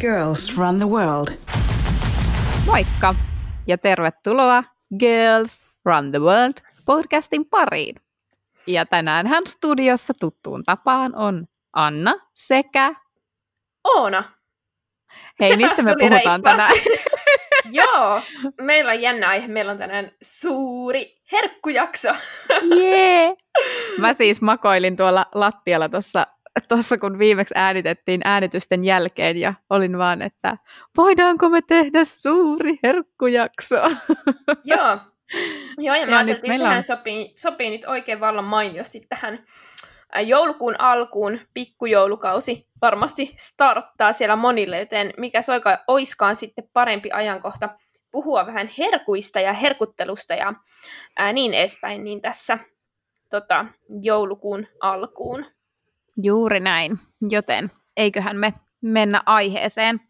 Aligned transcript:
Girls 0.00 0.58
Run 0.58 0.78
the 0.78 0.88
World. 0.88 1.28
Moikka 2.66 3.14
ja 3.66 3.78
tervetuloa 3.78 4.64
Girls 4.98 5.62
Run 5.84 6.10
the 6.10 6.20
World 6.20 6.54
podcastin 6.84 7.46
pariin. 7.46 7.96
Ja 8.66 8.86
tänään 8.86 9.26
hän 9.26 9.46
studiossa 9.46 10.12
tuttuun 10.20 10.62
tapaan 10.62 11.14
on 11.14 11.46
Anna 11.72 12.14
sekä... 12.34 12.94
Oona. 13.84 14.24
Hei, 15.40 15.48
Sehän 15.48 15.62
mistä 15.62 15.82
me 15.82 15.94
puhutaan 16.00 16.42
tänään? 16.42 16.72
Joo, 17.70 18.20
meillä 18.60 18.92
on 18.92 19.00
jännä 19.00 19.28
aihe. 19.28 19.48
Meillä 19.48 19.72
on 19.72 19.78
tänään 19.78 20.10
suuri 20.22 21.16
herkkujakso. 21.32 22.14
Jee! 22.76 23.36
Mä 23.98 24.12
siis 24.12 24.42
makoilin 24.42 24.96
tuolla 24.96 25.26
lattialla 25.34 25.88
tuossa 25.88 26.26
tossa 26.68 26.98
kun 26.98 27.18
viimeksi 27.18 27.54
äänitettiin 27.56 28.20
äänitysten 28.24 28.84
jälkeen 28.84 29.36
ja 29.36 29.54
olin 29.70 29.98
vaan, 29.98 30.22
että 30.22 30.56
voidaanko 30.96 31.48
me 31.48 31.62
tehdä 31.62 32.04
suuri 32.04 32.78
herkkujakso? 32.82 33.76
Joo. 34.64 34.98
Joo, 35.78 35.94
ja 35.94 35.96
Ja 35.96 36.18
ajateltiin, 36.18 36.26
nyt 36.26 36.38
että 36.44 36.58
sehän 36.58 36.76
on- 36.76 36.82
sopii, 36.82 37.32
sopii 37.36 37.70
nyt 37.70 37.84
oikein 37.84 38.20
vallan 38.20 38.44
mainiosti 38.44 39.00
tähän 39.08 39.44
ä, 40.16 40.20
joulukuun 40.20 40.80
alkuun, 40.80 41.38
pikkujoulukausi 41.54 42.68
varmasti 42.82 43.34
starttaa 43.36 44.12
siellä 44.12 44.36
monille, 44.36 44.78
joten 44.78 45.12
mikä 45.16 45.42
soika 45.42 45.78
oiskaan 45.88 46.36
sitten 46.36 46.68
parempi 46.72 47.10
ajankohta 47.12 47.68
puhua 48.12 48.46
vähän 48.46 48.68
herkuista 48.78 49.40
ja 49.40 49.52
herkuttelusta 49.52 50.34
ja 50.34 50.52
ää, 51.18 51.32
niin 51.32 51.54
edespäin, 51.54 52.04
niin 52.04 52.20
tässä 52.20 52.58
tota, 53.30 53.66
joulukuun 54.02 54.66
alkuun. 54.80 55.46
Juuri 56.22 56.60
näin, 56.60 56.98
joten 57.30 57.70
eiköhän 57.96 58.36
me 58.36 58.52
mennä 58.82 59.22
aiheeseen. 59.26 60.00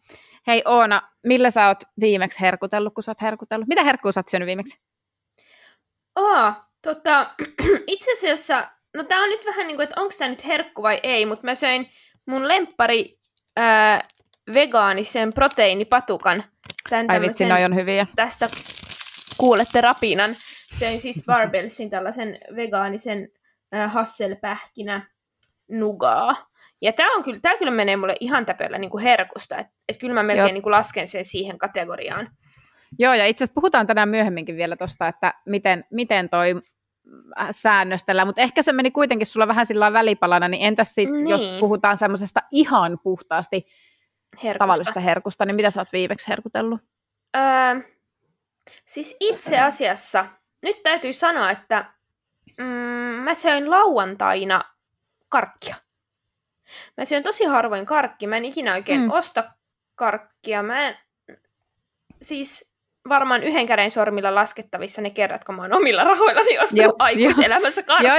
Hei 0.47 0.61
Oona, 0.65 1.01
millä 1.23 1.51
sä 1.51 1.67
oot 1.67 1.83
viimeksi 1.99 2.41
herkutellut, 2.41 2.93
kun 2.93 3.03
sä 3.03 3.11
oot 3.11 3.21
herkutellut? 3.21 3.67
Mitä 3.67 3.83
herkkua 3.83 4.11
sä 4.11 4.19
oot 4.19 4.27
syönyt 4.27 4.47
viimeksi? 4.47 4.79
Aa, 6.15 6.69
tota, 6.81 7.35
itse 7.87 8.11
asiassa, 8.11 8.71
no 8.93 9.03
tää 9.03 9.19
on 9.19 9.29
nyt 9.29 9.45
vähän 9.45 9.67
niin 9.67 9.77
kuin, 9.77 9.83
että 9.83 10.01
onko 10.01 10.15
tämä 10.17 10.29
nyt 10.29 10.47
herkku 10.47 10.83
vai 10.83 10.99
ei, 11.03 11.25
mutta 11.25 11.45
mä 11.45 11.55
söin 11.55 11.91
mun 12.25 12.47
lemppari 12.47 13.19
ää, 13.55 14.03
vegaanisen 14.53 15.33
proteiinipatukan. 15.33 16.43
Tän 16.89 17.11
Ai 17.11 17.21
vitsi, 17.21 17.45
noi 17.45 17.63
on 17.63 17.75
hyviä. 17.75 18.07
Tästä 18.15 18.49
kuulette 19.37 19.81
rapinan. 19.81 20.35
Söin 20.79 21.01
siis 21.01 21.23
Barbellsin 21.25 21.89
tällaisen 21.89 22.39
vegaanisen 22.55 23.29
ää, 23.71 23.87
hasselpähkinä 23.87 25.16
nugaa. 25.69 26.35
Ja 26.81 26.93
tämä 26.93 27.15
on 27.15 27.23
kyllä, 27.23 27.39
tää 27.41 27.57
kyllä 27.57 27.71
menee 27.71 27.97
mulle 27.97 28.15
ihan 28.19 28.45
täpöllä 28.45 28.77
niin 28.77 28.89
kuin 28.89 29.03
herkusta, 29.03 29.57
että 29.57 29.73
et 29.89 29.97
kyllä 29.97 30.13
mä 30.13 30.23
melkein 30.23 30.47
Joo. 30.47 30.53
niin 30.53 30.63
kuin 30.63 30.71
lasken 30.71 31.07
sen 31.07 31.25
siihen 31.25 31.57
kategoriaan. 31.57 32.29
Joo, 32.99 33.13
ja 33.13 33.25
itse 33.25 33.43
asiassa 33.43 33.53
puhutaan 33.55 33.87
tänään 33.87 34.09
myöhemminkin 34.09 34.55
vielä 34.57 34.75
tuosta, 34.75 35.07
että 35.07 35.33
miten, 35.45 35.85
miten 35.91 36.29
toi 36.29 36.55
äh, 37.39 37.47
säännöstellään, 37.51 38.27
mutta 38.27 38.41
ehkä 38.41 38.61
se 38.61 38.73
meni 38.73 38.91
kuitenkin 38.91 39.27
sulla 39.27 39.47
vähän 39.47 39.65
sillä 39.65 39.93
välipalana, 39.93 40.47
niin 40.47 40.65
entäs 40.65 40.95
sit, 40.95 41.09
Niin. 41.11 41.27
jos 41.27 41.49
puhutaan 41.59 41.97
semmoisesta 41.97 42.39
ihan 42.51 42.97
puhtaasti 43.03 43.67
Herkusta. 44.43 44.59
tavallisesta 44.59 44.99
herkusta, 44.99 45.45
niin 45.45 45.55
mitä 45.55 45.69
sä 45.69 45.81
oot 45.81 45.93
viimeksi 45.93 46.27
herkutellut? 46.27 46.81
Öö, 47.37 47.43
siis 48.85 49.17
itse 49.19 49.59
asiassa, 49.59 50.25
nyt 50.63 50.83
täytyy 50.83 51.13
sanoa, 51.13 51.51
että 51.51 51.85
mm, 52.57 52.63
mä 53.23 53.33
söin 53.33 53.69
lauantaina 53.69 54.63
karkkia. 55.29 55.75
Mä 56.97 57.05
syön 57.05 57.23
tosi 57.23 57.45
harvoin 57.45 57.85
karkkia, 57.85 58.29
mä 58.29 58.37
en 58.37 58.45
ikinä 58.45 58.73
oikein 58.73 59.01
Mm. 59.01 59.11
osta 59.11 59.43
karkkia. 59.95 60.63
Mä 60.63 60.87
en, 60.87 60.97
siis 62.21 62.73
varmaan 63.09 63.43
yhden 63.43 63.65
käden 63.65 63.91
sormilla 63.91 64.35
laskettavissa 64.35 65.01
ne 65.01 65.09
kerrat, 65.09 65.43
kun 65.43 65.55
mä 65.55 65.61
oon 65.61 65.73
omilla 65.73 66.03
rahoillani 66.03 66.59
ostanut 66.59 66.85
Jep, 66.85 66.95
aikuiselämässä 66.99 67.83
karkkia. 67.83 68.13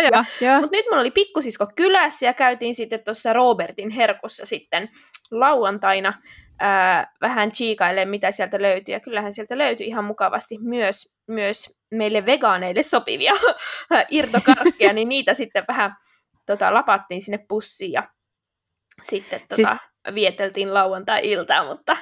Mutta 0.61 0.77
nyt 0.77 0.87
mulla 0.87 1.01
oli 1.01 1.11
pikkusisko 1.11 1.67
kylässä 1.77 2.27
ja 2.27 2.35
käytiin 2.35 2.75
sitten 2.75 3.05
tuossa 3.05 3.33
Robertin 3.33 3.91
herkussa 3.91 4.47
sitten 4.47 4.89
lauantaina 5.31 6.13
ää, 6.61 7.13
vähän 7.21 7.53
chiikailemaan, 7.53 8.09
mitä 8.11 8.31
sieltä 8.31 8.63
löytyy. 8.63 8.93
Ja 8.95 9.01
kyllähän 9.01 9.33
sieltä 9.33 9.59
löytyi 9.59 9.87
ihan 9.87 10.05
mukavasti 10.05 10.59
myös, 10.61 11.15
myös 11.27 11.77
meille 11.91 12.27
vegaaneille 12.27 12.83
sopivia 12.83 13.33
irtokarkkeja, 14.11 14.93
niin 14.93 15.09
niitä 15.09 15.35
sitten 15.35 15.65
vähän 15.69 15.97
tota, 16.53 16.75
lapattiin 16.75 17.21
sinne 17.21 17.39
pussiin 17.49 17.93
ja 17.93 18.09
sitten 19.03 19.41
tota, 19.41 19.55
Siis- 19.57 20.15
vieteltiin 20.15 20.75
lauantai-iltaa, 20.75 21.65
mutta, 21.67 21.97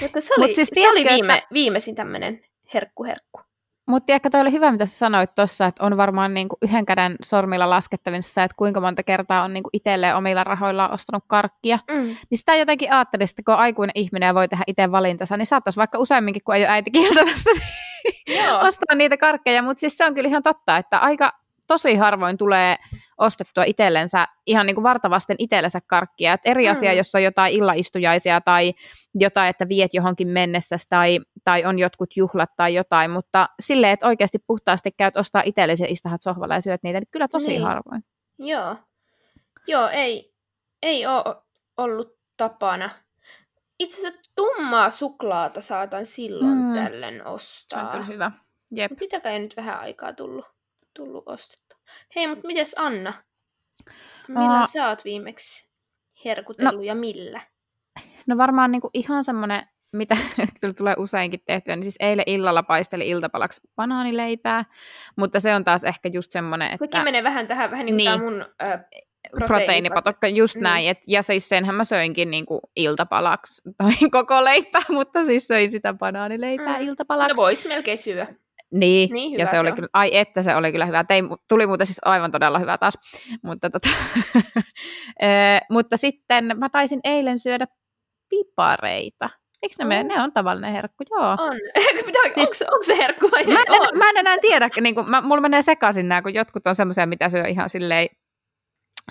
mutta 0.00 0.20
se 0.20 0.34
Mut 0.38 0.44
oli, 0.46 0.54
siis 0.54 0.68
se 0.74 0.88
oli 0.88 1.04
viime, 1.04 1.34
että- 1.34 1.48
viimeisin 1.52 1.94
tämmöinen 1.94 2.40
herkku-herkku. 2.74 3.40
Mutta 3.88 4.12
ehkä 4.12 4.30
toi 4.30 4.40
oli 4.40 4.52
hyvä, 4.52 4.72
mitä 4.72 4.86
sä 4.86 4.98
sanoit 4.98 5.34
tuossa, 5.34 5.66
että 5.66 5.84
on 5.86 5.96
varmaan 5.96 6.34
niinku 6.34 6.56
yhden 6.62 6.86
käden 6.86 7.16
sormilla 7.22 7.70
laskettavissa, 7.70 8.42
että 8.44 8.54
kuinka 8.58 8.80
monta 8.80 9.02
kertaa 9.02 9.42
on 9.44 9.52
niinku 9.54 9.70
itselleen 9.72 10.16
omilla 10.16 10.44
rahoillaan 10.44 10.92
ostanut 10.92 11.24
karkkia. 11.26 11.78
Mm. 11.90 11.96
Niin 12.02 12.38
sitä 12.38 12.54
jotenkin 12.54 12.92
ajattelin, 12.92 13.24
että 13.24 13.42
kun 13.46 13.54
on 13.54 13.60
aikuinen 13.60 13.92
ihminen 13.94 14.26
ja 14.26 14.34
voi 14.34 14.48
tehdä 14.48 14.64
itse 14.66 14.92
valintansa, 14.92 15.36
niin 15.36 15.46
saattaisi 15.46 15.76
vaikka 15.76 15.98
useamminkin, 15.98 16.42
kun 16.44 16.54
ei 16.54 16.62
ole 16.62 16.70
äiti 16.70 16.90
kieltämässä, 16.90 17.50
niin 18.28 18.50
ostaa 18.60 18.94
niitä 18.94 19.16
karkkeja. 19.16 19.62
Mutta 19.62 19.80
siis 19.80 19.96
se 19.96 20.04
on 20.04 20.14
kyllä 20.14 20.28
ihan 20.28 20.42
totta, 20.42 20.76
että 20.76 20.98
aika 20.98 21.32
tosi 21.72 21.96
harvoin 21.96 22.38
tulee 22.38 22.76
ostettua 23.18 23.64
itsellensä 23.64 24.26
ihan 24.46 24.66
niin 24.66 24.74
kuin 24.74 24.82
vartavasten 24.82 25.36
itsellensä 25.38 25.80
karkkia. 25.86 26.32
Et 26.32 26.40
eri 26.44 26.64
Mm. 26.66 26.70
asia, 26.70 26.92
jos 26.92 27.14
on 27.14 27.22
jotain 27.22 27.54
illaistujaisia 27.54 28.40
tai 28.40 28.72
jotain, 29.14 29.50
että 29.50 29.68
viet 29.68 29.94
johonkin 29.94 30.28
mennessä 30.28 30.76
tai, 30.88 31.18
tai 31.44 31.64
on 31.64 31.78
jotkut 31.78 32.16
juhlat 32.16 32.50
tai 32.56 32.74
jotain, 32.74 33.10
mutta 33.10 33.48
silleen, 33.62 33.92
että 33.92 34.06
oikeasti 34.06 34.38
puhtaasti 34.46 34.90
käyt 34.92 35.16
ostaa 35.16 35.42
itsellesi 35.44 35.82
ja 35.82 35.88
istahat 35.90 36.22
sohvalla 36.22 36.54
ja 36.54 36.60
syöt 36.60 36.82
niitä, 36.82 37.00
niin 37.00 37.08
kyllä 37.10 37.28
tosi 37.28 37.46
Niin. 37.46 37.62
harvoin. 37.62 38.04
Joo. 38.38 38.76
Joo, 39.66 39.88
ei, 39.88 40.34
ei 40.82 41.06
ole 41.06 41.36
ollut 41.76 42.16
tapana. 42.36 42.90
Itse 43.78 44.00
asiassa 44.08 44.30
tummaa 44.36 44.90
suklaata 44.90 45.60
saatan 45.60 46.06
silloin 46.06 46.56
Mm. 46.58 46.74
tällöin 46.74 47.14
Se 47.16 47.22
on 47.28 47.34
ostaa. 47.34 47.92
kyllä 47.92 48.04
hyvä. 48.04 48.30
Jep. 48.74 48.90
Mut 48.90 49.00
Mitäkään 49.00 49.32
ei 49.34 49.38
nyt 49.40 49.56
vähän 49.56 49.80
aikaa 49.80 50.12
tullut, 50.12 50.44
tullut 50.96 51.22
ostettua. 51.26 51.78
Hei, 52.16 52.26
mutta 52.26 52.46
mites 52.46 52.74
Anna? 52.78 53.12
Milloin 54.28 54.50
Aa. 54.50 54.66
sä 54.66 54.88
oot 54.88 55.04
viimeksi 55.04 55.70
herkutellut 56.24 56.74
no. 56.74 56.82
ja 56.82 56.94
millä? 56.94 57.40
No 58.26 58.36
varmaan 58.36 58.72
niinku 58.72 58.90
ihan 58.94 59.24
semmoinen, 59.24 59.66
mitä 59.96 60.16
kyllä 60.60 60.74
tulee 60.74 60.94
useinkin 60.98 61.40
tehtyä, 61.46 61.76
niin 61.76 61.84
siis 61.84 61.96
eilen 62.00 62.24
illalla 62.26 62.62
paisteli 62.62 63.08
iltapalaksi 63.08 63.60
banaanileipää, 63.76 64.64
mutta 65.16 65.40
se 65.40 65.54
on 65.54 65.64
taas 65.64 65.84
ehkä 65.84 66.08
just 66.12 66.32
semmoinen, 66.32 66.66
että 66.72 66.84
Sekin 66.86 67.04
menee 67.04 67.22
vähän 67.22 67.46
tähän, 67.48 67.70
vähän 67.70 67.86
niin 67.86 67.96
kuin 67.96 68.20
Niin. 68.20 68.22
mun 68.22 68.46
äh, 68.68 68.80
proteiinipatokka, 69.46 70.28
just 70.28 70.54
Niin. 70.54 70.62
näin, 70.62 70.88
et, 70.88 70.98
ja 71.06 71.22
siis 71.22 71.48
senhän 71.48 71.74
mä 71.74 71.84
söinkin 71.84 72.30
niinku 72.30 72.60
iltapalaksi, 72.76 73.62
tai 73.78 73.92
koko 74.10 74.44
leipää, 74.44 74.82
mutta 74.88 75.24
siis 75.24 75.46
söin 75.46 75.70
sitä 75.70 75.94
banaanileipää 75.94 76.78
Mm. 76.78 76.86
iltapalaksi. 76.88 77.32
No 77.34 77.42
vois 77.42 77.68
melkein 77.68 77.98
syödä. 77.98 78.26
Niin, 78.72 79.10
Niin 79.12 79.38
ja 79.38 79.46
se 79.46 79.50
se 79.50 79.60
oli 79.60 79.68
on. 79.68 79.74
kyllä, 79.74 79.88
ai 79.92 80.16
että 80.16 80.42
se 80.42 80.56
oli 80.56 80.72
kyllä 80.72 80.86
hyvä. 80.86 81.04
Tein, 81.04 81.28
tuli 81.48 81.66
muuten 81.66 81.86
siis 81.86 81.98
aivan 82.04 82.32
todella 82.32 82.58
hyvä 82.58 82.78
taas. 82.78 82.94
Mutta, 83.44 83.70
tota, 83.70 83.88
Ee, 85.22 85.60
mutta 85.70 85.96
sitten 85.96 86.58
mä 86.58 86.68
taisin 86.68 87.00
eilen 87.04 87.38
syödä 87.38 87.66
pipareita. 88.28 89.30
Eikö 89.62 89.74
ne, 89.78 89.84
mene? 89.84 90.00
Oh. 90.12 90.16
ne 90.18 90.22
on 90.22 90.32
tavallinen 90.32 90.72
herkku, 90.72 91.04
joo. 91.10 91.30
On. 91.30 91.56
Mitä, 92.06 92.18
Siis- 92.34 92.38
onko, 92.38 92.54
se, 92.54 92.64
onko 92.72 92.82
se 92.82 92.96
herkku 92.96 93.30
vai 93.32 93.44
Mä 93.44 93.60
en, 93.68 93.80
On. 93.80 93.98
mä 93.98 94.10
en 94.10 94.16
enää 94.16 94.38
tiedä, 94.38 94.68
niin 94.80 94.94
kuin, 94.94 95.10
mä, 95.10 95.20
mulla 95.20 95.40
menee 95.40 95.62
sekaisin 95.62 96.08
nämä, 96.08 96.22
kun 96.22 96.34
jotkut 96.34 96.66
on 96.66 96.74
semmoisia, 96.74 97.06
mitä 97.06 97.28
syö 97.28 97.44
ihan 97.48 97.70
silleen, 97.70 98.06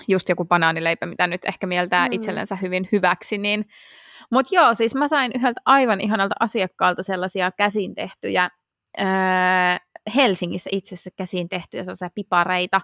just 0.08 0.28
joku 0.28 0.44
banaanileipä, 0.44 1.06
mitä 1.06 1.26
nyt 1.26 1.44
ehkä 1.44 1.66
mieltää 1.66 2.06
mm. 2.06 2.12
itsellensä 2.12 2.56
hyvin 2.56 2.88
hyväksi, 2.92 3.38
niin 3.38 3.64
mutta 4.32 4.54
joo, 4.54 4.74
siis 4.74 4.94
mä 4.94 5.08
sain 5.08 5.32
yhdeltä 5.34 5.60
aivan 5.64 6.00
ihanalta 6.00 6.34
asiakkaalta 6.40 7.02
sellaisia 7.02 7.50
käsin 7.52 7.94
tehtyjä, 7.94 8.48
öö, 9.00 9.06
Helsingissä 10.16 10.70
itse 10.72 10.94
asiassa 10.94 11.10
käsin 11.16 11.48
tehtyjä 11.48 11.84
sellaisia 11.84 12.10
pipareita 12.14 12.80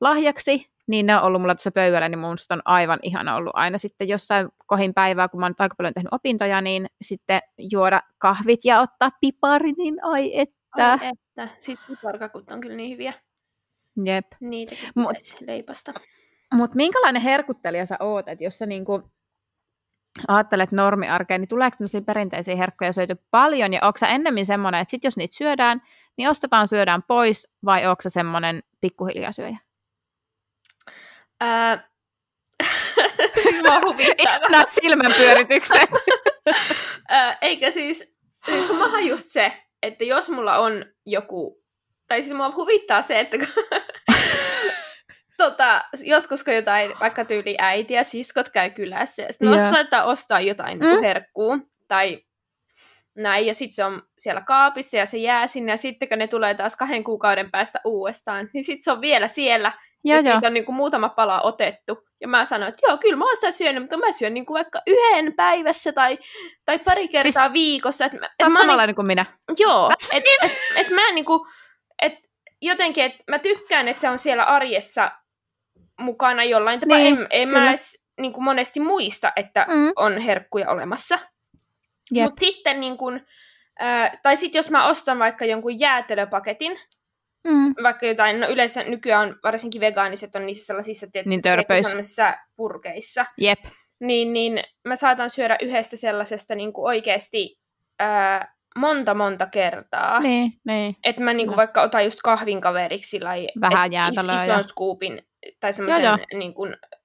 lahjaksi, 0.00 0.66
niin 0.86 1.06
ne 1.06 1.16
on 1.16 1.22
ollut 1.22 1.40
mulla 1.40 1.54
tuossa 1.54 1.70
pöydällä, 1.70 2.08
niin 2.08 2.18
mun 2.18 2.36
on 2.50 2.62
aivan 2.64 2.98
ihana 3.02 3.36
ollut 3.36 3.52
aina 3.54 3.78
sitten 3.78 4.08
jossain 4.08 4.48
kohin 4.66 4.94
päivää, 4.94 5.28
kun 5.28 5.40
mä 5.40 5.46
oon 5.46 5.54
aika 5.58 5.74
paljon 5.76 5.94
tehnyt 5.94 6.12
opintoja, 6.12 6.60
niin 6.60 6.86
sitten 7.02 7.40
juoda 7.58 8.02
kahvit 8.18 8.60
ja 8.64 8.80
ottaa 8.80 9.10
pipari, 9.20 9.72
niin 9.72 10.04
ai 10.04 10.38
että. 10.38 10.92
Ai 10.92 10.98
että. 11.12 11.48
Sitten 11.58 11.96
piparkakut 11.96 12.52
on 12.52 12.60
kyllä 12.60 12.76
niin 12.76 12.90
hyviä. 12.90 13.12
Jep. 14.04 14.26
Niitäkin 14.40 14.88
Mut- 14.98 15.46
leipasta. 15.46 15.92
Mutta 16.54 16.76
minkälainen 16.76 17.22
herkuttelija 17.22 17.86
sä 17.86 17.96
oot, 18.00 18.28
että 18.28 18.44
jos 18.44 18.58
sä 18.58 18.66
niinku 18.66 19.10
ajattelet 20.28 20.72
normiarkeen, 20.72 21.40
niin 21.40 21.48
tuleeko 21.48 21.76
tämmöisiä 21.76 22.00
perinteisiä 22.00 22.56
herkkuja 22.56 22.92
syöty 22.92 23.16
paljon, 23.30 23.72
ja 23.72 23.80
onko 23.82 23.98
sä 23.98 24.08
ennemmin 24.08 24.46
semmoinen, 24.46 24.80
että 24.80 24.90
sit 24.90 25.04
jos 25.04 25.16
niitä 25.16 25.36
syödään, 25.36 25.82
niin 26.16 26.30
ostetaan 26.30 26.68
syödään 26.68 27.02
pois, 27.02 27.48
vai 27.64 27.86
onko 27.86 28.02
se 28.02 28.10
semmoinen 28.10 28.62
pikkuhiljaa 28.80 29.32
syöjä? 29.32 29.58
Ää, 31.40 31.90
Mua 33.62 33.80
huvittaa. 33.86 34.64
Silmänpyöritykset. 34.66 35.90
Ö, 37.12 37.36
Eikä 37.40 37.70
siis, 37.70 38.14
siis 38.46 38.70
mä 38.92 39.00
just 39.00 39.24
se, 39.24 39.52
että 39.82 40.04
jos 40.04 40.30
mulla 40.30 40.58
on 40.58 40.84
joku, 41.06 41.64
tai 42.06 42.22
siis 42.22 42.34
mua 42.36 42.52
huvittaa 42.56 43.02
se, 43.02 43.20
että 43.20 43.36
tota, 45.44 45.82
joskus 46.04 46.44
kun 46.44 46.54
jotain, 46.54 46.92
vaikka 47.00 47.24
tyyli 47.24 47.54
äiti 47.58 47.94
ja 47.94 48.04
siskot 48.04 48.48
käy 48.48 48.70
kylässä, 48.70 49.22
ja 49.22 49.32
sitten 49.32 49.52
yeah. 49.52 49.70
saattaa 49.70 50.04
ostaa 50.04 50.40
jotain 50.40 50.78
Mm. 50.78 50.84
mm. 50.86 51.02
herkkuu, 51.02 51.58
tai 51.88 52.18
näin, 53.16 53.46
ja 53.46 53.54
sitten 53.54 53.74
se 53.74 53.84
on 53.84 54.02
siellä 54.18 54.40
kaapissa 54.40 54.96
ja 54.96 55.06
se 55.06 55.18
jää 55.18 55.46
sinne, 55.46 55.72
ja 55.72 55.76
sitten 55.76 56.08
kun 56.08 56.18
ne 56.18 56.26
tulee 56.26 56.54
taas 56.54 56.76
kahden 56.76 57.04
kuukauden 57.04 57.50
päästä 57.50 57.80
uudestaan, 57.84 58.48
niin 58.54 58.64
sitten 58.64 58.82
se 58.82 58.92
on 58.92 59.00
vielä 59.00 59.28
siellä, 59.28 59.72
ja, 60.04 60.16
ja 60.16 60.22
siitä 60.22 60.46
on 60.46 60.54
niin 60.54 60.64
kuin 60.64 60.76
muutama 60.76 61.08
pala 61.08 61.40
otettu. 61.40 62.06
Ja 62.20 62.28
mä 62.28 62.44
sanoin, 62.44 62.68
että 62.68 62.86
joo, 62.86 62.98
kyllä 62.98 63.16
mä 63.16 63.24
oon 63.24 63.36
sitä 63.36 63.50
syönyt, 63.50 63.82
mutta 63.82 63.96
mä 63.96 64.10
syön 64.12 64.34
niin 64.34 64.46
kuin 64.46 64.54
vaikka 64.54 64.82
yhden 64.86 65.32
päivässä 65.36 65.92
tai, 65.92 66.18
tai 66.64 66.78
pari 66.78 67.08
kertaa 67.08 67.42
siis, 67.44 67.52
viikossa. 67.52 68.04
Et, 68.04 68.12
mä- 68.12 68.30
Sä 68.42 68.46
oot 68.48 68.56
samanlainen 68.58 68.94
kuin 68.94 69.06
minä. 69.06 69.24
Joo, 69.58 69.90
että 69.92 70.16
et, 70.16 70.52
et 70.76 70.88
mä 70.90 71.12
niinku, 71.12 71.46
et 72.02 72.14
jotenkin, 72.62 73.04
että 73.04 73.18
mä 73.28 73.38
tykkään, 73.38 73.88
että 73.88 74.00
se 74.00 74.08
on 74.08 74.18
siellä 74.18 74.44
arjessa 74.44 75.10
mukana 76.00 76.44
jollain 76.44 76.80
tapaa. 76.80 76.98
Niin, 76.98 77.18
en, 77.18 77.26
en 77.30 77.48
kyllä. 77.48 77.60
mä 77.60 77.68
edes 77.70 78.06
niinku 78.20 78.40
monesti 78.40 78.80
muista, 78.80 79.32
että 79.36 79.66
Mm. 79.68 79.92
on 79.96 80.18
herkkuja 80.18 80.70
olemassa. 80.70 81.18
Mutta 82.22 82.40
sitten 82.40 82.80
niin 82.80 82.96
kun, 82.96 83.20
äh, 83.82 84.10
tai 84.22 84.36
sitten 84.36 84.58
jos 84.58 84.70
mä 84.70 84.86
ostan 84.86 85.18
vaikka 85.18 85.44
jonkun 85.44 85.80
jäätelöpaketin, 85.80 86.78
Mm. 87.44 87.74
vaikka 87.82 88.06
jotain, 88.06 88.40
no 88.40 88.48
yleensä 88.48 88.82
nykyään 88.84 89.28
on, 89.28 89.36
varsinkin 89.44 89.80
vegaaniset 89.80 90.34
on 90.34 90.46
niissä 90.46 90.66
sellaisissa 90.66 91.06
tiet, 91.12 91.26
Niin 91.26 91.42
sellaisissa 91.82 92.34
purkeissa, 92.56 93.26
Jep. 93.38 93.58
niin, 94.00 94.32
niin 94.32 94.62
mä 94.84 94.96
saatan 94.96 95.30
syödä 95.30 95.56
yhdestä 95.62 95.96
sellaisesta 95.96 96.54
niin 96.54 96.72
kuin 96.72 96.86
oikeasti 96.86 97.58
ää, 97.98 98.54
monta 98.78 99.14
monta 99.14 99.46
kertaa. 99.46 100.20
Niin, 100.20 100.52
niin. 100.66 100.96
Että 101.04 101.22
mä 101.22 101.32
niinku 101.32 101.50
Kyllä. 101.52 101.56
vaikka 101.56 101.82
otan 101.82 102.04
just 102.04 102.18
kahvin 102.24 102.60
kaveriksi 102.60 103.10
sillai, 103.10 103.48
Vähän 103.60 103.92
jäätelöä 103.92 104.34
is, 104.34 104.40
ja- 104.48 104.54
ison 104.54 104.64
scoopin 104.64 105.22
tai 105.60 105.72
semmoisen 105.72 106.04
Joo, 106.04 106.18
niinku, 106.34 106.62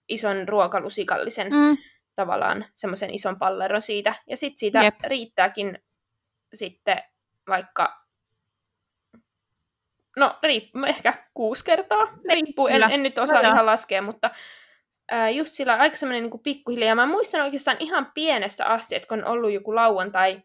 ison 0.10 0.48
ruokalusikallisen 0.48 1.48
Mm. 1.52 1.78
tavallaan 2.16 2.66
semmoisen 2.74 3.14
ison 3.14 3.40
palleron 3.40 3.82
siitä. 3.82 4.16
Ja 4.28 4.38
sitten 4.38 4.58
siitä 4.58 4.84
Jep. 4.84 4.96
riittääkin 5.04 5.80
sitten 6.54 7.04
vaikka, 7.48 8.06
no 10.18 10.40
riippuu 10.44 10.84
ehkä 10.86 11.14
kuusi 11.34 11.66
kertaa, 11.66 12.18
riippuu, 12.34 12.68
en, 12.68 12.74
kyllä. 12.74 12.88
en 12.88 13.04
nyt 13.04 13.18
osaa 13.18 13.36
Joo, 13.36 13.44
joo. 13.44 13.54
ihan 13.54 13.66
laskea, 13.66 14.02
mutta 14.02 14.30
ää, 15.12 15.30
just 15.30 15.54
sillä 15.54 15.76
aika 15.76 15.98
semmoinen 15.98 16.24
niin 16.24 16.40
pikkuhiljaa. 16.44 16.88
Ja 16.90 16.96
mä 16.96 17.06
muistan 17.06 17.42
oikeastaan 17.42 17.78
ihan 17.80 18.12
pienestä 18.14 18.66
asti, 18.66 18.96
että 18.96 19.08
kun 19.08 19.24
on 19.24 19.32
ollut 19.32 19.52
joku 19.52 19.76
lauantai 19.76 20.42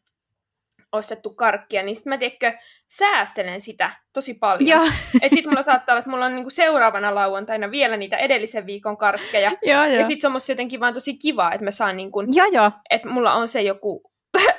ostettu 0.92 1.30
karkkia, 1.34 1.82
niin 1.82 1.96
sitten 1.96 2.10
mä 2.10 2.18
tiedätkö, 2.18 2.52
säästelen 2.90 3.60
sitä 3.60 3.90
tosi 4.12 4.34
paljon. 4.34 4.68
Joo, 4.68 4.92
Et 5.22 5.32
sit 5.32 5.44
mulla 5.46 5.62
saattaa 5.62 5.92
olla, 5.92 5.98
että 5.98 6.10
mulla 6.10 6.26
on 6.26 6.34
niinku 6.34 6.50
seuraavana 6.50 7.14
lauantaina 7.14 7.70
vielä 7.70 7.96
niitä 7.96 8.16
edellisen 8.16 8.66
viikon 8.66 8.96
karkkeja. 8.96 9.50
joo, 9.62 9.84
Ja 9.84 9.94
joo. 9.94 10.08
sit 10.08 10.20
se 10.20 10.26
on 10.26 10.32
musta 10.32 10.52
jotenkin 10.52 10.80
vaan 10.80 10.94
tosi 10.94 11.16
kiva, 11.18 11.52
että 11.52 11.64
mä 11.64 11.70
saan 11.70 11.96
niinku, 11.96 12.20
Joo, 12.32 12.46
joo. 12.52 12.70
että 12.90 13.08
mulla 13.08 13.32
on 13.32 13.48
se 13.48 13.62
joku, 13.62 14.09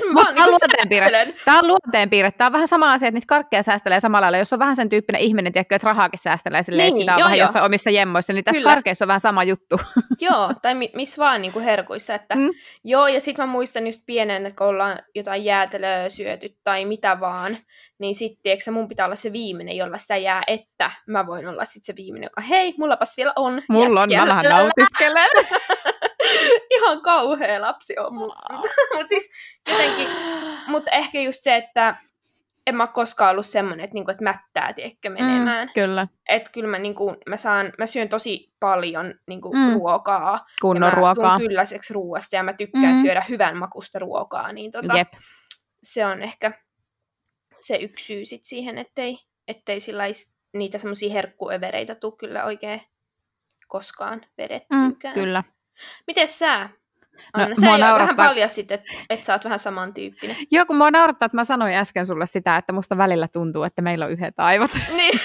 mä 0.00 0.12
Mut 0.12 0.24
vaan 0.24 0.34
tää 0.34 0.44
on 0.44 0.50
niinku 0.50 0.50
luonteenpiirre. 0.50 1.34
Tämä 1.44 1.58
on 1.58 1.66
luonteenpiirre. 1.66 2.30
Tämä 2.30 2.46
on 2.46 2.52
vähän 2.52 2.68
sama 2.68 2.92
asia, 2.92 3.08
että 3.08 3.16
niitä 3.16 3.26
karkkeja 3.26 3.62
säästelee 3.62 4.00
samalla 4.00 4.24
lailla. 4.24 4.38
Jos 4.38 4.52
on 4.52 4.58
vähän 4.58 4.76
sen 4.76 4.88
tyyppinen 4.88 5.20
ihminen, 5.22 5.52
tiedätkö, 5.52 5.74
että 5.76 5.86
rahaakin 5.86 6.18
säästelee 6.18 6.62
silleen, 6.62 6.84
Niin, 6.84 6.88
että 6.92 7.00
sitä 7.00 7.14
on 7.14 7.18
joo, 7.18 7.24
vähän 7.24 7.38
joo. 7.38 7.44
jossain 7.44 7.64
omissa 7.64 7.90
jemmoissa, 7.90 8.32
niin 8.32 8.44
tässä 8.44 8.60
Kyllä. 8.60 8.70
karkeissa 8.74 9.04
on 9.04 9.06
vähän 9.06 9.20
sama 9.20 9.44
juttu. 9.44 9.80
Joo, 10.30 10.54
tai 10.62 10.74
mi- 10.74 10.90
missä 10.94 11.18
vaan 11.22 11.42
niinku 11.42 11.60
herkuissa. 11.60 12.14
Että, 12.14 12.34
Mm. 12.34 12.50
Joo, 12.84 13.06
ja 13.06 13.20
sit 13.20 13.38
mä 13.38 13.46
muistan 13.46 13.86
just 13.86 14.02
pienen, 14.06 14.46
että 14.46 14.58
kun 14.58 14.66
ollaan 14.66 14.98
jotain 15.14 15.44
jäätelöä 15.44 16.08
syöty 16.08 16.48
tai 16.64 16.84
mitä 16.84 17.20
vaan, 17.20 17.58
niin 17.98 18.14
sitten 18.14 18.50
eikö 18.50 18.70
mun 18.70 18.88
pitää 18.88 19.06
olla 19.06 19.16
se 19.16 19.32
viimeinen, 19.32 19.76
jolla 19.76 19.98
sitä 19.98 20.16
jää, 20.16 20.42
että 20.46 20.90
mä 21.06 21.26
voin 21.26 21.48
olla 21.48 21.64
sitten 21.64 21.94
se 21.94 22.02
viimeinen, 22.02 22.26
joka 22.26 22.40
hei, 22.40 22.74
mullapas 22.78 23.16
vielä 23.16 23.32
on. 23.36 23.62
Mulla 23.68 24.00
on, 24.02 24.10
jätskiä." 24.10 24.34
mä 24.34 24.42
vähän 24.42 24.44
nautiskelen. 24.44 25.28
Ihan 26.76 27.02
kauhea 27.02 27.60
lapsi 27.60 27.94
on. 27.98 28.12
Mutta 28.94 29.08
siis 29.08 29.30
jotenkin, 29.68 30.08
mutta 30.66 30.90
ehkä 30.90 31.20
just 31.20 31.42
se, 31.42 31.56
että 31.56 31.96
en 32.66 32.76
mä 32.76 32.86
koskaan 32.86 33.30
ollut 33.30 33.46
semmoinen, 33.46 33.84
että, 33.84 33.94
niinku, 33.94 34.10
että 34.10 34.24
mättää, 34.24 34.72
tiedätkö, 34.72 35.10
menemään. 35.10 35.68
Mm. 35.68 35.72
Kyllä, 35.74 36.06
Että 36.28 36.50
kyllä 36.50 36.68
mä, 36.68 36.78
niinku, 36.78 37.16
mä, 37.28 37.36
saan, 37.36 37.72
mä 37.78 37.86
syön 37.86 38.08
tosi 38.08 38.52
paljon 38.60 39.14
niinku, 39.26 39.52
Mm. 39.52 39.58
mm. 39.58 39.72
ruokaa. 39.74 40.46
kunnon 40.62 40.90
mä 40.90 40.96
ruokaa. 40.96 41.38
tuun 41.38 41.48
kylläiseksi 41.48 41.94
ruoasta 41.94 42.36
ja 42.36 42.42
mä 42.42 42.52
tykkään 42.52 42.84
Mm. 42.84 42.96
mm. 42.98 43.02
syödä 43.02 43.24
hyvän 43.28 43.58
makusta 43.58 43.98
ruokaa. 43.98 44.52
Niin 44.52 44.70
tota, 44.70 44.98
Jep. 44.98 45.08
se 45.82 46.06
on 46.06 46.22
ehkä 46.22 46.52
se 47.60 47.76
yksi 47.76 48.04
syy 48.06 48.24
sit 48.24 48.44
siihen, 48.44 48.78
ettei, 48.78 49.18
ettei 49.48 49.80
sillais, 49.80 50.32
niitä 50.52 50.78
semmoisia 50.78 51.12
herkkuövereitä 51.12 51.94
tule 51.94 52.12
kyllä 52.18 52.44
oikein 52.44 52.82
koskaan 53.68 54.18
Mm, 54.18 54.26
vedettyykään. 54.38 55.14
kyllä. 55.14 55.44
Miten 56.06 56.28
sä? 56.28 56.68
No, 57.36 57.42
Anna, 57.42 57.54
sä 57.56 57.66
mua 57.66 57.74
jo 57.74 57.80
vähän 57.80 57.98
naurattaa- 57.98 58.26
paljastit, 58.26 58.72
että 58.72 58.92
et 59.10 59.24
sä 59.24 59.32
oot 59.32 59.44
vähän 59.44 59.58
samantyyppinen. 59.58 60.36
Joo, 60.50 60.66
kun 60.66 60.76
mua 60.76 60.90
naurattaa, 60.90 61.26
että 61.26 61.36
mä 61.36 61.44
sanoin 61.44 61.74
äsken 61.74 62.06
sulle 62.06 62.26
sitä, 62.26 62.56
että 62.56 62.72
musta 62.72 62.96
välillä 62.96 63.28
tuntuu, 63.32 63.62
että 63.62 63.82
meillä 63.82 64.04
on 64.04 64.10
yhdet 64.10 64.34
aivot. 64.38 64.70
niin. 64.96 65.20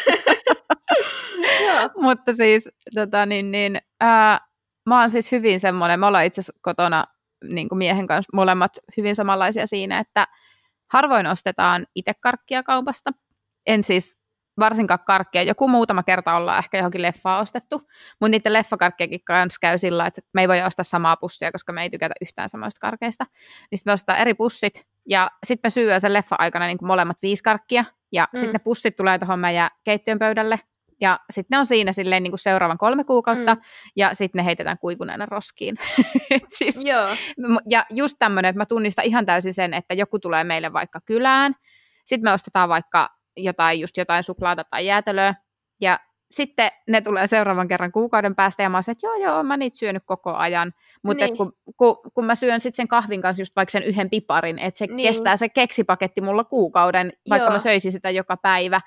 Mutta 2.01 2.33
siis, 2.35 2.69
tota, 2.95 3.25
niin, 3.25 3.51
niin, 3.51 3.77
ää, 4.01 4.39
mä 4.89 4.99
oon 4.99 5.09
siis 5.09 5.31
hyvin 5.31 5.59
semmoinen, 5.59 5.99
me 5.99 6.05
ollaan 6.05 6.25
itse 6.25 6.41
asiassa 6.41 6.59
kotona 6.61 7.03
niin 7.43 7.69
kuin 7.69 7.77
miehen 7.77 8.07
kanssa 8.07 8.29
molemmat 8.33 8.71
hyvin 8.97 9.15
samanlaisia 9.15 9.67
siinä, 9.67 9.99
että 9.99 10.27
harvoin 10.93 11.27
ostetaan 11.27 11.85
itse 11.95 12.11
karkkia 12.21 12.63
kaupasta. 12.63 13.11
En 13.67 13.83
siis 13.83 14.19
varsinkaan 14.59 14.99
karkkia, 15.05 15.43
joku 15.43 15.67
muutama 15.67 16.03
kerta 16.03 16.35
ollaan 16.35 16.57
ehkä 16.57 16.77
johonkin 16.77 17.01
leffaan 17.01 17.41
ostettu, 17.41 17.77
mutta 18.21 18.29
niiden 18.29 18.53
leffakarkkiakin 18.53 19.23
kanssa 19.23 19.57
käy 19.61 19.77
sillä, 19.77 20.05
että 20.05 20.21
me 20.33 20.41
ei 20.41 20.47
voi 20.47 20.61
ostaa 20.61 20.83
samaa 20.83 21.17
pussia, 21.17 21.51
koska 21.51 21.73
me 21.73 21.81
ei 21.81 21.89
tykätä 21.89 22.15
yhtään 22.21 22.49
samoista 22.49 22.79
karkeista. 22.79 23.25
Niin 23.71 23.79
sitten 23.79 23.91
me 23.91 23.93
ostetaan 23.93 24.19
eri 24.19 24.33
pussit, 24.33 24.85
ja 25.09 25.31
sitten 25.45 25.67
me 25.67 25.69
syödään 25.69 26.01
sen 26.01 26.13
leffa-aikana 26.13 26.65
niin 26.65 26.77
kuin 26.77 26.87
molemmat 26.87 27.17
viisi 27.21 27.43
karkkia, 27.43 27.85
ja 28.11 28.27
mm. 28.33 28.37
Sitten 28.37 28.53
ne 28.53 28.59
pussit 28.59 28.95
tulee 28.95 29.19
tuohon 29.19 29.39
meidän 29.39 29.69
keittiön 29.83 30.19
pöydälle, 30.19 30.59
ja 31.01 31.19
sitten 31.29 31.55
ne 31.55 31.59
on 31.59 31.65
siinä 31.65 31.91
silleen 31.91 32.23
niin 32.23 32.31
kuin 32.31 32.39
seuraavan 32.39 32.77
kolme 32.77 33.03
kuukautta, 33.03 33.55
mm. 33.55 33.61
Ja 33.95 34.13
sitten 34.13 34.39
ne 34.39 34.45
heitetään 34.45 34.77
kuivuneena 34.77 35.25
roskiin. 35.25 35.75
Siis, 36.57 36.81
Joo. 36.83 37.07
Ja 37.69 37.85
just 37.89 38.15
tämmöinen, 38.19 38.49
että 38.49 38.57
mä 38.57 38.65
tunnistan 38.65 39.05
ihan 39.05 39.25
täysin 39.25 39.53
sen, 39.53 39.73
että 39.73 39.93
joku 39.93 40.19
tulee 40.19 40.43
meille 40.43 40.73
vaikka 40.73 41.01
kylään, 41.05 41.53
sitten 42.05 42.29
me 42.29 42.33
ostetaan 42.33 42.69
vaikka 42.69 43.09
jotain, 43.37 43.79
just 43.79 43.97
jotain 43.97 44.23
suklaata 44.23 44.63
tai 44.63 44.85
jäätelöä, 44.85 45.35
ja 45.81 45.99
sitten 46.31 46.71
ne 46.89 47.01
tulee 47.01 47.27
seuraavan 47.27 47.67
kerran 47.67 47.91
kuukauden 47.91 48.35
päästä, 48.35 48.63
ja 48.63 48.69
mä 48.69 48.77
oon 48.77 48.83
että 48.91 49.07
joo, 49.07 49.15
joo, 49.15 49.43
mä 49.43 49.57
niitä 49.57 49.77
syönyt 49.77 50.03
koko 50.05 50.33
ajan, 50.33 50.73
mutta 51.03 51.25
Niin. 51.25 51.37
kun, 51.37 51.53
kun, 51.77 51.97
kun 52.13 52.25
mä 52.25 52.35
syön 52.35 52.61
sitten 52.61 52.75
sen 52.75 52.87
kahvin 52.87 53.21
kanssa 53.21 53.41
just 53.41 53.55
vaikka 53.55 53.71
sen 53.71 53.83
yhden 53.83 54.09
piparin, 54.09 54.59
että 54.59 54.77
se 54.77 54.87
Niin. 54.87 55.07
kestää 55.07 55.37
se 55.37 55.49
keksipaketti 55.49 56.21
mulla 56.21 56.43
kuukauden, 56.43 57.13
vaikka 57.29 57.45
Joo. 57.45 57.53
mä 57.53 57.59
söisin 57.59 57.91
sitä 57.91 58.09
joka 58.09 58.37
päivä, 58.37 58.81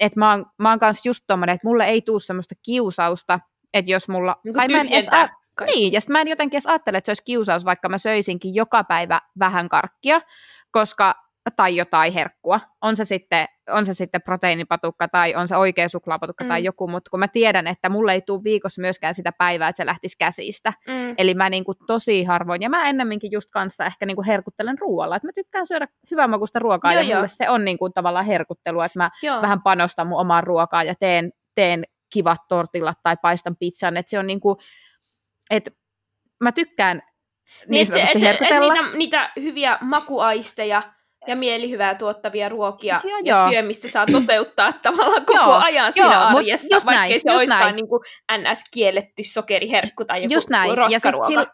että 0.00 0.18
mä 0.20 0.30
oon, 0.30 0.46
mä 0.58 0.70
oon 0.70 0.78
kanssa 0.78 1.08
just 1.08 1.24
tommonen, 1.26 1.54
että 1.54 1.66
mulle 1.68 1.84
ei 1.84 2.02
tuu 2.02 2.18
semmoista 2.18 2.54
kiusausta, 2.62 3.40
että 3.74 3.90
jos 3.90 4.08
mulla, 4.08 4.36
Niin 4.44 4.54
tai 4.54 4.68
mä 4.68 4.80
en 4.80 4.88
edes 4.88 5.08
kaikki. 5.08 5.74
niin, 5.74 5.92
ja 5.92 6.00
mä 6.08 6.20
en 6.20 6.28
jotenkin 6.28 6.56
edes 6.56 6.66
ajattele, 6.66 6.98
että 6.98 7.06
se 7.06 7.10
olisi 7.10 7.24
kiusaus, 7.24 7.64
vaikka 7.64 7.88
mä 7.88 7.98
söisinkin 7.98 8.54
joka 8.54 8.84
päivä 8.84 9.20
vähän 9.38 9.68
karkkia, 9.68 10.20
koska, 10.70 11.14
tai 11.50 11.76
jotain 11.76 12.12
herkkua. 12.12 12.60
On 12.82 12.96
se 12.96 13.04
sitten, 13.04 13.46
on 13.70 13.86
se 13.86 13.94
sitten 13.94 14.22
proteiinipatukka 14.22 15.08
tai 15.08 15.34
on 15.34 15.48
se 15.48 15.56
oikea 15.56 15.88
suklaapatukka 15.88 16.44
mm. 16.44 16.48
tai 16.48 16.64
joku, 16.64 16.88
mutta 16.88 17.10
kun 17.10 17.20
mä 17.20 17.28
tiedän, 17.28 17.66
että 17.66 17.88
mulle 17.88 18.12
ei 18.12 18.20
tule 18.20 18.44
viikossa 18.44 18.80
myöskään 18.80 19.14
sitä 19.14 19.32
päivää, 19.32 19.68
että 19.68 19.82
se 19.82 19.86
lähtisi 19.86 20.18
käsistä. 20.18 20.72
Mm. 20.86 21.14
Eli 21.18 21.34
mä 21.34 21.50
niinku 21.50 21.74
tosi 21.74 22.24
harvoin, 22.24 22.62
ja 22.62 22.70
mä 22.70 22.88
ennemminkin 22.88 23.32
just 23.32 23.50
kanssa 23.50 23.86
ehkä 23.86 24.06
niinku 24.06 24.24
herkuttelen 24.26 24.78
ruoalla, 24.78 25.16
että 25.16 25.28
mä 25.28 25.32
tykkään 25.32 25.66
syödä 25.66 25.88
hyvän 26.10 26.30
makusta 26.30 26.58
ruokaa, 26.58 26.92
Joo, 26.92 27.00
ja 27.00 27.06
mulle 27.06 27.18
joo. 27.18 27.28
se 27.28 27.50
on 27.50 27.64
niinku 27.64 27.90
tavallaan 27.90 28.26
herkuttelua, 28.26 28.86
että 28.86 28.98
mä 28.98 29.10
Joo. 29.22 29.42
vähän 29.42 29.62
panostan 29.62 30.06
mun 30.06 30.20
omaan 30.20 30.44
ruokaan 30.44 30.86
ja 30.86 30.94
teen, 31.00 31.32
teen 31.54 31.84
kivat 32.12 32.40
tortillat 32.48 32.98
tai 33.02 33.16
paistan 33.22 33.56
pizzan, 33.56 33.96
että 33.96 34.10
se 34.10 34.18
on 34.18 34.26
niinku, 34.26 34.56
että 35.50 35.70
mä 36.40 36.52
tykkään 36.52 36.96
niin, 36.96 37.68
Niin, 37.68 37.86
se, 37.86 38.02
et, 38.02 38.40
et, 38.42 38.60
niitä, 38.60 38.96
niitä 38.96 39.32
hyviä 39.36 39.78
makuaisteja 39.80 40.82
ja 41.26 41.36
mielihyvää 41.36 41.94
tuottavia 41.94 42.48
ruokia 42.48 43.00
Joo, 43.04 43.18
ja 43.24 43.38
joo. 43.38 43.48
syömistä 43.50 43.88
saa 43.88 44.06
toteuttaa 44.06 44.72
tavallaan 44.72 45.26
koko 45.26 45.38
Joo, 45.38 45.52
ajan 45.52 45.84
joo, 45.84 45.90
siinä 45.90 46.30
mut 46.30 46.38
arjessa, 46.38 46.74
vaikka 46.74 46.92
näin, 46.92 47.20
se 47.20 47.32
olisikaan 47.32 47.60
näin. 47.60 47.76
niin 47.76 47.88
kuin 47.88 48.00
NS-kielletty 48.32 49.24
sokeriherkku 49.24 50.04
tai 50.04 50.22
joku 50.22 50.34
Just 50.34 50.48
näin. 50.48 50.72
Ja 50.90 50.98
sit 50.98 51.14
sil, 51.28 51.44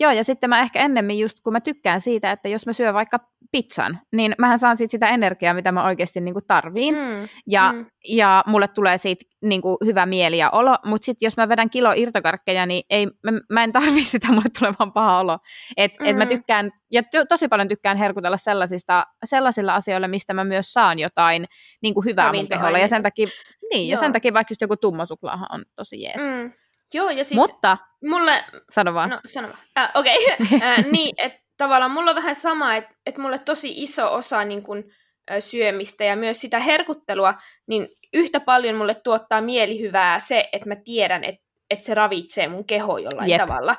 Joo, 0.00 0.12
ja 0.12 0.24
sitten 0.24 0.50
mä 0.50 0.60
ehkä 0.60 0.80
ennemmin 0.80 1.18
just, 1.18 1.40
kun 1.40 1.52
mä 1.52 1.60
tykkään 1.60 2.00
siitä, 2.00 2.32
että 2.32 2.48
jos 2.48 2.66
mä 2.66 2.72
syön 2.72 2.94
vaikka 2.94 3.18
pizzan, 3.52 3.98
niin 4.12 4.34
mähän 4.38 4.58
saan 4.58 4.76
siitä 4.76 4.90
sitä 4.90 5.08
energiaa, 5.08 5.54
mitä 5.54 5.72
mä 5.72 5.84
oikeasti 5.84 6.20
niin 6.20 6.34
kuin 6.34 6.46
tarviin, 6.46 6.94
mm. 6.94 7.28
Ja, 7.46 7.72
mm. 7.72 7.86
ja 8.08 8.44
mulle 8.46 8.68
tulee 8.68 8.98
siitä 8.98 9.24
niin 9.42 9.62
kuin 9.62 9.76
hyvä 9.84 10.06
mieli 10.06 10.38
ja 10.38 10.50
olo, 10.50 10.74
mutta 10.84 11.04
sitten 11.04 11.26
jos 11.26 11.36
mä 11.36 11.48
vedän 11.48 11.70
kilo 11.70 11.92
irtokarkkeja, 11.96 12.66
niin 12.66 12.82
ei, 12.90 13.06
mä, 13.06 13.32
mä 13.50 13.64
en 13.64 13.72
tarvi 13.72 14.04
sitä, 14.14 14.28
mulle 14.28 14.48
tulee 14.58 14.74
vaan 14.78 14.92
paha 14.92 15.18
olo. 15.18 15.38
Et, 15.76 15.92
mm. 16.00 16.06
et 16.06 16.16
mä 16.16 16.24
mm. 16.24 16.28
tykkään, 16.28 16.70
ja 16.90 17.02
to, 17.02 17.24
tosi 17.28 17.48
paljon 17.48 17.68
tykkään 17.68 17.96
herkutella 17.96 18.36
sellaisista, 18.36 19.06
sellaisilla 19.24 19.74
asioilla, 19.74 20.08
mistä 20.08 20.34
mä 20.34 20.44
myös 20.44 20.72
saan 20.72 20.98
jotain 20.98 21.44
niin 21.82 21.94
kuin 21.94 22.04
hyvää 22.04 22.32
mun 22.32 22.80
ja 22.80 22.88
sen 22.88 23.02
takia, 23.02 23.28
niin, 23.72 23.88
ja 23.88 23.96
sen 23.96 24.12
takia 24.12 24.32
vaikka 24.32 24.52
just 24.52 24.60
joku 24.60 24.76
tummosuklaahan 24.76 25.48
on 25.52 25.64
tosi 25.76 26.02
jees. 26.02 26.24
Mm. 26.24 26.52
Joo, 26.94 27.10
ja 27.10 27.24
siis 27.24 27.40
Mutta, 27.40 27.76
mulle... 28.04 28.44
Sano 28.70 28.94
vaan. 28.94 29.10
No, 29.10 29.20
sano 29.24 29.48
vaan. 29.48 29.60
Äh, 29.78 29.90
Okei, 29.94 30.16
okay. 30.32 30.58
äh, 30.68 30.84
niin, 30.84 31.14
että 31.18 31.40
tavallaan 31.56 31.90
mulla 31.90 32.10
on 32.10 32.16
vähän 32.16 32.34
sama, 32.34 32.74
että 32.74 32.94
et 33.06 33.18
mulle 33.18 33.38
tosi 33.38 33.82
iso 33.82 34.14
osa 34.14 34.44
niin 34.44 34.62
kun, 34.62 34.84
äh, 35.30 35.36
syömistä 35.40 36.04
ja 36.04 36.16
myös 36.16 36.40
sitä 36.40 36.58
herkuttelua, 36.58 37.34
niin 37.66 37.88
yhtä 38.14 38.40
paljon 38.40 38.74
mulle 38.74 38.94
tuottaa 38.94 39.40
mielihyvää 39.40 40.18
se, 40.18 40.48
että 40.52 40.68
mä 40.68 40.76
tiedän, 40.76 41.24
että 41.24 41.48
et 41.70 41.82
se 41.82 41.94
ravitsee 41.94 42.48
mun 42.48 42.64
keho 42.64 42.98
jollain 42.98 43.30
Jep. 43.30 43.40
tavalla. 43.40 43.76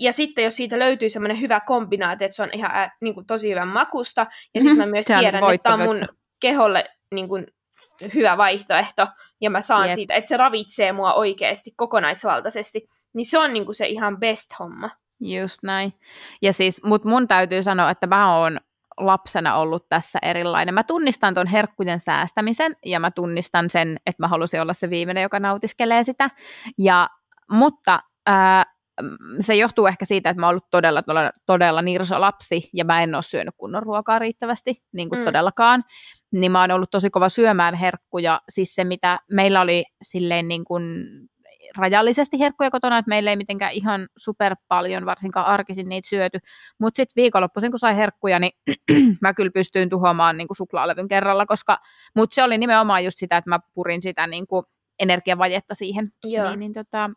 Ja 0.00 0.12
sitten 0.12 0.44
jos 0.44 0.56
siitä 0.56 0.78
löytyy 0.78 1.08
semmoinen 1.08 1.40
hyvä 1.40 1.60
kombinaatio, 1.60 2.24
että 2.24 2.36
se 2.36 2.42
on 2.42 2.50
ihan 2.52 2.76
äh, 2.76 2.90
niin 3.00 3.14
kuin, 3.14 3.26
tosi 3.26 3.50
hyvän 3.50 3.68
makusta, 3.68 4.26
ja 4.54 4.60
sitten 4.60 4.76
mä 4.76 4.86
myös 4.86 5.06
tiedän, 5.06 5.44
että 5.44 5.62
tämä 5.62 5.74
on 5.74 5.82
mun 5.82 6.08
keholle 6.40 6.84
niin 7.14 7.28
kuin, 7.28 7.46
hyvä 8.14 8.36
vaihtoehto, 8.36 9.06
ja 9.40 9.50
mä 9.50 9.60
saan 9.60 9.88
Jep. 9.88 9.94
siitä, 9.94 10.14
että 10.14 10.28
se 10.28 10.36
ravitsee 10.36 10.92
mua 10.92 11.14
oikeasti 11.14 11.70
kokonaisvaltaisesti, 11.76 12.88
niin 13.14 13.26
se 13.26 13.38
on 13.38 13.52
niinku 13.52 13.72
se 13.72 13.86
ihan 13.86 14.18
best 14.18 14.50
homma. 14.58 14.90
Just 15.20 15.58
näin. 15.62 15.92
Ja 16.42 16.52
siis, 16.52 16.82
mut 16.84 17.04
mun 17.04 17.28
täytyy 17.28 17.62
sanoa, 17.62 17.90
että 17.90 18.06
mä 18.06 18.36
oon 18.38 18.60
lapsena 19.00 19.56
ollut 19.56 19.88
tässä 19.88 20.18
erilainen. 20.22 20.74
Mä 20.74 20.82
tunnistan 20.82 21.34
ton 21.34 21.46
herkkujen 21.46 22.00
säästämisen 22.00 22.76
ja 22.84 23.00
mä 23.00 23.10
tunnistan 23.10 23.70
sen, 23.70 23.96
että 24.06 24.22
mä 24.22 24.28
halusin 24.28 24.62
olla 24.62 24.72
se 24.72 24.90
viimeinen, 24.90 25.22
joka 25.22 25.40
nautiskelee 25.40 26.04
sitä. 26.04 26.30
Ja, 26.78 27.08
mutta 27.50 28.00
ää, 28.26 28.64
se 29.40 29.54
johtuu 29.54 29.86
ehkä 29.86 30.04
siitä, 30.04 30.30
että 30.30 30.40
mä 30.40 30.46
oon 30.46 30.50
ollut 30.50 30.70
todella, 30.70 31.02
todella, 31.02 31.30
todella 31.46 31.82
nirso 31.82 32.20
lapsi 32.20 32.70
ja 32.74 32.84
mä 32.84 33.02
en 33.02 33.14
ole 33.14 33.22
syönyt 33.22 33.54
kunnon 33.56 33.82
ruokaa 33.82 34.18
riittävästi, 34.18 34.82
niin 34.92 35.08
kuin 35.08 35.18
mm. 35.18 35.24
todellakaan 35.24 35.84
niin 36.32 36.52
mä 36.52 36.60
oon 36.60 36.70
ollut 36.70 36.90
tosi 36.90 37.10
kova 37.10 37.28
syömään 37.28 37.74
herkkuja. 37.74 38.40
Siis 38.48 38.74
se, 38.74 38.84
mitä 38.84 39.18
meillä 39.30 39.60
oli 39.60 39.84
silleen 40.02 40.48
niin 40.48 40.64
kuin 40.64 41.06
rajallisesti 41.76 42.38
herkkuja 42.38 42.70
kotona, 42.70 42.98
että 42.98 43.08
meillä 43.08 43.30
ei 43.30 43.36
mitenkään 43.36 43.72
ihan 43.72 44.08
super 44.16 44.56
paljon, 44.68 45.06
varsinkaan 45.06 45.46
arkisin 45.46 45.88
niitä 45.88 46.08
syöty. 46.08 46.38
Mutta 46.80 46.96
sitten 46.96 47.22
viikonloppuisin, 47.22 47.70
kun 47.70 47.78
sai 47.78 47.96
herkkuja, 47.96 48.38
niin 48.38 48.52
mä 49.22 49.34
kyllä 49.34 49.50
pystyin 49.54 49.90
tuhoamaan 49.90 50.36
niin 50.36 50.48
kuin 50.48 50.56
suklaalevyn 50.56 51.08
kerralla, 51.08 51.46
koska, 51.46 51.78
mutta 52.16 52.34
se 52.34 52.42
oli 52.42 52.58
nimenomaan 52.58 53.04
just 53.04 53.18
sitä, 53.18 53.36
että 53.36 53.50
mä 53.50 53.58
purin 53.74 54.02
sitä 54.02 54.26
niin 54.26 54.46
kuin 54.46 54.64
energiavajetta 55.00 55.74
siihen. 55.74 56.12
Joo. 56.24 56.48
Niin, 56.48 56.60
niin 56.60 56.72
tota, 56.72 57.10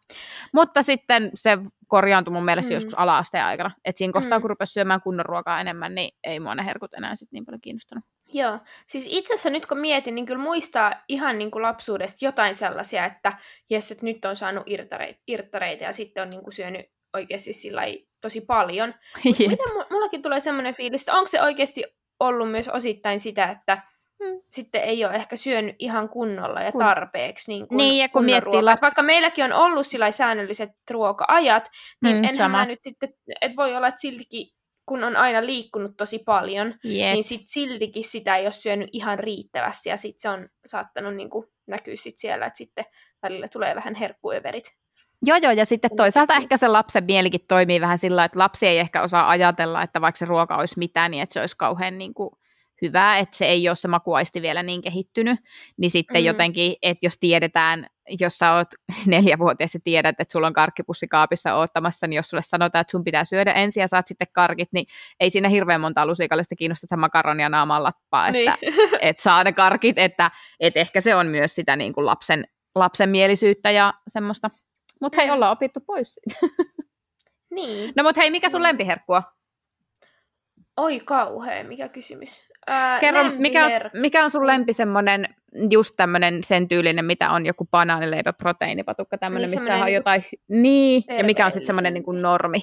mutta 0.53 0.83
sitten 0.83 1.31
se 1.33 1.57
korjaantui 1.88 2.33
mun 2.33 2.45
mielestä 2.45 2.69
mm. 2.69 2.73
joskus 2.73 2.93
ala-asteen 2.93 3.45
aikana. 3.45 3.71
Että 3.85 3.97
siinä 3.97 4.13
kohtaa, 4.13 4.39
mm. 4.39 4.41
kun 4.41 4.50
rupesi 4.50 4.73
syömään 4.73 5.01
kunnon 5.01 5.25
ruokaa 5.25 5.61
enemmän, 5.61 5.95
niin 5.95 6.17
ei 6.23 6.39
mua 6.39 6.55
ne 6.55 6.65
herkut 6.65 6.93
enää 6.93 7.15
sit 7.15 7.31
niin 7.31 7.45
paljon 7.45 7.61
kiinnostanut. 7.61 8.05
Joo, 8.33 8.59
siis 8.88 9.07
itse 9.09 9.33
asiassa 9.33 9.50
nyt 9.50 9.65
kun 9.65 9.77
mietin, 9.77 10.15
niin 10.15 10.25
kyllä 10.25 10.43
muistaa 10.43 10.93
ihan 11.07 11.38
niin 11.38 11.51
kuin 11.51 11.61
lapsuudesta 11.61 12.25
jotain 12.25 12.55
sellaisia, 12.55 13.05
että 13.05 13.33
jes, 13.69 13.91
että 13.91 14.05
nyt 14.05 14.25
on 14.25 14.35
saanut 14.35 14.63
irtareita, 14.65 15.19
irtareita 15.27 15.83
ja 15.83 15.93
sitten 15.93 16.23
on 16.23 16.29
niin 16.29 16.43
kuin 16.43 16.53
syönyt 16.53 16.85
oikeasti 17.13 17.53
sillä 17.53 17.81
tosi 18.21 18.41
paljon. 18.41 18.93
Miten 19.39 19.57
mullakin 19.91 20.21
tulee 20.21 20.39
semmoinen 20.39 20.75
fiilis, 20.75 21.01
että 21.01 21.13
onko 21.13 21.27
se 21.27 21.41
oikeasti 21.41 21.83
ollut 22.19 22.51
myös 22.51 22.69
osittain 22.69 23.19
sitä, 23.19 23.50
että. 23.50 23.91
Sitten 24.49 24.81
ei 24.81 25.05
ole 25.05 25.13
ehkä 25.13 25.35
syönyt 25.35 25.75
ihan 25.79 26.09
kunnolla 26.09 26.61
ja 26.61 26.71
tarpeeksi 26.71 27.51
niin 27.51 27.67
kuin 27.67 27.77
niin, 27.77 28.01
ja 28.01 28.09
kun 28.09 28.25
miettii 28.25 28.61
lapsi... 28.61 28.81
Vaikka 28.81 29.01
meilläkin 29.03 29.45
on 29.45 29.53
ollut 29.53 29.87
sillä 29.87 30.11
säännölliset 30.11 30.69
ruoka-ajat, 30.91 31.69
niin 32.03 32.15
hmm, 32.15 32.23
enhän 32.23 32.51
mä 32.51 32.65
nyt 32.65 32.79
sitten, 32.83 33.13
että 33.41 33.55
voi 33.55 33.75
olla, 33.75 33.87
että 33.87 34.01
siltikin 34.01 34.47
kun 34.85 35.03
on 35.03 35.15
aina 35.15 35.45
liikkunut 35.45 35.97
tosi 35.97 36.19
paljon, 36.19 36.67
yep. 36.67 37.13
niin 37.13 37.23
sit 37.23 37.41
siltikin 37.45 38.03
sitä 38.03 38.35
ei 38.35 38.45
ole 38.45 38.51
syönyt 38.51 38.89
ihan 38.93 39.19
riittävästi, 39.19 39.89
ja 39.89 39.97
sitten 39.97 40.19
se 40.21 40.29
on 40.29 40.49
saattanut 40.65 41.15
niin 41.15 41.29
kuin, 41.29 41.47
näkyä 41.67 41.95
sit 41.95 42.17
siellä, 42.17 42.45
että 42.45 42.57
sitten 42.57 42.85
välillä 43.23 43.47
tulee 43.47 43.75
vähän 43.75 43.95
herkkuöverit. 43.95 44.75
Joo, 45.23 45.37
joo, 45.37 45.51
ja 45.51 45.65
sitten 45.65 45.91
toisaalta 45.97 46.35
ehkä 46.35 46.57
se 46.57 46.67
lapsen 46.67 47.03
mielikin 47.03 47.45
toimii 47.47 47.81
vähän 47.81 47.97
sillä, 47.97 48.23
että 48.23 48.39
lapsi 48.39 48.67
ei 48.67 48.79
ehkä 48.79 49.01
osaa 49.01 49.29
ajatella, 49.29 49.83
että 49.83 50.01
vaikka 50.01 50.17
se 50.17 50.25
ruoka 50.25 50.57
olisi 50.57 50.79
mitään, 50.79 51.11
niin 51.11 51.23
että 51.23 51.33
se 51.33 51.39
olisi 51.39 51.57
kauhean 51.57 51.97
niin 51.97 52.13
kuin, 52.13 52.29
hyvää, 52.81 53.17
että 53.17 53.38
se 53.38 53.45
ei 53.45 53.69
ole 53.69 53.75
se 53.75 53.88
makuaisti 53.88 54.41
vielä 54.41 54.63
niin 54.63 54.81
kehittynyt, 54.81 55.39
niin 55.77 55.91
sitten 55.91 56.21
mm. 56.21 56.25
jotenkin, 56.25 56.73
että 56.81 57.05
jos 57.05 57.17
tiedetään, 57.19 57.88
jos 58.19 58.38
sä 58.38 58.53
oot 58.53 58.67
neljävuotias 59.05 59.73
ja 59.73 59.79
tiedät, 59.83 60.15
että 60.19 60.31
sulla 60.31 60.47
on 60.47 60.53
karkkipussi 60.53 61.07
kaapissa 61.07 61.55
oottamassa, 61.55 62.07
niin 62.07 62.15
jos 62.15 62.29
sulle 62.29 62.43
sanotaan, 62.43 62.81
että 62.81 62.91
sun 62.91 63.03
pitää 63.03 63.25
syödä 63.25 63.53
ensin 63.53 63.81
ja 63.81 63.88
saat 63.88 64.07
sitten 64.07 64.27
karkit, 64.33 64.69
niin 64.73 64.85
ei 65.19 65.29
siinä 65.29 65.50
hirveän 65.50 65.81
monta 65.81 66.05
lusikallista 66.05 66.55
kiinnosta 66.55 66.81
sitä 66.81 66.97
makaronia 66.97 67.50
naamaan 67.50 67.83
lappaa, 67.83 68.27
että 68.27 68.57
niin. 68.61 68.73
et 69.01 69.19
saa 69.19 69.43
ne 69.43 69.51
karkit, 69.51 69.97
että 69.97 70.31
et 70.59 70.77
ehkä 70.77 71.01
se 71.01 71.15
on 71.15 71.27
myös 71.27 71.55
sitä 71.55 71.75
niin 71.75 71.93
kuin 71.93 72.05
lapsen, 72.05 72.47
lapsen 72.75 73.09
mielisyyttä 73.09 73.71
ja 73.71 73.93
semmoista. 74.07 74.50
Mutta 75.01 75.21
hei, 75.21 75.27
mm. 75.27 75.33
ollaan 75.33 75.51
opittu 75.51 75.79
pois. 75.79 76.19
Niin. 77.51 77.93
No 77.97 78.03
mutta 78.03 78.21
hei, 78.21 78.31
mikä 78.31 78.50
sun 78.50 78.63
lempiherkkua? 78.63 79.23
Oi 80.81 81.00
kauhea, 81.00 81.63
mikä 81.63 81.89
kysymys. 81.89 82.51
Ää, 82.67 83.00
Kerro, 83.00 83.23
mikä 83.38 83.65
on, 83.65 83.71
mikä 83.93 84.23
on 84.23 84.31
sun 84.31 84.47
lempi 84.47 84.73
semmoinen, 84.73 85.35
just 85.71 85.93
tämmöinen 85.97 86.43
sen 86.43 86.67
tyylinen, 86.67 87.05
mitä 87.05 87.29
on 87.29 87.45
joku 87.45 87.67
banaanileipä, 87.71 88.33
proteiinipatukka, 88.33 89.17
tämmöinen, 89.17 89.50
niin, 89.50 89.59
mistä 89.59 89.75
on 89.75 89.85
niin 89.85 89.95
jotain, 89.95 90.23
niin, 90.47 91.03
ja 91.17 91.23
mikä 91.23 91.45
on 91.45 91.51
sitten 91.51 91.65
semmoinen 91.65 91.93
niin 91.93 92.03
kuin 92.03 92.21
normi? 92.21 92.59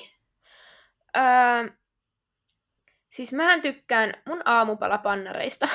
Öö, 1.17 1.23
siis 3.11 3.33
mähän 3.33 3.63
tykkään 3.63 4.13
mun 4.27 4.43
aamupalapannareista. 4.45 5.69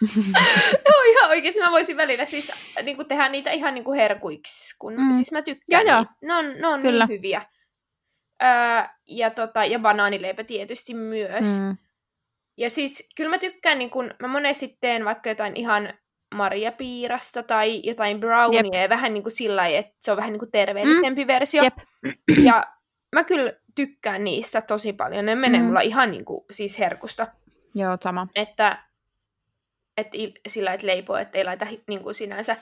no 0.88 0.94
ihan 1.10 1.30
oikeasti 1.30 1.60
mä 1.60 1.70
voisin 1.70 1.96
välillä 1.96 2.24
siis 2.24 2.52
niin 2.82 2.96
kuin 2.96 3.08
tehdä 3.08 3.28
niitä 3.28 3.50
ihan 3.50 3.74
niin 3.74 3.84
kuin 3.84 4.00
herkuiksi, 4.00 4.76
kun 4.78 4.92
mm. 4.92 5.12
siis 5.12 5.32
mä 5.32 5.42
tykkään. 5.42 5.86
Ja, 5.86 6.04
Ne 6.22 6.34
on, 6.34 6.44
ne 6.60 6.66
on 6.66 6.82
Kyllä. 6.82 7.06
niin 7.06 7.16
hyviä. 7.16 7.42
Öö, 8.42 8.48
ja, 9.06 9.30
tota, 9.30 9.64
ja 9.64 9.78
banaanileipä 9.78 10.44
tietysti 10.44 10.94
myös. 10.94 11.60
Mm. 11.60 11.76
Ja 12.58 12.70
siis 12.70 13.10
kyllä 13.16 13.30
mä 13.30 13.38
tykkään, 13.38 13.78
niin 13.78 13.90
kun, 13.90 14.10
mä 14.22 14.28
monesti 14.28 14.78
teen 14.80 15.04
vaikka 15.04 15.28
jotain 15.28 15.56
ihan 15.56 15.92
marjapiirasta 16.34 17.42
tai 17.42 17.80
jotain 17.84 18.20
brownia, 18.20 18.82
Jep. 18.82 18.90
vähän 18.90 19.14
niin 19.14 19.22
kuin 19.22 19.32
sillä 19.32 19.56
lailla, 19.56 19.78
että 19.78 19.94
se 20.00 20.10
on 20.10 20.16
vähän 20.16 20.32
niin 20.32 20.38
kuin 20.38 20.50
terveellisempi 20.50 21.24
mm. 21.24 21.28
versio. 21.28 21.62
Jep. 21.62 21.78
Ja 22.44 22.64
mä 23.12 23.24
kyllä 23.24 23.52
tykkään 23.74 24.24
niistä 24.24 24.60
tosi 24.60 24.92
paljon. 24.92 25.26
Ne 25.26 25.34
menee 25.34 25.60
mm. 25.60 25.66
mulla 25.66 25.80
ihan 25.80 26.10
niin 26.10 26.24
kuin, 26.24 26.44
siis 26.50 26.78
herkusta. 26.78 27.26
Joo, 27.74 27.96
sama. 28.02 28.26
Että, 28.34 28.84
että 29.96 30.18
sillä, 30.48 30.72
että 30.72 30.86
leipoo, 30.86 31.16
että 31.16 31.38
ei 31.38 31.44
laita 31.44 31.66
niin 31.88 32.02
kuin 32.02 32.14
sinänsä 32.14 32.56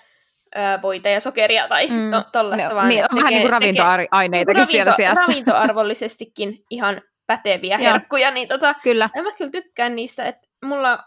voita 0.83 1.09
ja 1.09 1.21
sokeria 1.21 1.69
tai 1.69 1.87
mm. 1.87 2.11
to, 2.11 2.25
tollasta, 2.33 2.69
no, 2.69 2.75
vaan 2.75 2.89
niin, 2.89 3.03
tekee, 3.03 3.17
vähän 3.17 3.33
niin 3.33 3.43
kuin 3.43 3.51
ravintoaineitakin 3.51 4.57
ravinto, 4.57 4.73
siellä 4.73 4.93
sijassa. 4.93 5.27
Ravintoarvollisestikin 5.27 6.65
ihan 6.71 7.03
päteviä 7.27 7.79
herkkuja, 7.79 8.31
niin 8.31 8.49
tota, 8.49 8.75
kyllä. 8.83 9.11
mä 9.23 9.33
kyllä 9.33 9.51
tykkään 9.51 9.97
niistä, 9.97 10.25
että 10.25 10.49
mulla 10.65 10.99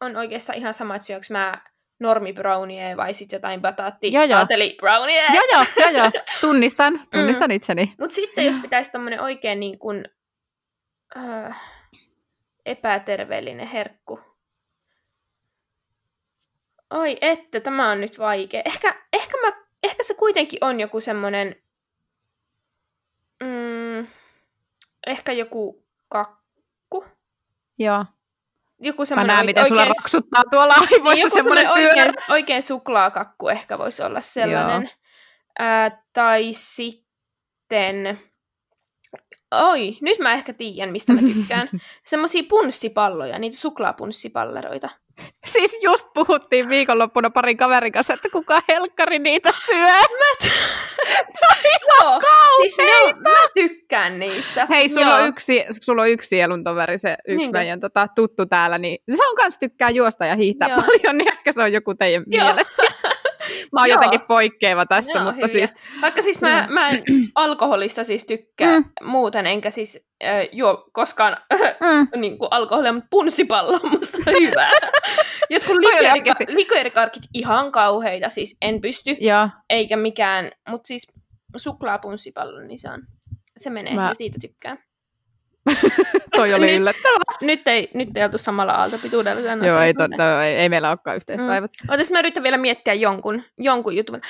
on 0.00 0.16
oikeastaan 0.16 0.58
ihan 0.58 0.74
sama, 0.74 0.94
että 0.94 1.06
syöks 1.06 1.30
mä 1.30 1.62
normi 2.00 2.32
brownie 2.32 2.96
vai 2.96 3.14
sitten 3.14 3.36
jotain 3.36 3.60
bataatti 3.60 4.12
joo, 4.12 4.24
joo. 4.24 4.46
brownie. 4.80 5.24
Joo, 5.34 5.44
joo, 5.52 5.64
joo, 5.76 5.90
joo. 5.90 6.10
Tunnistan, 6.40 7.00
tunnistan 7.12 7.50
mm. 7.50 7.56
itseni. 7.56 7.92
Mutta 7.98 8.14
sitten 8.14 8.46
jos 8.46 8.58
pitäisi 8.58 8.90
tommonen 8.90 9.20
oikein 9.20 9.60
niin 9.60 9.78
kuin, 9.78 10.04
äh, 11.16 11.60
epäterveellinen 12.66 13.66
herkku. 13.66 14.31
Oi, 16.92 17.18
että 17.20 17.60
tämä 17.60 17.90
on 17.90 18.00
nyt 18.00 18.18
vaikea. 18.18 18.62
Ehkä, 18.64 19.02
ehkä, 19.12 19.36
mä, 19.40 19.52
ehkä 19.82 20.02
se 20.02 20.14
kuitenkin 20.14 20.64
on 20.64 20.80
joku 20.80 21.00
semmonen 21.00 21.56
mm, 23.42 24.06
ehkä 25.06 25.32
joku 25.32 25.86
kakku. 26.08 27.04
Joo. 27.78 28.04
Joku 28.80 29.02
Mä 29.14 29.24
näen, 29.24 29.46
miten 29.46 29.62
oikein... 29.62 29.78
sulla 29.78 29.84
roksuttaa 29.84 30.42
tuolla 30.50 30.74
aivoissa 30.74 31.26
joku 31.26 31.34
semmoinen 31.34 31.70
oikein, 31.70 32.12
oikein 32.28 32.62
suklaakakku 32.62 33.48
ehkä 33.48 33.78
voisi 33.78 34.02
olla 34.02 34.20
sellainen. 34.20 34.90
Ää, 35.58 36.02
tai 36.12 36.48
sitten... 36.52 38.20
Oi, 39.52 39.96
nyt 40.00 40.18
mä 40.18 40.32
ehkä 40.32 40.52
tiedän, 40.52 40.92
mistä 40.92 41.12
mä 41.12 41.20
tykkään. 41.34 41.68
Semmoisia 42.04 42.42
punssipalloja, 42.48 43.38
niitä 43.38 43.56
suklaapunssipalleroita. 43.56 44.88
Siis 45.44 45.78
just 45.82 46.08
puhuttiin 46.14 46.68
viikonloppuna 46.68 47.30
parin 47.30 47.56
kaverin 47.56 47.92
kanssa, 47.92 48.14
että 48.14 48.28
kuka 48.32 48.62
helkkari 48.68 49.18
niitä 49.18 49.52
syö. 49.66 49.86
Mä 50.20 50.34
t- 50.42 50.52
no, 51.42 51.48
joo. 52.02 52.20
Siis 52.60 52.76
siis 52.76 52.88
ne 52.88 52.96
on, 53.02 53.22
mä 53.22 53.48
tykkään 53.54 54.18
niistä. 54.18 54.66
Hei, 54.70 54.88
sulla 54.88 55.06
Joo. 55.06 55.18
on, 55.18 55.28
yksi, 55.28 55.64
sulla 55.80 56.02
on 56.02 56.08
yksi 56.08 56.28
sielun 56.28 56.64
toveri, 56.64 56.98
se 56.98 57.16
yksi 57.28 57.36
Niinkö? 57.36 57.58
meidän 57.58 57.80
tota, 57.80 58.06
tuttu 58.14 58.46
täällä, 58.46 58.78
niin 58.78 58.98
se 59.16 59.26
on 59.26 59.36
kans 59.36 59.58
tykkää 59.58 59.90
juosta 59.90 60.26
ja 60.26 60.34
hiihtää 60.36 60.68
Joo. 60.68 60.78
paljon, 60.82 61.18
niin 61.18 61.28
ehkä 61.28 61.52
se 61.52 61.62
on 61.62 61.72
joku 61.72 61.94
teidän 61.94 62.24
Joo. 62.26 62.44
mielessä. 62.44 62.82
Mä 63.72 63.80
oon 63.80 63.88
Joo. 63.88 63.96
jotenkin 63.96 64.20
poikkeava 64.20 64.86
tässä, 64.86 65.18
Joo, 65.18 65.24
mutta 65.24 65.46
hyviä. 65.46 65.66
siis 65.66 65.80
Vaikka 66.00 66.22
siis 66.22 66.40
mä, 66.40 66.68
mä 66.70 66.88
en 66.88 67.02
alkoholista 67.34 68.04
siis 68.04 68.24
tykkää 68.24 68.78
Mm. 68.78 68.84
mm. 69.00 69.06
muuten, 69.08 69.46
enkä 69.46 69.70
siis 69.70 70.00
äh, 70.24 70.48
juo 70.52 70.88
koskaan 70.92 71.36
mm, 72.12 72.20
niin 72.20 72.38
kuin 72.38 72.48
alkoholia, 72.50 72.92
mutta 72.92 73.08
punssipallo 73.10 73.80
on 73.84 73.90
musta 73.90 74.18
hyvä. 74.40 74.70
Jotkut 75.50 75.76
liköörikarkit 76.48 77.22
ihan 77.34 77.72
kauheita, 77.72 78.28
siis 78.28 78.56
en 78.62 78.80
pysty, 78.80 79.16
ja 79.20 79.48
eikä 79.70 79.96
mikään, 79.96 80.50
mutta 80.68 80.86
siis 80.86 81.12
suklaapunssipallo, 81.56 82.60
niin 82.60 82.78
se 82.78 82.90
on, 82.90 83.02
se 83.56 83.70
menee 83.70 83.94
mä... 83.94 84.08
ja 84.08 84.14
siitä 84.14 84.38
tykkään. 84.40 84.78
Toi 86.36 86.54
oli 86.54 86.66
Nyt- 86.66 86.76
yllättävää. 86.80 87.18
Nyt 87.40 87.68
ei, 87.68 87.90
nyt 87.94 88.08
ei 88.16 88.24
oltu 88.24 88.38
samalla 88.38 88.72
aaltopituudella. 88.72 89.40
Joo, 89.40 89.66
asian 89.66 89.82
ei, 89.86 89.94
totta, 89.94 90.44
ei, 90.44 90.56
ei 90.56 90.68
meillä 90.68 90.88
olekaan 90.88 91.16
yhteistä 91.16 91.44
Mm. 91.46 91.50
aivot. 91.52 91.70
Otas 91.88 92.10
mä 92.10 92.18
yritän 92.18 92.42
vielä 92.42 92.58
miettiä 92.58 92.94
jonkun, 92.94 93.42
jonkun 93.58 93.96
jutun. 93.96 94.20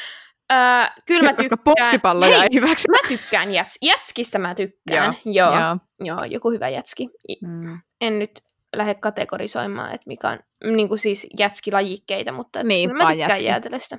Öö, 0.52 0.58
kyllä 1.06 1.22
mä 1.30 1.34
Koska 1.34 1.56
tykkään... 1.56 2.22
Hei, 2.22 2.32
jäi 2.32 2.48
hyväksi. 2.54 2.90
mä 2.90 3.08
tykkään 3.08 3.52
jäts... 3.52 3.78
jätskistä 3.82 4.38
mä 4.38 4.54
tykkään. 4.54 5.14
Joo. 5.24 5.50
Joo. 5.50 5.60
Joo. 5.60 5.76
Joo, 6.04 6.24
joku 6.24 6.50
hyvä 6.50 6.68
jätski. 6.68 7.08
Mm. 7.46 7.78
En 8.00 8.18
nyt 8.18 8.30
lähde 8.76 8.94
kategorisoimaan, 8.94 9.94
että 9.94 10.04
mikä 10.08 10.28
on 10.28 10.38
niin 10.72 10.88
kuin 10.88 10.98
siis 10.98 11.26
jätskilajikkeita, 11.38 12.32
mutta 12.32 12.62
Niin, 12.62 12.90
mä 12.96 12.98
tykkään 12.98 13.18
jätski. 13.18 13.44
jäätelöstä. 13.44 13.98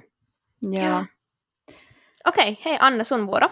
Joo. 0.71 1.05
Okei, 2.27 2.57
hei 2.65 2.77
Anna, 2.79 3.03
sun 3.03 3.27
vuoro. 3.27 3.49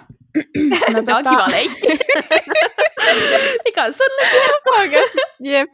No, 0.94 1.04
Tämä 1.04 1.18
on 1.18 1.26
tota- 1.26 1.30
kiva 1.30 1.48
leikki. 1.52 1.88
mikä 3.66 3.84
on 3.84 3.94
sun 3.94 4.08
Oikeasti, 4.80 5.18
jep. 5.44 5.70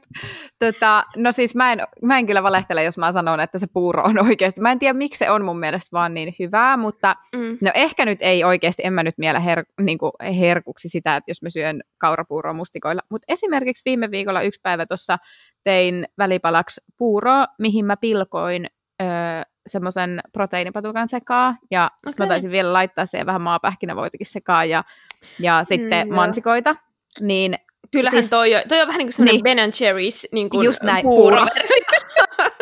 Tota, 0.60 1.04
no 1.16 1.32
siis 1.32 1.56
mä 1.56 1.72
en, 1.72 1.80
mä 2.02 2.18
en 2.18 2.26
kyllä 2.26 2.44
valehtele, 2.44 2.84
jos 2.84 2.98
mä 2.98 3.12
sanon, 3.12 3.40
että 3.40 3.60
se 3.60 3.68
puuro 3.74 4.04
on 4.04 4.26
oikeasti. 4.28 4.62
Mä 4.62 4.72
en 4.72 4.80
tiedä, 4.80 4.94
miksi 4.94 5.18
se 5.18 5.32
on 5.32 5.46
mun 5.46 5.60
mielestä 5.60 5.88
vaan 5.92 6.14
niin 6.14 6.36
hyvää, 6.40 6.78
mutta 6.78 7.16
mm. 7.36 7.58
no 7.62 7.72
ehkä 7.74 8.06
nyt 8.06 8.20
ei 8.22 8.44
oikeasti, 8.44 8.84
en 8.86 8.94
mä 8.94 9.04
nyt 9.04 9.18
miele 9.18 9.46
her, 9.46 9.66
niin 9.82 10.00
herkuksi 10.40 10.90
sitä, 10.90 11.16
että 11.16 11.32
jos 11.32 11.42
mä 11.42 11.50
syön 11.50 11.82
kaurapuuroa 11.98 12.54
mustikoilla. 12.54 13.02
Mutta 13.10 13.26
esimerkiksi 13.28 13.82
viime 13.86 14.12
viikolla 14.12 14.42
yksi 14.42 14.60
päivä 14.64 14.86
tuossa 14.86 15.18
tein 15.64 16.08
välipalaksi 16.18 16.82
puuroa, 16.98 17.46
mihin 17.60 17.86
mä 17.86 17.98
pilkoin 17.98 18.68
öö, 19.02 19.08
semmoisen 19.68 20.22
proteiinipatukan 20.34 21.10
sekaan, 21.10 21.58
ja 21.72 21.92
okay. 22.08 22.26
mä 22.26 22.28
taisin 22.28 22.52
vielä 22.52 22.74
laittaa 22.74 23.06
siihen 23.06 23.26
vähän 23.26 23.42
maapähkinävoitakin 23.42 24.28
sekaan, 24.28 24.70
ja, 24.70 24.84
ja 25.40 25.64
sitten 25.64 26.08
Mm, 26.08 26.16
mansikoita. 26.16 26.76
Niin 27.22 27.58
Kyllähän 27.92 28.22
Siis- 28.22 28.30
toi, 28.30 28.56
on, 28.56 28.62
toi 28.68 28.82
on 28.82 28.88
vähän 28.88 28.98
niin 28.98 29.08
kuin 29.08 29.14
semmoinen 29.14 29.42
Niin. 29.44 29.58
Ben 29.58 29.72
Cherries 29.72 30.28
niin 30.32 30.50
kuin 30.50 30.66
Just 30.66 30.84
näin, 30.84 31.02
puuroversio. 31.02 31.76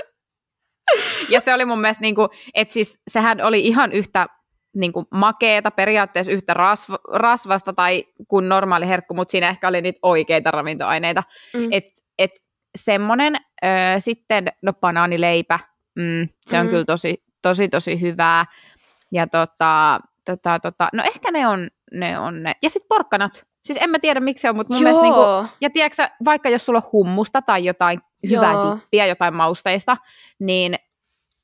Ja 1.30 1.40
se 1.40 1.54
oli 1.54 1.66
mun 1.66 1.82
mielestä, 1.82 2.02
niin 2.02 2.16
kuin, 2.16 2.30
että 2.54 2.74
siis 2.74 3.02
sehän 3.08 3.42
oli 3.42 3.60
ihan 3.60 3.92
yhtä 3.92 4.28
niin 4.76 4.94
kuin 4.94 5.06
makeeta, 5.12 5.72
periaatteessa 5.72 6.32
yhtä 6.32 6.54
rasva, 6.54 7.00
rasvasta 7.14 7.74
tai 7.74 8.06
kuin 8.28 8.50
normaali 8.50 8.88
herkku, 8.88 9.14
mutta 9.14 9.32
siinä 9.32 9.50
ehkä 9.50 9.68
oli 9.68 9.82
niitä 9.82 10.00
oikeita 10.02 10.52
ravintoaineita. 10.52 11.24
Mm. 11.54 11.68
Et, 11.72 11.86
et 12.20 12.32
semmoinen, 12.76 13.36
ö, 13.64 13.68
sitten, 14.00 14.48
no 14.62 14.74
banaanileipä, 14.74 15.60
mm, 15.96 16.30
se 16.46 16.60
on 16.60 16.66
Mm. 16.66 16.70
kyllä 16.70 16.86
tosi, 16.86 17.24
tosi, 17.42 17.70
tosi 17.70 18.02
hyvää. 18.02 18.46
Ja 19.12 19.28
tota, 19.28 20.00
tota, 20.26 20.60
tota, 20.60 20.90
no 20.94 21.04
ehkä 21.04 21.32
ne 21.32 21.48
on 21.48 21.68
ne. 21.94 22.20
On 22.20 22.44
ne. 22.44 22.52
Ja 22.64 22.70
sitten 22.70 22.88
porkkanat. 22.90 23.46
Siis 23.64 23.80
en 23.82 23.90
mä 23.90 24.00
tiedä 24.00 24.20
miksi 24.20 24.42
se 24.42 24.50
on, 24.50 24.56
mutta 24.56 24.74
mun 24.74 24.84
mielestä 24.84 25.04
niin 25.04 25.14
kuin, 25.14 25.24
Joo. 25.24 25.46
ja 25.62 25.70
tiedätkö, 25.70 26.08
vaikka 26.26 26.50
jos 26.50 26.66
sulla 26.66 26.80
on 26.86 26.90
hummusta 26.92 27.42
tai 27.42 27.66
jotain 27.66 28.00
hyvää 28.30 28.52
Joo. 28.52 28.76
dippiä, 28.76 29.06
jotain 29.06 29.36
mausteista, 29.36 29.98
niin 30.40 30.76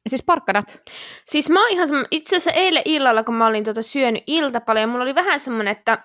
siis 0.09 0.23
porkkanat. 0.23 0.81
Siis 1.25 1.49
mä 1.49 1.61
oon 1.61 1.71
ihan 1.71 1.87
semmo- 1.87 2.07
itse 2.11 2.35
asiassa 2.35 2.51
eilen 2.51 2.81
illalla, 2.85 3.23
kun 3.23 3.35
mä 3.35 3.47
olin 3.47 3.63
tuota 3.63 3.81
syönyt 3.81 4.23
iltapalia, 4.27 4.87
mulla 4.87 5.03
oli 5.03 5.15
vähän 5.15 5.39
semmoinen, 5.39 5.71
että 5.71 6.03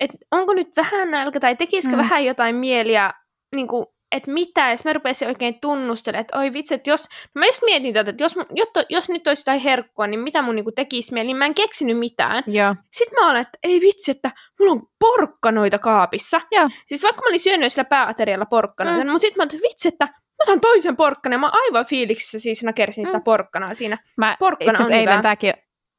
et 0.00 0.10
onko 0.30 0.54
nyt 0.54 0.76
vähän 0.76 1.10
nälkä 1.10 1.40
tai 1.40 1.56
tekisikö 1.56 1.96
mm. 1.96 2.02
vähän 2.02 2.24
jotain 2.24 2.54
mieliä, 2.56 3.12
niin 3.54 3.68
kuin, 3.68 3.86
että 4.12 4.30
mitä, 4.30 4.68
ja 4.70 4.76
sit 4.76 4.84
mä 4.84 4.92
rupesin 4.92 5.28
oikein 5.28 5.60
tunnustelemaan, 5.60 6.20
että 6.20 6.38
oi 6.38 6.52
vitsi, 6.52 6.74
että 6.74 6.90
jos, 6.90 7.08
mä 7.34 7.46
just 7.46 7.62
mietin 7.64 7.94
tätä, 7.94 8.10
että 8.10 8.24
jos, 8.24 8.34
jotta, 8.54 8.84
jos 8.88 9.08
nyt 9.08 9.26
olisi 9.26 9.40
jotain 9.40 9.60
herkkua, 9.60 10.06
niin 10.06 10.20
mitä 10.20 10.42
mun 10.42 10.54
niin 10.56 10.64
tekisi 10.74 11.12
mieli, 11.12 11.26
niin 11.26 11.36
mä 11.36 11.46
en 11.46 11.54
keksinyt 11.54 11.98
mitään. 11.98 12.42
Joo. 12.46 12.74
Sitten 12.92 13.18
mä 13.20 13.30
olen, 13.30 13.40
että 13.40 13.58
ei 13.62 13.80
vitsi, 13.80 14.10
että 14.10 14.30
mulla 14.58 14.72
on 14.72 14.82
porkkanoita 14.98 15.78
kaapissa. 15.78 16.40
Joo. 16.50 16.68
Siis 16.86 17.02
vaikka 17.02 17.22
mä 17.22 17.28
olin 17.28 17.40
syönyt 17.40 17.72
sillä 17.72 17.84
pääaterialla 17.84 18.46
porkkanoita, 18.46 19.04
Mm. 19.04 19.10
mutta 19.10 19.20
sitten 19.20 19.38
mä 19.38 19.42
ajattelin, 19.42 19.60
että 19.64 19.68
vitsi, 19.72 19.88
että 19.88 20.04
mä 20.04 20.42
otan 20.42 20.60
toisen 20.60 20.96
porkkanan, 20.96 21.34
ja 21.34 21.38
mä 21.38 21.46
oon 21.46 21.60
aivan 21.64 21.86
fiiliksissä 21.86 22.38
siis 22.38 22.62
nakersin 22.62 23.06
sitä 23.06 23.18
Mm. 23.18 23.24
porkkanaa 23.24 23.74
siinä. 23.74 23.98
Mä 24.18 24.36
Porkkana 24.38 24.78
itse 24.80 24.94
eilen 24.94 25.18
hyvä. 25.18 25.22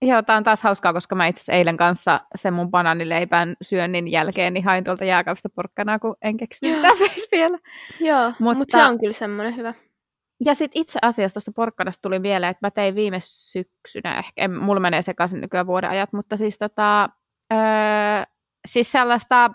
Joo, 0.01 0.21
tää 0.21 0.37
on 0.37 0.43
taas 0.43 0.61
hauskaa, 0.63 0.93
koska 0.93 1.15
mä 1.15 1.27
itse 1.27 1.51
eilen 1.53 1.77
kanssa 1.77 2.21
sen 2.35 2.53
mun 2.53 2.71
banaanileipän 2.71 3.55
syönnin 3.61 4.11
jälkeen 4.11 4.53
niin 4.53 4.65
hain 4.65 4.83
tuolta 4.83 5.05
jääkaapista 5.05 5.49
porkkanaa, 5.49 5.99
kun 5.99 6.15
en 6.21 6.37
keksinyt 6.37 6.75
mitä 6.77 6.89
vielä. 7.31 7.59
Joo, 7.99 8.33
Mutta- 8.39 8.57
Mut 8.57 8.69
se 8.71 8.83
on 8.83 8.99
kyllä 8.99 9.13
semmoinen 9.13 9.55
hyvä. 9.55 9.73
Ja 10.45 10.55
sitten 10.55 10.81
itse 10.81 10.99
asiassa 11.01 11.33
tuosta 11.35 11.51
porkkanasta 11.55 12.01
tuli 12.01 12.19
mieleen, 12.19 12.49
että 12.49 12.67
mä 12.67 12.71
tein 12.71 12.95
viime 12.95 13.17
syksynä, 13.21 14.17
ehkä, 14.17 14.31
en, 14.37 14.51
mulla 14.63 14.79
menee 14.79 15.01
sekaisin 15.01 15.41
nykyään 15.41 15.67
vuoden 15.67 15.89
ajat, 15.89 16.13
mutta 16.13 16.37
siis, 16.37 16.57
tota, 16.57 17.09
öö, 17.53 17.59
siis 18.67 18.91
sellaista 18.91 19.51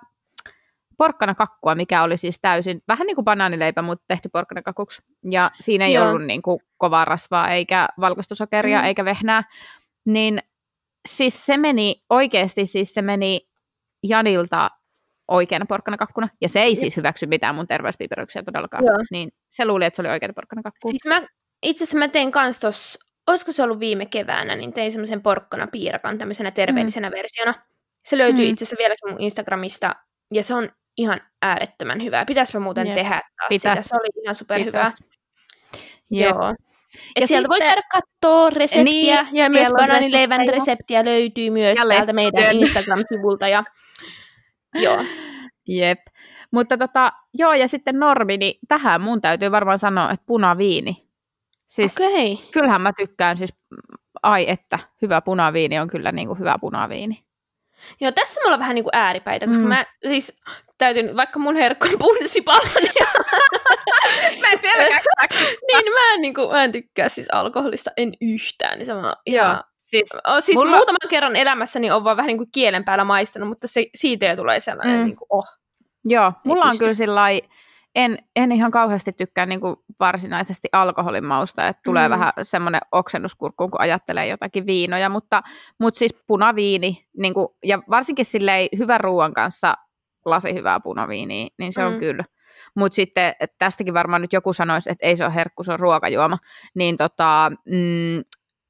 porkkanakakkua, 0.98 1.74
mikä 1.74 2.02
oli 2.02 2.16
siis 2.16 2.38
täysin, 2.42 2.82
vähän 2.88 3.06
niin 3.06 3.14
kuin 3.14 3.24
banaanileipä, 3.24 3.82
mutta 3.82 4.04
tehty 4.08 4.28
porkkanakakuksi. 4.28 5.02
Ja 5.30 5.50
siinä 5.60 5.84
ei 5.86 5.92
Joo. 5.92 6.08
ollut 6.08 6.24
niin 6.24 6.42
kuin 6.42 6.60
kovaa 6.78 7.04
rasvaa, 7.04 7.50
eikä 7.50 7.88
valkoista 8.00 8.34
sokeria, 8.34 8.78
Mm. 8.78 8.84
eikä 8.84 9.04
vehnää. 9.04 9.42
Niin 10.06 10.42
siis 11.08 11.46
se 11.46 11.56
meni, 11.56 12.04
oikeasti 12.10 12.66
siis 12.66 12.94
se 12.94 13.02
meni 13.02 13.48
Janilta 14.02 14.70
oikeana 15.28 15.66
porkkanakakkuna, 15.66 16.28
ja 16.40 16.48
se 16.48 16.60
ei 16.60 16.76
siis 16.76 16.96
hyväksy 16.96 17.26
mitään 17.26 17.54
mun 17.54 17.66
terveyspiiperityksiä 17.66 18.42
todellakaan. 18.42 18.84
Joo. 18.84 18.96
Niin 19.10 19.32
se 19.50 19.64
luuli, 19.64 19.84
että 19.84 19.96
se 19.96 20.02
oli 20.02 20.08
oikeita 20.08 20.32
porkkanakakkua. 20.32 20.90
Siis 20.90 21.04
mä, 21.06 21.22
itse 21.62 21.84
asiassa 21.84 21.98
mä 21.98 22.08
tein 22.08 22.30
kans 22.30 22.60
tos, 22.60 22.98
olisiko 23.26 23.52
se 23.52 23.62
ollut 23.62 23.80
viime 23.80 24.06
keväänä, 24.06 24.56
niin 24.56 24.72
tein 24.72 24.92
semmoisen 24.92 25.22
porkkanapiirakan 25.22 26.18
tämmöisenä 26.18 26.50
terveellisenä 26.50 27.10
mm. 27.10 27.14
versiona. 27.14 27.54
Se 28.04 28.18
löytyy 28.18 28.44
Mm. 28.44 28.48
mm. 28.48 28.52
itse 28.52 28.64
asiassa 28.64 28.76
vieläkin 28.78 29.10
mun 29.10 29.20
Instagramista, 29.20 29.94
ja 30.34 30.42
se 30.42 30.54
on 30.54 30.70
ihan 30.96 31.20
äärettömän 31.42 32.02
hyvää. 32.02 32.24
Pitäisikö 32.24 32.60
muuten 32.60 32.86
Jep. 32.86 32.94
tehdä 32.94 33.20
taas 33.36 33.48
Pitäis. 33.48 33.76
sitä? 33.76 33.82
Se 33.82 33.96
oli 33.96 34.22
ihan 34.22 34.34
superhyvää. 34.34 34.84
Pitäis. 34.84 35.12
Jep. 36.10 36.30
Joo. 36.30 36.54
Et 37.16 37.20
Ja 37.20 37.26
sieltä 37.26 37.48
voi 37.48 37.56
sitten- 37.56 37.68
käydä 37.74 37.82
katsoa 37.92 38.50
reseptiä, 38.50 39.22
Niin, 39.22 39.36
ja 39.36 39.50
myös 39.50 39.68
banaanileivän 39.76 40.38
reseptejä. 40.40 40.58
reseptiä 40.58 41.04
löytyy 41.04 41.50
myös 41.50 41.78
Ja 41.78 41.88
täältä 41.88 42.12
meidän. 42.12 42.52
Instagram-sivulta. 42.56 43.48
Ja... 43.48 43.64
Joo. 44.84 45.04
Jep. 45.68 45.98
Mutta 46.50 46.76
tota, 46.76 47.12
joo, 47.34 47.52
ja 47.54 47.68
sitten 47.68 47.98
normi, 47.98 48.36
niin 48.36 48.58
tähän 48.68 49.00
mun 49.00 49.20
täytyy 49.20 49.50
varmaan 49.50 49.78
sanoa, 49.78 50.10
että 50.10 50.26
punaviini. 50.26 51.06
Siis. 51.66 51.94
Okay. 52.00 52.36
kyllähän 52.52 52.80
mä 52.80 52.92
tykkään 52.92 53.36
siis, 53.36 53.54
ai 54.22 54.50
että, 54.50 54.78
hyvä 55.02 55.20
punaviini 55.20 55.78
on 55.78 55.88
kyllä 55.88 56.12
niin 56.12 56.28
kuin 56.28 56.38
hyvä 56.38 56.56
punaviini. 56.60 57.24
Joo, 58.00 58.12
tässä 58.12 58.40
mulla 58.44 58.54
on 58.54 58.60
vähän 58.60 58.74
niinku 58.74 58.90
ääripäitä, 58.92 59.46
koska 59.46 59.62
Mm. 59.62 59.68
mm. 59.68 59.74
mä 59.74 59.84
siis 60.08 60.42
täytyy, 60.78 61.16
vaikka 61.16 61.38
mun 61.38 61.56
herkku 61.56 61.86
on 61.92 61.98
punssipallo, 61.98 62.68
niin, 62.80 62.92
Mä 64.40 64.48
en 64.52 64.58
pelkää. 64.58 65.00
niin 65.72 65.92
mä, 65.92 66.14
en, 66.14 66.20
niinku, 66.20 66.48
mä 66.50 66.64
en 66.64 66.72
tykkää 66.72 67.08
siis 67.08 67.26
alkoholista, 67.32 67.90
en 67.96 68.12
yhtään. 68.20 68.78
Niin 68.78 68.86
sama, 68.86 69.14
Joo, 69.26 69.44
ihan, 69.44 69.64
siis 69.76 70.08
o, 70.28 70.40
siis 70.40 70.58
mulla- 70.58 70.76
muutaman 70.76 71.08
kerran 71.10 71.36
elämässäni 71.36 71.90
on 71.90 72.04
vaan 72.04 72.16
vähän 72.16 72.26
niinku 72.26 72.46
kielen 72.52 72.84
päällä 72.84 73.04
maistanut, 73.04 73.48
mutta 73.48 73.68
se, 73.68 73.86
siitä 73.94 74.36
tulee 74.36 74.60
sellainen, 74.60 74.94
Mm. 74.96 75.00
mm. 75.00 75.06
niinku, 75.06 75.26
oh. 75.30 75.46
Joo, 76.04 76.32
mulla 76.44 76.64
on 76.64 76.70
pysty. 76.70 76.84
kyllä 76.84 76.94
sillä 76.94 77.20
en, 77.94 78.18
en 78.36 78.52
ihan 78.52 78.70
kauheasti 78.70 79.12
tykkää 79.12 79.46
niin 79.46 79.60
kuin 79.60 79.76
varsinaisesti 80.00 80.68
alkoholin 80.72 81.24
mausta, 81.24 81.68
että 81.68 81.80
tulee 81.84 82.08
mm. 82.08 82.14
Mm. 82.14 82.18
vähän 82.20 82.32
semmoinen 82.42 82.80
oksennuskurkkuun, 82.92 83.70
kun 83.70 83.80
ajattelee 83.80 84.26
jotakin 84.26 84.66
viinoja, 84.66 85.08
mutta, 85.08 85.42
mutta 85.80 85.98
siis 85.98 86.14
punaviini, 86.26 87.06
niin 87.18 87.34
kuin, 87.34 87.48
ja 87.64 87.82
varsinkin 87.90 88.24
silleen 88.24 88.68
hyvän 88.78 89.00
ruoan 89.00 89.34
kanssa 89.34 89.74
lasi 90.26 90.54
hyvää 90.54 90.80
punaviiniä, 90.80 91.48
niin 91.58 91.72
se 91.72 91.80
mm. 91.80 91.86
on 91.86 91.98
kyllä. 91.98 92.24
Mutta 92.76 92.96
sitten 92.96 93.34
tästäkin 93.58 93.94
varmaan 93.94 94.22
nyt 94.22 94.32
joku 94.32 94.52
sanoisi, 94.52 94.90
että 94.90 95.06
ei 95.06 95.16
se 95.16 95.24
ole 95.24 95.34
herkku, 95.34 95.64
se 95.64 95.72
on 95.72 95.80
ruokajuoma, 95.80 96.38
niin 96.74 96.96
tota, 96.96 97.52
mm, 97.64 98.24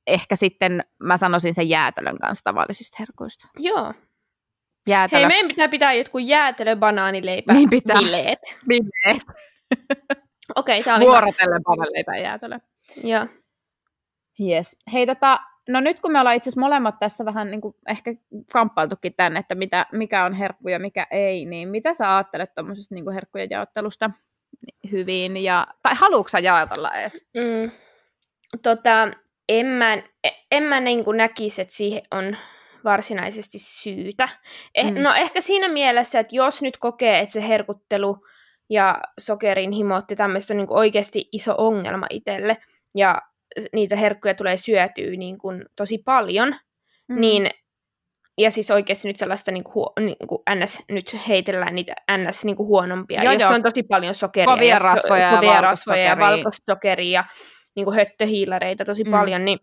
ehkä 0.06 0.36
sitten 0.36 0.84
mä 1.02 1.16
sanoisin 1.16 1.54
sen 1.54 1.68
jäätelön 1.68 2.18
kanssa 2.18 2.44
tavallisista 2.44 2.96
herkuista. 2.98 3.48
Joo. 3.58 3.94
Jäätelö, 4.88 5.20
Hei, 5.20 5.28
meidän 5.28 5.48
pitää 5.48 5.68
pitää 5.68 5.92
jotkut 5.92 6.22
jäätelö, 6.24 6.76
banaanileipä, 6.76 7.52
Niin 7.52 7.70
pitää. 7.70 7.96
bileet. 7.98 8.38
bileet, 8.68 9.22
Okei, 10.54 10.82
tää 10.82 10.96
oli 10.96 11.04
vuorotellen 11.04 11.62
ja 12.06 12.22
jäätelö. 12.22 12.58
Joo. 13.04 13.26
Yes. 14.40 14.76
Hei, 14.92 15.06
tota, 15.06 15.40
no 15.68 15.80
nyt 15.80 16.00
kun 16.00 16.12
me 16.12 16.20
ollaan 16.20 16.36
itse 16.36 16.48
asiassa 16.50 16.60
molemmat 16.60 16.98
tässä 16.98 17.24
vähän 17.24 17.50
niin 17.50 17.60
kuin 17.60 17.74
ehkä 17.88 18.14
kamppailtukin 18.52 19.14
tänne, 19.16 19.40
että 19.40 19.54
mitä, 19.54 19.86
mikä 19.92 20.24
on 20.24 20.34
herkku 20.34 20.68
ja 20.68 20.78
mikä 20.78 21.06
ei, 21.10 21.44
niin 21.44 21.68
mitä 21.68 21.94
sä 21.94 22.16
ajattelet 22.16 22.54
tuommoisesta 22.54 22.94
niin 22.94 23.12
herkkujen 23.12 23.50
jaottelusta 23.50 24.10
hyvin, 24.90 25.36
ja, 25.36 25.66
tai 25.82 25.94
haluatko 25.94 26.28
sä 26.28 26.38
jaotella 26.38 26.94
edes? 26.94 27.28
Mm, 27.34 27.70
tota, 28.62 29.08
en 29.48 29.66
mä, 29.66 30.02
en 30.50 30.62
mä 30.62 30.80
niin 30.80 31.04
kuin 31.04 31.16
näkisi, 31.16 31.62
että 31.62 31.74
siihen 31.74 32.02
on 32.10 32.36
varsinaisesti 32.84 33.58
syytä. 33.58 34.28
Eh, 34.74 34.90
mm. 34.90 35.02
No 35.02 35.14
ehkä 35.14 35.40
siinä 35.40 35.68
mielessä, 35.68 36.20
että 36.20 36.36
jos 36.36 36.62
nyt 36.62 36.76
kokee, 36.76 37.20
että 37.20 37.32
se 37.32 37.48
herkuttelu 37.48 38.18
ja 38.70 39.00
sokerin 39.18 39.72
himotti 39.72 40.16
tämmöistä 40.16 40.54
on 40.54 40.58
niin 40.58 40.66
oikeasti 40.70 41.28
iso 41.32 41.54
ongelma 41.58 42.06
itselle, 42.10 42.56
ja 42.94 43.22
niitä 43.72 43.96
herkkuja 43.96 44.34
tulee 44.34 44.56
syötyä 44.56 45.10
niin 45.16 45.38
kuin 45.38 45.64
tosi 45.76 45.98
paljon, 45.98 46.54
mm. 47.08 47.20
niin 47.20 47.50
ja 48.38 48.50
siis 48.50 48.70
oikeasti 48.70 49.08
nyt 49.08 49.16
sellaista 49.16 49.52
niin 49.52 49.64
kuin, 49.64 49.86
niin 50.00 50.28
kuin 50.28 50.42
ns. 50.54 50.84
nyt 50.88 51.16
heitellään 51.28 51.74
niitä 51.74 51.94
ns. 52.18 52.44
Niin 52.44 52.56
kuin 52.56 52.66
huonompia, 52.66 53.24
joo, 53.24 53.32
jos 53.32 53.42
joo. 53.42 53.54
on 53.54 53.62
tosi 53.62 53.82
paljon 53.82 54.14
sokeria, 54.14 54.54
kovia 54.54 54.74
ja, 54.74 54.78
rasvoja, 54.78 55.30
kovia 55.30 55.54
ja, 55.54 55.60
rasvoja 55.60 56.04
ja 56.04 56.18
valkoista 56.18 56.72
sokeria 56.72 57.10
ja 57.20 57.24
niin 57.76 57.84
kuin 57.84 57.96
höttöhiilareita 57.96 58.84
tosi 58.84 59.04
mm. 59.04 59.10
paljon, 59.10 59.44
niin, 59.44 59.58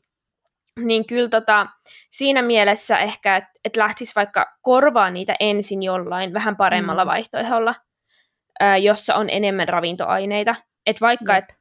niin 0.80 1.08
kyllä 1.08 1.30
tota, 1.30 1.68
siinä 2.12 2.42
mielessä 2.42 2.98
ehkä, 2.98 3.36
että 3.36 3.52
et 3.66 3.76
lähtisi 3.76 4.16
vaikka 4.16 4.46
korvaa 4.62 5.10
niitä 5.10 5.36
ensin 5.40 5.84
jollain 5.84 6.34
vähän 6.34 6.58
paremmalla 6.58 7.06
mm. 7.06 7.10
vaihtoehdolla, 7.10 7.76
ää, 8.60 8.78
jossa 8.78 9.16
on 9.16 9.30
enemmän 9.30 9.70
ravintoaineita. 9.70 10.56
Että 10.86 11.02
vaikka, 11.02 11.34
mm. 11.34 11.38
että 11.38 11.54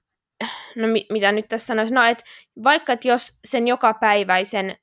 no 0.76 0.88
mi- 0.88 1.06
mitä 1.10 1.32
nyt 1.32 1.48
tässä 1.48 1.66
sanoisi, 1.66 1.94
no 1.94 2.04
et 2.04 2.24
vaikka 2.64 2.92
et 2.92 3.04
jos 3.04 3.38
sen 3.44 3.68
jokapäiväisen 3.68 4.76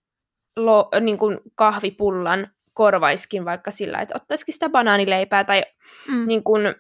lo, 0.57 0.89
niin 1.01 1.17
kuin 1.17 1.39
kahvipullan 1.55 2.47
korvaiskin 2.73 3.45
vaikka 3.45 3.71
sillä, 3.71 3.99
että 3.99 4.15
ottaisikin 4.15 4.53
sitä 4.53 4.69
banaanileipää 4.69 5.43
tai 5.43 5.63
mm. 6.07 6.27
niin 6.27 6.43
kuin, 6.43 6.75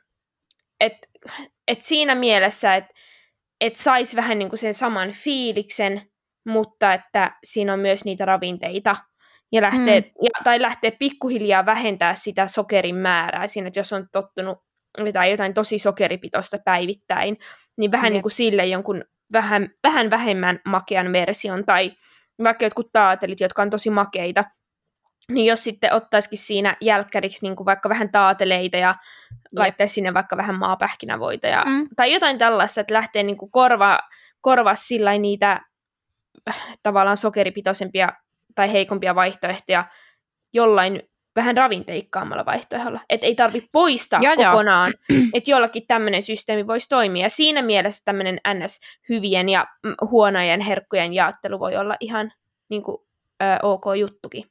et, 0.79 0.93
et 1.67 1.81
siinä 1.81 2.15
mielessä, 2.15 2.75
että 2.75 2.93
et 3.61 3.75
saisi 3.75 4.17
vähän 4.17 4.39
niin 4.39 4.49
kuin 4.49 4.59
sen 4.59 4.73
saman 4.73 5.11
fiiliksen, 5.11 6.01
mutta 6.45 6.93
että 6.93 7.37
siinä 7.43 7.73
on 7.73 7.79
myös 7.79 8.05
niitä 8.05 8.25
ravinteita 8.25 8.95
ja 9.51 9.61
lähtee, 9.61 9.99
mm. 10.01 10.07
ja, 10.21 10.29
tai 10.43 10.61
lähtee 10.61 10.91
pikkuhiljaa 10.91 11.65
vähentää 11.65 12.15
sitä 12.15 12.47
sokerin 12.47 12.95
määrää 12.95 13.47
siinä, 13.47 13.67
että 13.67 13.79
jos 13.79 13.93
on 13.93 14.07
tottunut 14.11 14.57
tai 15.13 15.31
jotain 15.31 15.53
tosi 15.53 15.79
sokeripitoista 15.79 16.57
päivittäin, 16.65 17.37
niin 17.77 17.91
vähän 17.91 18.13
niin 18.13 18.21
kuin 18.21 18.31
sille 18.31 18.65
jonkun 18.65 19.03
vähän, 19.33 19.69
vähän 19.83 20.09
vähemmän 20.09 20.59
makean 20.65 21.13
version, 21.13 21.65
tai 21.65 21.91
vaikka 22.43 22.65
jotkut 22.65 22.91
taatelit, 22.91 23.39
jotka 23.39 23.61
on 23.61 23.69
tosi 23.69 23.89
makeita, 23.89 24.43
niin 25.31 25.45
jos 25.45 25.63
sitten 25.63 25.93
ottaisikin 25.93 26.37
siinä 26.37 26.75
jälkkäriksi 26.81 27.45
niin 27.45 27.55
kuin 27.55 27.65
vaikka 27.65 27.89
vähän 27.89 28.11
taateleita 28.11 28.77
ja 28.77 28.95
laittaisi 29.55 29.93
sinne 29.93 30.13
vaikka 30.13 30.37
vähän 30.37 30.59
maapähkinävoita 30.59 31.47
ja, 31.47 31.63
mm. 31.65 31.87
tai 31.95 32.13
jotain 32.13 32.37
tällaista, 32.37 32.81
että 32.81 32.93
lähtee 32.93 33.23
niin 33.23 33.37
kuin 33.37 33.51
korva, 33.51 33.99
korvaa 34.41 34.75
sillä 34.75 35.17
niitä 35.17 35.61
äh, 36.49 36.77
tavallaan 36.83 37.17
sokeripitoisempia 37.17 38.09
tai 38.55 38.71
heikompia 38.71 39.15
vaihtoehtoja 39.15 39.85
jollain 40.53 41.08
vähän 41.35 41.57
ravinteikkaammalla 41.57 42.45
vaihtoehdolla. 42.45 42.99
Että 43.09 43.25
ei 43.25 43.35
tarvitse 43.35 43.69
poistaa 43.71 44.21
ja 44.21 44.35
kokonaan, 44.35 44.93
että 45.33 45.51
jollakin 45.51 45.83
tämmöinen 45.87 46.23
systeemi 46.23 46.67
voisi 46.67 46.89
toimia. 46.89 47.23
Ja 47.25 47.29
siinä 47.29 47.61
mielessä 47.61 48.01
tämmöinen 48.05 48.39
NS 48.53 48.79
hyvien 49.09 49.49
ja 49.49 49.67
mm, 49.85 49.95
huonojen 50.11 50.61
herkkujen 50.61 51.13
jaottelu 51.13 51.59
voi 51.59 51.77
olla 51.77 51.95
ihan 51.99 52.31
niin 52.69 52.83
kuin, 52.83 52.97
ö, 53.43 53.45
ok 53.63 53.83
juttukin. 53.97 54.43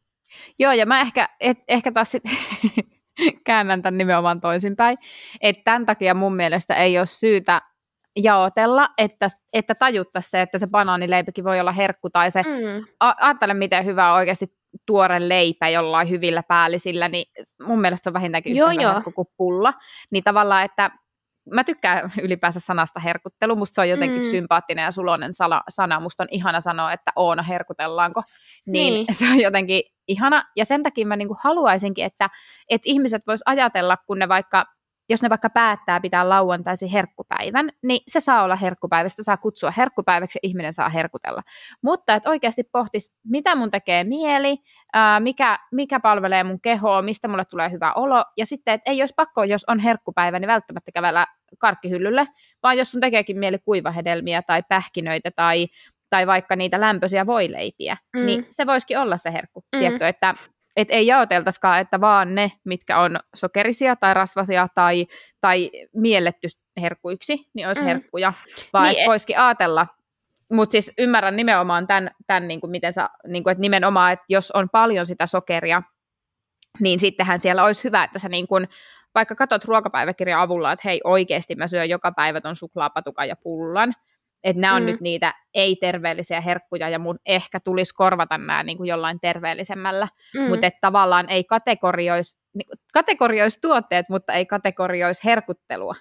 Joo, 0.58 0.72
ja 0.72 0.86
mä 0.86 1.00
ehkä, 1.00 1.28
et, 1.40 1.58
ehkä 1.68 1.92
taas 1.92 2.10
sitten 2.10 2.32
käännän 3.46 3.82
tämän 3.82 3.98
nimenomaan 3.98 4.40
toisinpäin. 4.40 4.98
Että 5.40 5.62
tämän 5.64 5.86
takia 5.86 6.14
mun 6.14 6.36
mielestä 6.36 6.74
ei 6.74 6.98
ole 6.98 7.06
syytä 7.06 7.62
jaotella, 8.22 8.88
että, 8.98 9.28
että 9.52 9.74
tajuttaisiin 9.74 10.30
se, 10.30 10.42
että 10.42 10.58
se 10.58 10.66
banaanileipäkin 10.66 11.44
voi 11.44 11.60
olla 11.60 11.72
herkku, 11.72 12.10
tai 12.10 12.30
se, 12.30 12.42
mm. 12.42 12.84
a- 13.00 13.14
ajattele 13.20 13.54
miten 13.54 13.84
hyvä 13.84 14.14
oikeasti 14.14 14.57
tuore 14.86 15.28
leipä 15.28 15.68
jollain 15.68 16.10
hyvillä 16.10 16.42
päällisillä, 16.48 17.08
niin 17.08 17.24
mun 17.62 17.80
mielestä 17.80 18.04
se 18.04 18.10
on 18.10 18.14
vähintäänkin 18.14 18.52
yhtä 18.52 18.72
joo, 18.72 18.94
herkku 18.94 19.12
kuin 19.12 19.28
pulla. 19.36 19.74
Niin 20.12 20.24
tavallaan, 20.24 20.64
että 20.64 20.90
mä 21.54 21.64
tykkään 21.64 22.12
ylipäänsä 22.22 22.60
sanasta 22.60 23.00
herkuttelu, 23.00 23.56
musta 23.56 23.74
se 23.74 23.80
on 23.80 23.88
jotenkin 23.88 24.22
mm. 24.22 24.30
sympaattinen 24.30 24.82
ja 24.82 24.90
sulonen 24.90 25.34
sana, 25.34 25.62
sana, 25.68 26.00
musta 26.00 26.22
on 26.22 26.28
ihana 26.30 26.60
sanoa, 26.60 26.92
että 26.92 27.12
Oona 27.16 27.42
herkutellaanko, 27.42 28.22
niin, 28.66 28.94
niin. 28.94 29.06
se 29.18 29.24
on 29.32 29.40
jotenkin 29.40 29.82
ihana, 30.08 30.44
ja 30.56 30.64
sen 30.64 30.82
takia 30.82 31.06
mä 31.06 31.16
niinku 31.16 31.36
haluaisinkin, 31.44 32.04
että, 32.04 32.30
että 32.70 32.90
ihmiset 32.90 33.22
vois 33.26 33.42
ajatella, 33.46 33.96
kun 33.96 34.18
ne 34.18 34.28
vaikka 34.28 34.64
jos 35.08 35.22
ne 35.22 35.30
vaikka 35.30 35.50
päättää 35.50 36.00
pitää 36.00 36.28
lauantaisin 36.28 36.88
herkkupäivän, 36.88 37.70
niin 37.84 38.00
se 38.08 38.20
saa 38.20 38.42
olla 38.42 38.56
herkkupäivä, 38.56 39.08
sitä 39.08 39.22
saa 39.22 39.36
kutsua 39.36 39.70
herkkupäiväksi 39.70 40.38
ja 40.42 40.48
ihminen 40.48 40.72
saa 40.72 40.88
herkutella. 40.88 41.42
Mutta 41.82 42.14
että 42.14 42.30
oikeasti 42.30 42.62
pohtis, 42.72 43.14
mitä 43.24 43.54
mun 43.54 43.70
tekee 43.70 44.04
mieli, 44.04 44.56
ää, 44.92 45.20
mikä, 45.20 45.58
mikä 45.72 46.00
palvelee 46.00 46.44
mun 46.44 46.60
kehoa, 46.60 47.02
mistä 47.02 47.28
mulle 47.28 47.44
tulee 47.44 47.70
hyvä 47.70 47.92
olo, 47.92 48.24
ja 48.36 48.46
sitten, 48.46 48.74
että 48.74 48.90
ei 48.90 49.02
olisi 49.02 49.14
pakko, 49.16 49.44
jos 49.44 49.64
on 49.68 49.78
herkkupäivä, 49.78 50.38
niin 50.38 50.48
välttämättä 50.48 50.90
kävellä 50.94 51.26
karkkihyllylle, 51.58 52.26
vaan 52.62 52.78
jos 52.78 52.90
sun 52.90 53.00
tekeekin 53.00 53.38
mieli 53.38 53.58
kuivahedelmiä 53.58 54.42
tai 54.42 54.62
pähkinöitä 54.68 55.30
tai 55.30 55.66
tai 56.10 56.26
vaikka 56.26 56.56
niitä 56.56 56.80
lämpöisiä 56.80 57.26
voileipiä, 57.26 57.96
mm. 58.16 58.26
niin 58.26 58.46
se 58.50 58.66
voisikin 58.66 58.98
olla 58.98 59.16
se 59.16 59.32
herkku. 59.32 59.64
Mm. 59.72 59.78
Tiedätkö, 59.78 60.08
että 60.08 60.34
et 60.78 60.88
ei 60.90 61.06
jaoteltaisikaan, 61.06 61.80
että 61.80 62.00
vaan 62.00 62.34
ne, 62.34 62.52
mitkä 62.64 62.98
on 62.98 63.16
sokerisia 63.34 63.96
tai 63.96 64.14
rasvasia 64.14 64.68
tai, 64.74 65.06
tai 65.40 65.70
mielletty 65.94 66.48
herkkuiksi, 66.80 67.48
niin 67.54 67.66
olisi 67.66 67.80
mm. 67.80 67.86
herkkuja, 67.86 68.32
vaan 68.72 68.84
niin, 68.84 68.98
että 68.98 69.08
voisikin 69.08 69.38
ajatella, 69.38 69.86
mutta 70.52 70.72
siis 70.72 70.92
ymmärrän 70.98 71.36
nimenomaan 71.36 71.86
tämän, 71.86 72.10
tämän 72.26 72.48
niin 72.48 72.60
kuin 72.60 72.70
miten 72.70 72.92
sä, 72.92 73.08
niin 73.26 73.44
kuin, 73.44 73.52
että 73.52 73.60
nimenomaan, 73.60 74.12
että 74.12 74.24
jos 74.28 74.50
on 74.50 74.68
paljon 74.72 75.06
sitä 75.06 75.26
sokeria, 75.26 75.82
niin 76.80 77.00
sittenhän 77.00 77.38
siellä 77.38 77.64
olisi 77.64 77.84
hyvä, 77.84 78.04
että 78.04 78.18
sä 78.18 78.28
niin 78.28 78.46
kuin, 78.46 78.68
vaikka 79.14 79.34
katsot 79.34 79.64
ruokapäiväkirjan 79.64 80.40
avulla, 80.40 80.72
että 80.72 80.88
hei 80.88 81.00
oikeasti 81.04 81.54
mä 81.54 81.66
syön 81.66 81.88
joka 81.88 82.12
päivä 82.12 82.40
ton 82.40 82.56
suklaapatukan 82.56 83.28
ja 83.28 83.36
pullan, 83.36 83.94
että 84.44 84.60
nämä 84.60 84.74
on 84.74 84.82
mm. 84.82 84.86
nyt 84.86 85.00
niitä 85.00 85.34
ei-terveellisiä 85.54 86.40
herkkuja 86.40 86.88
ja 86.88 86.98
mun 86.98 87.18
ehkä 87.26 87.60
tulisi 87.60 87.94
korvata 87.94 88.38
nämä 88.38 88.62
niin 88.62 88.76
kuin 88.76 88.88
jollain 88.88 89.20
terveellisemmällä, 89.20 90.08
mm. 90.34 90.40
mutta 90.40 90.66
että 90.66 90.78
tavallaan 90.80 91.28
ei 91.28 91.44
kategorioisi, 91.44 92.38
kategorioisi 92.92 93.60
tuotteet, 93.60 94.08
mutta 94.08 94.32
ei 94.32 94.46
kategorioisi 94.46 95.24
herkuttelua. 95.24 95.94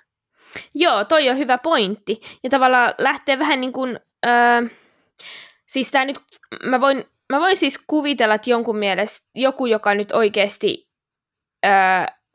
Joo, 0.73 1.05
toi 1.05 1.29
on 1.29 1.37
hyvä 1.37 1.57
pointti. 1.57 2.21
Ja 2.43 2.49
tavallaan 2.49 2.93
lähtee 2.97 3.39
vähän 3.39 3.61
niin 3.61 3.73
kuin, 3.73 3.99
öö, 4.25 4.61
siis 5.65 5.91
tämä 5.91 6.05
nyt, 6.05 6.19
mä 6.63 6.81
voin, 6.81 7.03
mä 7.29 7.39
voin 7.39 7.57
siis 7.57 7.83
kuvitella, 7.87 8.35
että 8.35 8.49
jonkun 8.49 8.77
mielestä 8.77 9.29
joku, 9.35 9.65
joka 9.65 9.95
nyt 9.95 10.11
oikeasti 10.11 10.89
öö, 11.65 11.71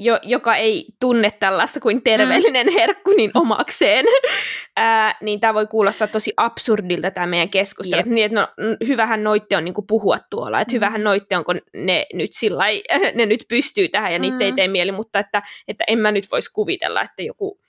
jo, 0.04 0.18
joka 0.22 0.56
ei 0.56 0.86
tunne 1.00 1.30
tällaista 1.40 1.80
kuin 1.80 2.02
terveellinen 2.02 2.66
mm. 2.66 2.72
herkku 2.72 3.10
niin 3.10 3.30
omakseen, 3.34 4.04
ää, 4.76 5.16
niin 5.22 5.40
tämä 5.40 5.54
voi 5.54 5.66
kuulostaa 5.66 6.08
tosi 6.08 6.32
absurdilta 6.36 7.10
tämä 7.10 7.26
meidän 7.26 7.48
keskustelu. 7.48 8.00
Yep. 8.00 8.06
Niin, 8.06 8.24
että 8.26 8.40
no, 8.40 8.48
hyvähän 8.86 9.24
noitte 9.24 9.56
on 9.56 9.64
niinku 9.64 9.82
puhua 9.82 10.18
tuolla, 10.30 10.60
että 10.60 10.72
mm. 10.72 10.76
hyvähän 10.76 11.04
noitte 11.04 11.36
on, 11.36 11.44
kun 11.44 11.60
ne 11.76 12.06
nyt, 12.14 12.32
sillai, 12.32 12.82
ne 13.14 13.26
nyt 13.26 13.44
pystyy 13.48 13.88
tähän 13.88 14.12
ja 14.12 14.18
niitä 14.18 14.36
mm. 14.36 14.40
ei 14.40 14.52
tee 14.52 14.68
mieli, 14.68 14.92
mutta 14.92 15.18
että, 15.18 15.42
että 15.68 15.84
en 15.86 15.98
mä 15.98 16.12
nyt 16.12 16.24
voisi 16.32 16.52
kuvitella, 16.52 17.02
että 17.02 17.22
joku 17.22 17.60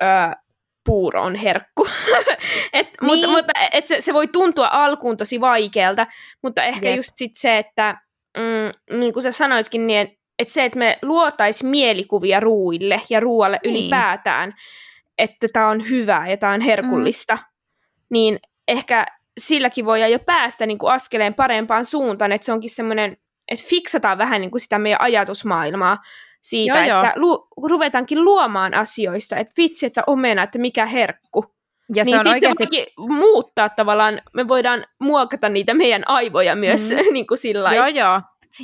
ää, 0.00 0.36
puuro 0.84 1.22
on 1.22 1.34
herkku. 1.34 1.86
et, 2.72 2.86
niin. 2.86 2.94
Mutta, 3.02 3.28
mutta 3.28 3.52
et 3.72 3.86
se, 3.86 4.00
se 4.00 4.14
voi 4.14 4.26
tuntua 4.26 4.68
alkuun 4.72 5.16
tosi 5.16 5.40
vaikealta, 5.40 6.06
mutta 6.42 6.64
ehkä 6.64 6.88
yep. 6.88 6.96
just 6.96 7.10
sit 7.14 7.32
se, 7.34 7.58
että 7.58 8.00
mm, 8.36 8.98
niin 8.98 9.12
kuin 9.12 9.22
sä 9.22 9.30
sanoitkin, 9.30 9.86
niin 9.86 10.18
että 10.38 10.54
se, 10.54 10.64
että 10.64 10.78
me 10.78 10.98
luotais 11.02 11.64
mielikuvia 11.64 12.40
ruuille 12.40 13.02
ja 13.10 13.20
ruoalle 13.20 13.60
niin. 13.64 13.76
ylipäätään, 13.76 14.54
että 15.18 15.46
tämä 15.52 15.68
on 15.68 15.88
hyvää 15.90 16.28
ja 16.30 16.36
tämä 16.36 16.52
on 16.52 16.60
herkullista, 16.60 17.34
mm. 17.34 17.40
niin 18.10 18.38
ehkä 18.68 19.06
silläkin 19.38 19.84
voi 19.84 20.12
jo 20.12 20.18
päästä 20.18 20.66
niin 20.66 20.78
kuin 20.78 20.92
askeleen 20.92 21.34
parempaan 21.34 21.84
suuntaan, 21.84 22.32
että 22.32 22.44
se 22.44 22.52
onkin 22.52 22.70
semmoinen, 22.70 23.16
että 23.48 23.64
fiksataan 23.68 24.18
vähän 24.18 24.40
niin 24.40 24.50
kuin 24.50 24.60
sitä 24.60 24.78
meidän 24.78 25.00
ajatusmaailmaa 25.00 25.98
siitä, 26.42 26.84
joo, 26.86 27.00
että 27.00 27.12
joo. 27.16 27.22
Lu- 27.26 27.48
ruvetaankin 27.68 28.24
luomaan 28.24 28.74
asioista, 28.74 29.36
että 29.36 29.54
vitsi, 29.58 29.86
että 29.86 30.02
omena, 30.06 30.42
että 30.42 30.58
mikä 30.58 30.86
herkku. 30.86 31.54
Ja 31.94 32.04
niin 32.04 32.16
se 32.16 32.20
on 32.20 32.32
oikeasti... 32.32 32.64
se 32.64 32.86
muuttaa 32.96 33.68
tavallaan, 33.68 34.22
me 34.34 34.48
voidaan 34.48 34.86
muokata 35.00 35.48
niitä 35.48 35.74
meidän 35.74 36.02
aivoja 36.06 36.56
myös 36.56 36.92
mm. 36.92 37.12
niin 37.12 37.26
kuin 37.26 37.38
sillä 37.38 37.74
Joo, 37.74 37.86
joo. 37.86 38.20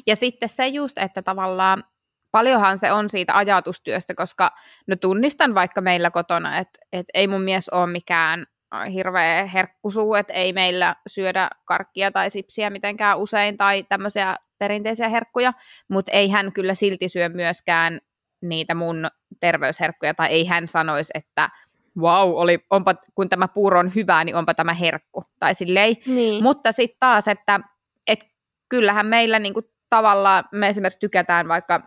Ja 0.06 0.16
sitten 0.16 0.48
se 0.48 0.68
just, 0.68 0.98
että 0.98 1.22
tavallaan 1.22 1.84
paljonhan 2.30 2.78
se 2.78 2.92
on 2.92 3.10
siitä 3.10 3.36
ajatustyöstä, 3.36 4.14
koska 4.14 4.50
no 4.86 4.96
tunnistan 4.96 5.54
vaikka 5.54 5.80
meillä 5.80 6.10
kotona, 6.10 6.58
että, 6.58 6.78
että 6.92 7.10
ei 7.14 7.26
mun 7.26 7.42
mies 7.42 7.68
ole 7.68 7.86
mikään 7.86 8.46
hirveä 8.92 9.44
herkkusuu, 9.44 10.14
että 10.14 10.32
ei 10.32 10.52
meillä 10.52 10.96
syödä 11.06 11.50
karkkia 11.64 12.10
tai 12.10 12.30
sipsiä 12.30 12.70
mitenkään 12.70 13.18
usein 13.18 13.58
tai 13.58 13.82
tämmöisiä 13.82 14.36
perinteisiä 14.58 15.08
herkkuja, 15.08 15.52
mutta 15.88 16.12
ei 16.12 16.28
hän 16.28 16.52
kyllä 16.52 16.74
silti 16.74 17.08
syö 17.08 17.28
myöskään 17.28 18.00
niitä 18.42 18.74
mun 18.74 19.08
terveysherkkuja, 19.40 20.14
tai 20.14 20.28
ei 20.28 20.46
hän 20.46 20.68
sanoisi, 20.68 21.10
että 21.14 21.50
wow, 21.98 22.30
oli, 22.34 22.58
onpa, 22.70 22.94
kun 23.14 23.28
tämä 23.28 23.48
puuro 23.48 23.78
on 23.78 23.94
hyvää, 23.94 24.24
niin 24.24 24.36
onpa 24.36 24.54
tämä 24.54 24.74
herkku, 24.74 25.24
tai 25.38 25.54
silleen. 25.54 25.96
Niin. 26.06 26.42
Mutta 26.42 26.72
sitten 26.72 26.96
taas, 27.00 27.28
että 27.28 27.60
et 28.06 28.24
kyllähän 28.68 29.06
meillä 29.06 29.38
niinku 29.38 29.62
tavallaan, 29.90 30.44
me 30.52 30.68
esimerkiksi 30.68 30.98
tykätään 30.98 31.48
vaikka 31.48 31.82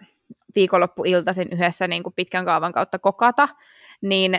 viikonloppuiltaisin 0.56 1.48
yhdessä 1.52 1.88
niinku 1.88 2.12
pitkän 2.12 2.46
kaavan 2.46 2.72
kautta 2.72 3.00
kokata, 3.00 3.50
niin 4.02 4.38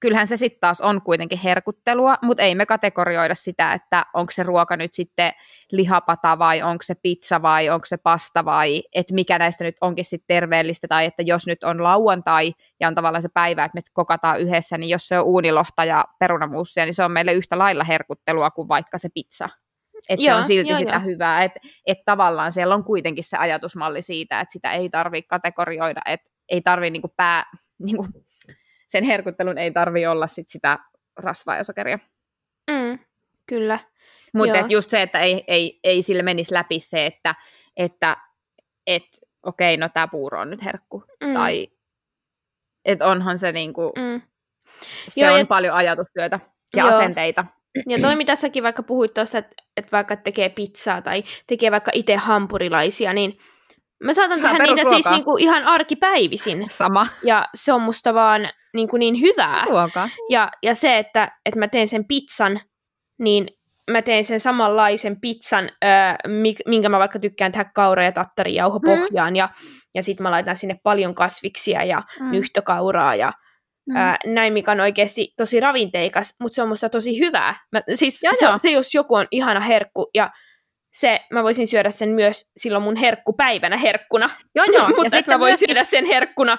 kyllähän 0.00 0.26
se 0.26 0.36
sitten 0.36 0.60
taas 0.60 0.80
on 0.80 1.02
kuitenkin 1.02 1.38
herkuttelua, 1.38 2.16
mutta 2.22 2.42
ei 2.42 2.54
me 2.54 2.66
kategorioida 2.66 3.34
sitä, 3.34 3.72
että 3.72 4.06
onko 4.14 4.32
se 4.32 4.42
ruoka 4.42 4.76
nyt 4.76 4.94
sitten 4.94 5.32
lihapata 5.72 6.38
vai 6.38 6.62
onko 6.62 6.82
se 6.82 6.94
pizza 6.94 7.42
vai 7.42 7.70
onko 7.70 7.86
se 7.86 7.96
pasta 7.96 8.44
vai 8.44 8.82
että 8.94 9.14
mikä 9.14 9.38
näistä 9.38 9.64
nyt 9.64 9.76
onkin 9.80 10.04
sitten 10.04 10.36
terveellistä 10.36 10.88
tai 10.88 11.04
että 11.04 11.22
jos 11.22 11.46
nyt 11.46 11.64
on 11.64 11.82
lauantai 11.82 12.52
ja 12.80 12.88
on 12.88 12.94
tavallaan 12.94 13.22
se 13.22 13.28
päivä, 13.34 13.64
että 13.64 13.76
me 13.76 13.80
kokataan 13.92 14.40
yhdessä, 14.40 14.78
niin 14.78 14.90
jos 14.90 15.08
se 15.08 15.18
on 15.18 15.24
uunilohta 15.24 15.84
ja 15.84 16.04
perunamuussia, 16.18 16.84
niin 16.84 16.94
se 16.94 17.04
on 17.04 17.12
meille 17.12 17.32
yhtä 17.32 17.58
lailla 17.58 17.84
herkuttelua 17.84 18.50
kuin 18.50 18.68
vaikka 18.68 18.98
se 18.98 19.08
pizza. 19.14 19.48
Että 20.08 20.24
se 20.24 20.34
on 20.34 20.44
silti 20.44 20.70
joo, 20.70 20.78
sitä 20.78 20.92
joo. 20.92 21.00
hyvää, 21.00 21.44
että 21.44 21.60
et 21.86 21.98
tavallaan 22.04 22.52
siellä 22.52 22.74
on 22.74 22.84
kuitenkin 22.84 23.24
se 23.24 23.36
ajatusmalli 23.36 24.02
siitä, 24.02 24.40
että 24.40 24.52
sitä 24.52 24.72
ei 24.72 24.90
tarvitse 24.90 25.28
kategorioida, 25.28 26.00
että 26.06 26.30
ei 26.48 26.60
tarvitse 26.60 26.90
niinku 26.90 27.12
pää, 27.16 27.44
niinku 27.84 28.06
sen 28.88 29.04
herkuttelun 29.04 29.58
ei 29.58 29.70
tarvi 29.70 30.06
olla 30.06 30.26
sit 30.26 30.48
sitä 30.48 30.78
rasvaa 31.16 31.56
ja 31.56 31.64
sokeria. 31.64 31.98
Mm, 32.70 32.98
kyllä. 33.46 33.78
Mutta 34.34 34.58
just 34.68 34.90
se, 34.90 35.02
että 35.02 35.20
ei, 35.20 35.44
ei, 35.46 35.80
ei 35.84 36.02
sille 36.02 36.22
menisi 36.22 36.54
läpi 36.54 36.80
se, 36.80 37.06
että, 37.06 37.34
että 37.76 38.16
et, 38.86 39.02
okei, 39.42 39.76
no 39.76 39.88
tämä 39.88 40.08
puuro 40.08 40.40
on 40.40 40.50
nyt 40.50 40.64
herkku. 40.64 41.04
Mm. 41.24 41.34
Tai 41.34 41.68
että 42.84 43.06
onhan 43.06 43.38
se 43.38 43.52
niinku, 43.52 43.92
mm. 43.96 44.22
se 45.08 45.20
Joo, 45.20 45.32
on 45.32 45.38
ja... 45.38 45.46
paljon 45.46 45.74
ajatustyötä 45.74 46.40
ja 46.76 46.84
Joo. 46.84 46.88
asenteita. 46.88 47.44
Ja 47.88 47.98
toi, 48.00 48.16
mitä 48.16 48.34
säkin 48.34 48.62
vaikka 48.62 48.82
puhuit 48.82 49.14
tuossa, 49.14 49.38
että, 49.38 49.54
että 49.76 49.92
vaikka 49.92 50.16
tekee 50.16 50.48
pizzaa 50.48 51.02
tai 51.02 51.24
tekee 51.46 51.70
vaikka 51.70 51.90
itse 51.94 52.16
hampurilaisia, 52.16 53.12
niin 53.12 53.38
Mä 54.04 54.12
saatan 54.12 54.40
tehdä 54.40 54.64
niitä 54.64 54.90
siis 54.90 55.10
niinku 55.10 55.36
ihan 55.36 55.64
arkipäivisin. 55.64 56.64
Sama. 56.68 57.06
Ja 57.22 57.46
se 57.54 57.72
on 57.72 57.82
musta 57.82 58.14
vaan 58.14 58.48
niinku 58.74 58.96
niin 58.96 59.20
hyvää. 59.20 59.64
Ruoka. 59.64 60.08
Ja, 60.30 60.50
ja 60.62 60.74
se, 60.74 60.98
että, 60.98 61.32
että 61.46 61.58
mä 61.58 61.68
teen 61.68 61.88
sen 61.88 62.04
pizzan, 62.04 62.60
niin 63.18 63.48
mä 63.90 64.02
teen 64.02 64.24
sen 64.24 64.40
samanlaisen 64.40 65.20
pizzan, 65.20 65.70
öö, 65.84 65.90
minkä 66.66 66.88
mä 66.88 66.98
vaikka 66.98 67.18
tykkään 67.18 67.52
tehdä 67.52 67.70
kaura- 67.74 68.04
ja 68.04 68.12
tattarijauho 68.12 68.80
pohjaan, 68.80 69.32
mm. 69.32 69.36
ja, 69.36 69.48
ja 69.94 70.02
sitten 70.02 70.22
mä 70.22 70.30
laitan 70.30 70.56
sinne 70.56 70.76
paljon 70.82 71.14
kasviksia 71.14 71.84
ja 71.84 72.02
mm. 72.20 72.30
nyhtökauraa 72.30 73.14
ja 73.14 73.32
mm. 73.88 73.96
öö, 73.96 74.14
näin, 74.26 74.52
mikä 74.52 74.70
on 74.70 74.80
oikeasti 74.80 75.34
tosi 75.36 75.60
ravinteikas, 75.60 76.34
mutta 76.40 76.54
se 76.54 76.62
on 76.62 76.68
musta 76.68 76.88
tosi 76.88 77.18
hyvää. 77.18 77.54
Mä, 77.72 77.82
siis 77.94 78.22
ja 78.22 78.30
se, 78.34 78.46
se, 78.56 78.70
jos 78.70 78.94
joku 78.94 79.14
on 79.14 79.26
ihana 79.30 79.60
herkku, 79.60 80.10
ja 80.14 80.30
se, 80.92 81.20
mä 81.32 81.42
voisin 81.42 81.66
syödä 81.66 81.90
sen 81.90 82.08
myös 82.08 82.50
silloin 82.56 82.84
mun 82.84 82.96
herkkupäivänä 82.96 83.76
herkkuna. 83.76 84.30
Joo, 84.54 84.66
joo. 84.72 84.88
mutta 84.96 85.16
ja 85.16 85.22
mä 85.26 85.38
voin 85.38 85.50
myöskin... 85.50 85.68
syödä 85.68 85.84
sen 85.84 86.04
herkkuna, 86.04 86.58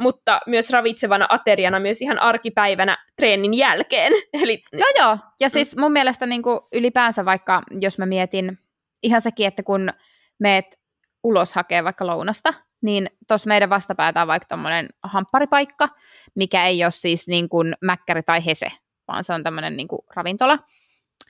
mutta 0.00 0.40
myös 0.46 0.70
ravitsevana 0.70 1.26
ateriana 1.28 1.80
myös 1.80 2.02
ihan 2.02 2.18
arkipäivänä 2.18 2.98
treenin 3.16 3.54
jälkeen. 3.54 4.12
Eli... 4.42 4.62
Joo, 4.72 4.88
joo. 4.98 5.18
Ja 5.40 5.48
siis 5.48 5.76
mun 5.76 5.92
mielestä 5.92 6.26
niin 6.26 6.42
kuin 6.42 6.60
ylipäänsä 6.72 7.24
vaikka, 7.24 7.62
jos 7.80 7.98
mä 7.98 8.06
mietin 8.06 8.58
ihan 9.02 9.20
sekin, 9.20 9.46
että 9.46 9.62
kun 9.62 9.90
meet 10.38 10.80
ulos 11.24 11.52
hakee 11.52 11.84
vaikka 11.84 12.06
lounasta, 12.06 12.54
niin 12.84 13.10
tuossa 13.28 13.48
meidän 13.48 13.70
vastapäätä 13.70 14.22
on 14.22 14.28
vaikka 14.28 14.48
tuommoinen 14.48 14.88
hampparipaikka, 15.02 15.88
mikä 16.34 16.66
ei 16.66 16.84
ole 16.84 16.90
siis 16.90 17.28
niin 17.28 17.48
kuin 17.48 17.74
mäkkäri 17.80 18.22
tai 18.22 18.46
hese, 18.46 18.72
vaan 19.08 19.24
se 19.24 19.32
on 19.32 19.42
tämmöinen 19.42 19.76
niin 19.76 19.88
kuin 19.88 20.00
ravintola. 20.16 20.58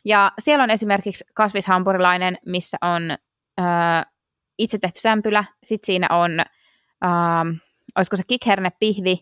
Ja 0.05 0.33
siellä 0.38 0.64
on 0.64 0.71
esimerkiksi 0.71 1.25
kasvishampurilainen, 1.35 2.38
missä 2.47 2.77
on 2.81 3.11
ö, 3.11 3.64
itse 4.59 4.79
tehty 4.79 5.01
sämpylä, 5.01 5.45
sitten 5.62 5.87
siinä 5.87 6.07
on, 6.11 6.40
ö, 6.40 7.09
olisiko 7.97 8.17
se 8.17 8.23
kikherne 8.29 8.71
pihvi, 8.81 9.17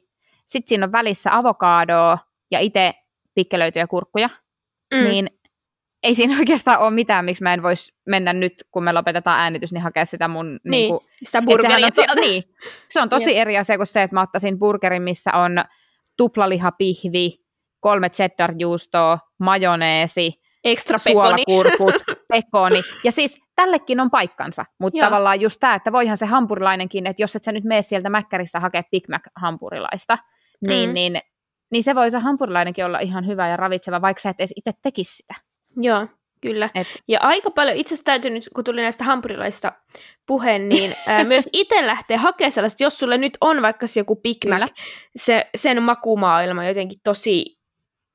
sitten 0.47 0.69
siinä 0.69 0.87
on 0.87 0.93
välissä 0.93 1.37
avokadoa 1.37 2.19
ja 2.51 2.59
itse 2.59 2.93
pikkelöityjä 3.35 3.87
kurkkuja, 3.87 4.29
mm. 4.95 5.05
niin 5.05 5.29
ei 6.03 6.15
siinä 6.15 6.39
oikeastaan 6.41 6.79
ole 6.81 6.91
mitään, 6.91 7.25
miksi 7.25 7.43
mä 7.43 7.55
en 7.55 7.63
voisi 7.63 7.93
mennä 8.07 8.33
nyt, 8.33 8.65
kun 8.71 8.85
me 8.85 8.93
lopetetaan 8.93 9.41
äänitys, 9.41 9.73
niin 9.73 9.83
hakea 9.83 10.05
sitä 10.05 10.29
mun... 10.29 10.47
Niin, 10.47 10.61
niin 10.71 10.89
kuin, 10.89 11.01
sitä 11.25 11.43
burgeria 11.43 11.87
on, 11.87 11.93
to, 11.93 12.03
niin, 12.21 12.43
se 12.91 13.01
on 13.01 13.09
tosi 13.09 13.39
eri 13.39 13.59
asia 13.59 13.77
kuin 13.77 13.87
se, 13.87 14.03
että 14.03 14.17
mä 14.17 14.23
ottaisin 14.23 14.59
burgerin, 14.59 15.03
missä 15.03 15.31
on 15.35 15.65
tuplalihapihvi, 16.17 17.35
kolme 17.81 18.09
cheddar-juustoa, 18.09 19.19
majoneesi, 19.39 20.43
Extra 20.65 20.99
suolakurkut, 20.99 21.95
pekoni. 22.33 22.83
Ja 23.05 23.13
siis 23.13 23.41
tällekin 23.57 24.01
on 24.01 24.11
paikkansa, 24.11 24.65
mutta 24.81 24.99
Joo. 24.99 25.07
tavallaan 25.07 25.41
just 25.41 25.61
tämä, 25.61 25.75
että 25.75 25.93
voihan 25.93 26.17
se 26.17 26.27
hampurilainenkin, 26.27 27.07
että 27.07 27.23
jos 27.23 27.37
et 27.37 27.45
sä 27.45 27.53
nyt 27.53 27.65
mene 27.65 27.83
sieltä 27.83 28.11
mäkkäristä 28.11 28.61
hakea 28.61 28.83
Big 28.91 29.05
Mac-hampurilaista, 29.09 30.19
niin, 30.61 30.91
mm. 30.91 30.95
niin, 30.95 31.21
niin 31.73 31.83
se 31.83 31.95
voi 31.95 32.11
se 32.11 32.19
hampurilainenkin 32.19 32.85
olla 32.85 32.99
ihan 32.99 33.27
hyvä 33.27 33.49
ja 33.49 33.57
ravitseva, 33.57 34.03
vaikka 34.03 34.21
sä 34.21 34.31
et 34.31 34.41
edes 34.41 34.53
itse 34.57 34.73
tekisi 34.83 35.17
sitä. 35.17 35.35
Joo, 35.77 36.07
kyllä. 36.41 36.71
Et. 36.75 36.87
Ja 37.09 37.19
aika 37.23 37.51
paljon, 37.51 37.77
itse 37.77 37.95
asiassa 37.95 38.05
täytyy 38.05 38.31
nyt, 38.31 38.49
kun 38.55 38.65
tuli 38.65 38.83
näistä 38.83 39.05
hampurilaista 39.05 39.73
puheen, 40.27 40.69
niin 40.69 40.95
ää, 41.07 41.25
myös 41.33 41.49
itse 41.53 41.87
lähtee 41.87 42.17
hakemaan 42.17 42.53
sellaista, 42.53 42.83
jos 42.83 42.99
sulle 42.99 43.19
nyt 43.19 43.39
on 43.41 43.63
vaikka 43.63 43.87
se 43.87 44.01
joku 44.01 44.17
Big 44.17 44.39
Mac, 44.49 44.73
se, 45.17 45.47
sen 45.55 45.83
makumaailma 45.83 46.65
jotenkin 46.65 46.99
tosi 47.05 47.59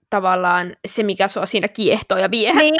tavallaan 0.09 0.75
se, 0.87 1.03
mikä 1.03 1.27
sua 1.27 1.45
siinä 1.45 1.67
kiehtoo 1.67 2.17
ja 2.17 2.31
viehättää. 2.31 2.61
Niin, 2.61 2.79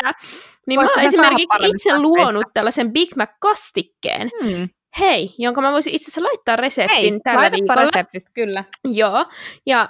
niin 0.67 0.79
mä 0.79 0.87
oon 0.95 1.05
esimerkiksi 1.05 1.57
itse 1.63 1.99
luonut 1.99 2.45
tällaisen 2.53 2.93
Big 2.93 3.15
Mac-kastikkeen, 3.15 4.29
hmm. 4.43 4.69
hei, 4.99 5.35
jonka 5.37 5.61
mä 5.61 5.71
voisin 5.71 5.95
itse 5.95 6.03
asiassa 6.03 6.23
laittaa 6.23 6.55
reseptin 6.55 7.13
hei, 7.13 7.19
tällä 7.23 7.51
viikolla. 7.51 7.81
reseptit, 7.81 8.23
kyllä. 8.33 8.63
Joo, 8.93 9.25
ja 9.65 9.89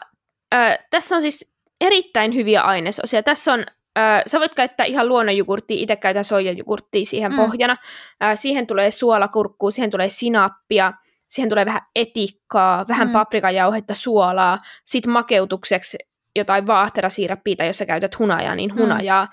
äh, 0.56 0.78
tässä 0.90 1.16
on 1.16 1.22
siis 1.22 1.54
erittäin 1.82 2.36
hyviä 2.36 2.62
ainesosia. 2.62 3.24
Tässä 3.24 3.54
on 3.54 3.66
Äh, 3.98 4.22
sä 4.28 4.40
voit 4.40 4.56
käyttää 4.56 4.86
ihan 4.86 5.10
luonnonjogurttia, 5.10 5.82
itse 5.82 5.96
käytän 5.96 6.26
soijajogurttia 6.26 7.06
siihen 7.06 7.32
mm. 7.32 7.36
pohjana. 7.36 7.76
Äh, 8.24 8.32
siihen 8.36 8.68
tulee 8.68 8.92
suolakurkkuu, 8.92 9.72
siihen 9.72 9.92
tulee 9.92 10.10
sinappia, 10.10 10.94
siihen 11.28 11.50
tulee 11.50 11.66
vähän 11.66 11.82
etikkaa, 11.96 12.86
vähän 12.88 13.08
mm. 13.08 13.12
paprikajauhetta, 13.12 13.94
suolaa. 13.94 14.58
Sitten 14.86 15.12
makeutukseksi 15.12 15.98
jotain 16.36 16.68
vaahterasiirappia 16.68 17.56
tai 17.56 17.68
jos 17.68 17.78
sä 17.78 17.86
käytät 17.86 18.20
hunajaa, 18.20 18.56
niin 18.56 18.72
mm. 18.72 18.78
hunajaa. 18.80 19.26
Mm. 19.26 19.32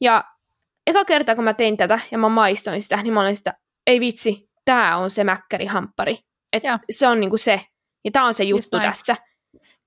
Ja 0.00 0.24
eka 0.86 1.04
kerta, 1.04 1.34
kun 1.34 1.44
mä 1.44 1.54
tein 1.54 1.76
tätä 1.76 2.00
ja 2.10 2.18
mä 2.18 2.28
maistoin 2.28 2.82
sitä, 2.82 2.96
niin 2.96 3.12
mä 3.12 3.20
olin 3.20 3.36
sitä, 3.36 3.54
ei 3.86 4.00
vitsi, 4.00 4.48
tää 4.64 4.96
on 4.96 5.10
se 5.10 5.24
mäkkärihamppari. 5.24 6.18
Et 6.52 6.62
se 6.90 7.08
on 7.08 7.20
niinku 7.20 7.36
se, 7.36 7.60
ja 8.04 8.10
tää 8.10 8.24
on 8.24 8.34
se 8.34 8.44
juttu 8.44 8.76
Just 8.76 8.88
tässä. 8.88 9.16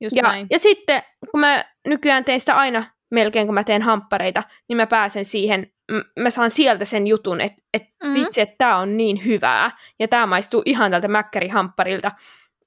Just 0.02 0.16
ja, 0.16 0.24
näin. 0.24 0.48
ja 0.50 0.60
sitten, 0.60 1.04
kun 1.32 1.40
mä 1.40 1.66
nykyään 1.88 2.26
teen 2.26 2.40
sitä 2.40 2.58
aina 2.58 2.84
melkein, 3.12 3.48
kun 3.48 3.54
mä 3.54 3.64
teen 3.64 3.82
hamppareita, 3.82 4.44
niin 4.70 4.78
mä 4.78 4.88
pääsen 4.88 5.26
siihen, 5.26 5.72
mä 6.20 6.30
saan 6.30 6.50
sieltä 6.50 6.86
sen 6.86 7.08
jutun, 7.08 7.42
että 7.42 7.62
et, 7.74 7.84
mm-hmm. 7.84 8.14
vitsi, 8.14 8.42
että 8.42 8.56
tää 8.58 8.78
on 8.78 8.98
niin 8.98 9.26
hyvää, 9.26 9.72
ja 10.00 10.08
tää 10.08 10.26
maistuu 10.26 10.62
ihan 10.66 10.92
tältä 10.92 11.08
mäkkärihampparilta, 11.08 12.12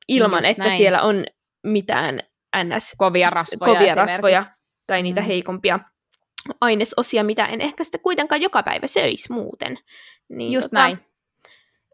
ilman, 0.09 0.39
Just 0.39 0.51
että 0.51 0.63
näin. 0.63 0.77
siellä 0.77 1.03
on 1.03 1.25
mitään 1.67 2.21
ns. 2.65 2.95
Kovia 2.99 3.29
rasvoja, 3.31 3.75
kovia 3.75 3.95
rasvoja 3.95 4.43
tai 4.87 5.03
niitä 5.03 5.21
mm. 5.21 5.27
heikompia 5.27 5.81
ainesosia, 6.61 7.25
mitä 7.25 7.47
en 7.47 7.61
ehkä 7.61 7.85
sitä 7.85 7.99
kuitenkaan 7.99 8.43
joka 8.43 8.63
päivä 8.63 8.87
söisi 8.87 9.33
muuten. 9.33 9.79
Niin 10.29 10.53
Just 10.53 10.65
tota, 10.65 10.77
näin. 10.77 10.99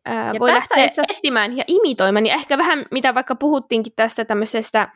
Ää, 0.09 0.35
voi 0.39 0.55
lähteä 0.55 0.85
itse 0.85 1.03
etsimään 1.09 1.57
ja 1.57 1.65
imitoimaan. 1.67 2.27
Ja 2.27 2.35
ehkä 2.35 2.59
vähän, 2.59 2.85
mitä 2.91 3.15
vaikka 3.15 3.35
puhuttiinkin 3.35 3.93
tästä 3.97 4.25
tämmöisestä 4.25 4.89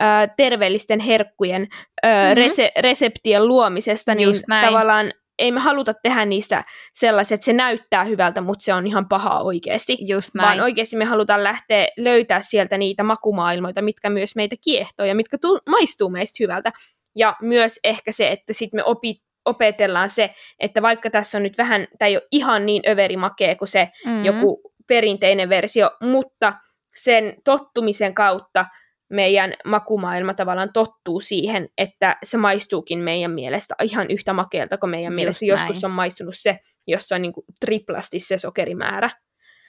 ää, 0.00 0.26
terveellisten 0.36 1.00
herkkujen 1.00 1.66
ää, 2.02 2.34
mm-hmm. 2.34 2.44
rese- 2.44 2.72
reseptien 2.80 3.48
luomisesta, 3.48 4.14
niin 4.14 4.34
tavallaan 4.60 5.12
ei 5.38 5.52
me 5.52 5.60
haluta 5.60 5.94
tehdä 6.02 6.24
niistä 6.24 6.64
sellaisia, 6.94 7.34
että 7.34 7.44
se 7.44 7.52
näyttää 7.52 8.04
hyvältä, 8.04 8.40
mutta 8.40 8.64
se 8.64 8.74
on 8.74 8.86
ihan 8.86 9.08
pahaa 9.08 9.42
oikeasti. 9.42 9.96
Just 10.00 10.30
näin. 10.34 10.46
Vaan 10.46 10.60
oikeasti 10.60 10.96
me 10.96 11.04
halutaan 11.04 11.44
lähteä 11.44 11.88
löytää 11.96 12.40
sieltä 12.40 12.78
niitä 12.78 13.02
makumaailmoita, 13.02 13.82
mitkä 13.82 14.10
myös 14.10 14.36
meitä 14.36 14.56
kiehtoo 14.64 15.06
ja 15.06 15.14
mitkä 15.14 15.38
tu- 15.40 15.60
maistuu 15.68 16.08
meistä 16.08 16.36
hyvältä. 16.40 16.72
Ja 17.16 17.36
myös 17.42 17.80
ehkä 17.84 18.12
se, 18.12 18.28
että 18.28 18.52
sitten 18.52 18.78
me 18.78 18.84
opit, 18.84 19.16
opetellaan 19.50 20.08
se, 20.08 20.34
että 20.58 20.82
vaikka 20.82 21.10
tässä 21.10 21.38
on 21.38 21.42
nyt 21.42 21.58
vähän, 21.58 21.86
tämä 21.98 22.06
ei 22.06 22.16
ole 22.16 22.26
ihan 22.32 22.66
niin 22.66 22.82
överimakea 22.88 23.56
kuin 23.56 23.68
se 23.68 23.88
mm-hmm. 24.06 24.24
joku 24.24 24.72
perinteinen 24.88 25.48
versio, 25.48 25.90
mutta 26.02 26.52
sen 26.94 27.34
tottumisen 27.44 28.14
kautta 28.14 28.66
meidän 29.10 29.54
makumaailma 29.64 30.34
tavallaan 30.34 30.72
tottuu 30.72 31.20
siihen, 31.20 31.68
että 31.78 32.16
se 32.22 32.36
maistuukin 32.36 32.98
meidän 32.98 33.30
mielestä 33.30 33.74
ihan 33.82 34.06
yhtä 34.10 34.32
makealta 34.32 34.78
kuin 34.78 34.90
meidän 34.90 35.12
Just 35.12 35.16
mielestä 35.16 35.46
näin. 35.46 35.48
joskus 35.48 35.84
on 35.84 35.90
maistunut 35.90 36.34
se, 36.36 36.58
jossa 36.86 37.14
on 37.14 37.22
niin 37.22 37.32
kuin 37.32 37.44
triplasti 37.60 38.18
se 38.18 38.38
sokerimäärä. 38.38 39.10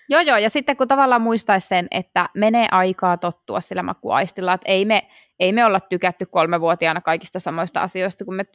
Joo, 0.10 0.22
joo, 0.22 0.38
ja 0.38 0.50
sitten 0.50 0.78
kun 0.78 0.88
tavallaan 0.88 1.22
muistaisi 1.22 1.68
sen, 1.68 1.88
että 1.92 2.30
menee 2.36 2.68
aikaa 2.72 3.18
tottua 3.18 3.62
sillä 3.62 3.84
makuaistilla, 3.84 4.54
että 4.54 4.72
ei 4.72 4.86
me, 4.86 5.08
ei 5.40 5.54
me 5.54 5.66
olla 5.66 5.80
tykätty 5.80 6.26
kolmevuotiaana 6.26 7.02
kaikista 7.02 7.40
samoista 7.40 7.82
asioista, 7.82 8.26
kun 8.26 8.36
me 8.36 8.46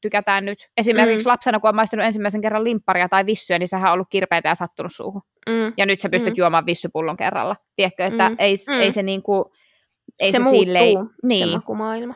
tykätään 0.00 0.44
nyt. 0.44 0.58
Esimerkiksi 0.76 1.26
mm. 1.26 1.30
lapsena, 1.30 1.60
kun 1.60 1.68
on 1.68 1.76
maistanut 1.76 2.06
ensimmäisen 2.06 2.40
kerran 2.40 2.64
limpparia 2.64 3.08
tai 3.08 3.26
vissyä, 3.26 3.58
niin 3.58 3.68
sehän 3.68 3.86
on 3.86 3.94
ollut 3.94 4.08
kirpeitä 4.10 4.48
ja 4.48 4.54
sattunut 4.54 4.92
suuhun. 4.94 5.22
Mm. 5.48 5.72
Ja 5.76 5.86
nyt 5.86 6.00
sä 6.00 6.08
pystyt 6.08 6.34
mm. 6.34 6.38
juomaan 6.38 6.66
vissypullon 6.66 7.16
kerralla. 7.16 7.56
Tiedätkö, 7.76 8.04
että 8.04 8.28
mm. 8.28 8.36
ei, 8.38 8.54
mm. 8.68 8.80
ei 8.80 8.92
se 8.92 9.02
niinku, 9.02 9.52
ei 10.20 10.32
se, 10.32 10.36
se 10.36 10.38
muuttuu, 10.38 10.64
silleen, 10.64 11.10
niin. 11.22 11.48
se 11.48 11.54
makumaailma. 11.54 12.14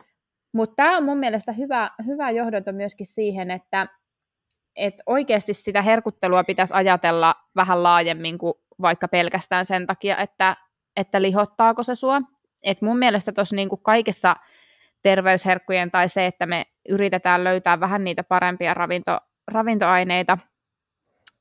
Mutta 0.53 0.75
tämä 0.75 0.97
on 0.97 1.03
mun 1.03 1.17
mielestä 1.17 1.51
hyvä, 1.51 1.91
hyvä 2.05 2.31
johdonto 2.31 2.71
myöskin 2.71 3.05
siihen, 3.05 3.51
että 3.51 3.87
et 4.75 4.93
oikeasti 5.05 5.53
sitä 5.53 5.81
herkuttelua 5.81 6.43
pitäisi 6.43 6.73
ajatella 6.73 7.35
vähän 7.55 7.83
laajemmin 7.83 8.37
kuin 8.37 8.53
vaikka 8.81 9.07
pelkästään 9.07 9.65
sen 9.65 9.87
takia, 9.87 10.17
että, 10.17 10.55
että 10.95 11.21
lihottaako 11.21 11.83
se 11.83 11.95
sua. 11.95 12.21
Et 12.63 12.81
mun 12.81 12.99
mielestä 12.99 13.31
tuossa 13.31 13.55
niinku 13.55 13.77
kaikessa 13.77 14.35
terveysherkkujen 15.01 15.91
tai 15.91 16.09
se, 16.09 16.25
että 16.25 16.45
me 16.45 16.65
yritetään 16.89 17.43
löytää 17.43 17.79
vähän 17.79 18.03
niitä 18.03 18.23
parempia 18.23 18.73
ravinto, 18.73 19.19
ravintoaineita 19.47 20.37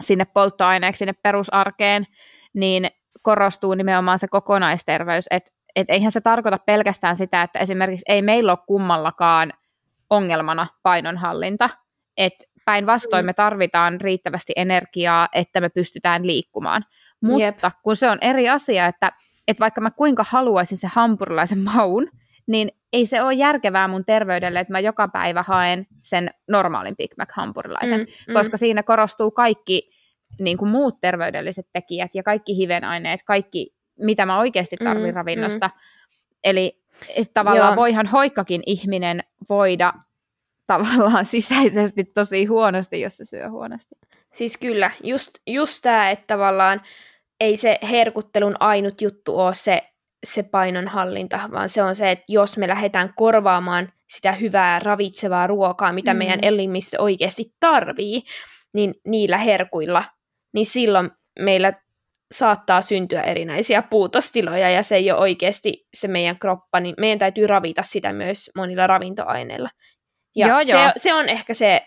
sinne 0.03 0.25
polttoaineeksi, 0.25 0.99
sinne 0.99 1.12
perusarkeen, 1.12 2.07
niin 2.55 2.88
korostuu 3.23 3.75
nimenomaan 3.75 4.18
se 4.18 4.29
kokonaisterveys, 4.29 5.27
että 5.31 5.51
et 5.77 5.90
eihän 5.90 6.12
se 6.12 6.21
tarkoita 6.21 6.59
pelkästään 6.59 7.16
sitä, 7.16 7.42
että 7.42 7.59
esimerkiksi 7.59 8.05
ei 8.09 8.23
meillä 8.23 8.53
ole 8.53 8.59
kummallakaan 8.66 9.53
ongelmana 10.11 10.66
painonhallinta, 10.83 11.71
että 12.16 12.44
päinvastoin 12.64 13.27
me 13.27 13.33
tarvitaan 13.33 14.01
riittävästi 14.01 14.53
energiaa, 14.57 15.29
että 15.33 15.61
me 15.61 15.68
pystytään 15.68 16.27
liikkumaan. 16.27 16.85
Mutta 17.21 17.42
Jep. 17.42 17.59
kun 17.83 17.97
se 17.97 18.11
on 18.11 18.18
eri 18.21 18.49
asia, 18.49 18.87
että, 18.87 19.12
että 19.49 19.61
vaikka 19.61 19.81
mä 19.81 19.90
kuinka 19.90 20.25
haluaisin 20.29 20.79
se 20.79 20.88
hampurilaisen 20.92 21.59
maun, 21.59 22.09
niin 22.49 22.73
ei 22.93 23.07
se 23.07 23.23
ole 23.23 23.35
järkevää 23.35 23.89
mun 23.89 24.05
terveydelle, 24.05 24.61
että 24.61 24.73
mä 24.73 24.81
joka 24.81 25.09
päivä 25.09 25.43
haen 25.43 25.87
sen 25.99 26.31
normaalin 26.49 26.97
Big 26.97 27.13
Mac-hampurilaisen, 27.17 28.01
mm, 28.01 28.07
mm. 28.29 28.35
koska 28.35 28.57
siinä 28.57 28.83
korostuu 28.83 29.31
kaikki 29.31 29.91
niin 30.39 30.59
kuin 30.59 30.71
muut 30.71 31.01
terveydelliset 31.01 31.67
tekijät 31.73 32.11
ja 32.15 32.23
kaikki 32.23 32.57
hivenaineet, 32.57 33.21
kaikki 33.23 33.75
mitä 33.99 34.27
mä 34.27 34.39
oikeasti 34.39 34.77
tarvitsen 34.85 35.15
mm, 35.15 35.17
ravinnosta. 35.17 35.67
Mm. 35.67 35.81
Eli 36.45 36.79
että 37.17 37.35
tavallaan 37.35 37.73
Joo. 37.73 37.77
voihan 37.77 38.07
hoikkakin 38.07 38.63
ihminen 38.67 39.25
voida 39.49 39.93
tavallaan 40.67 41.25
sisäisesti 41.35 42.05
tosi 42.05 42.45
huonosti, 42.45 43.01
jos 43.01 43.17
se 43.17 43.25
syö 43.25 43.51
huonosti. 43.51 43.95
Siis 44.33 44.57
kyllä, 44.57 44.91
just, 45.03 45.31
just 45.47 45.79
tämä, 45.83 46.11
että 46.11 46.27
tavallaan 46.27 46.83
ei 47.41 47.57
se 47.57 47.79
herkuttelun 47.91 48.57
ainut 48.61 49.01
juttu 49.01 49.39
ole 49.39 49.55
se, 49.55 49.83
se 50.26 50.42
painonhallinta, 50.42 51.40
vaan 51.52 51.68
se 51.68 51.83
on 51.83 51.94
se, 51.94 52.11
että 52.11 52.24
jos 52.28 52.57
me 52.57 52.68
lähdetään 52.68 53.12
korvaamaan 53.16 53.92
sitä 54.09 54.33
hyvää 54.33 54.78
ravitsevaa 54.78 55.46
ruokaa, 55.46 55.92
mitä 55.92 56.14
mm. 56.14 56.18
meidän 56.18 56.38
elimistö 56.42 57.02
oikeasti 57.02 57.44
tarvii, 57.61 58.22
niin 58.72 58.94
niillä 59.07 59.38
herkuilla, 59.38 60.04
niin 60.52 60.66
silloin 60.66 61.11
meillä 61.38 61.72
saattaa 62.33 62.83
syntyä 62.83 63.22
erinäisiä 63.22 63.83
puutostiloja 63.83 64.70
ja 64.70 64.83
se 64.83 64.96
ei 64.96 65.11
ole 65.11 65.20
oikeasti 65.20 65.87
se 65.94 66.09
meidän 66.09 66.38
kroppa, 66.38 66.81
niin 66.81 66.94
meidän 66.98 67.18
täytyy 67.18 67.46
ravita 67.46 67.83
sitä 67.83 68.12
myös 68.12 68.50
monilla 68.57 68.87
ravintoaineilla. 68.87 69.68
Ja 70.37 70.48
joo, 70.48 70.64
se, 70.64 70.72
joo. 70.72 70.92
se 70.96 71.14
on 71.14 71.28
ehkä 71.28 71.54
se, 71.54 71.81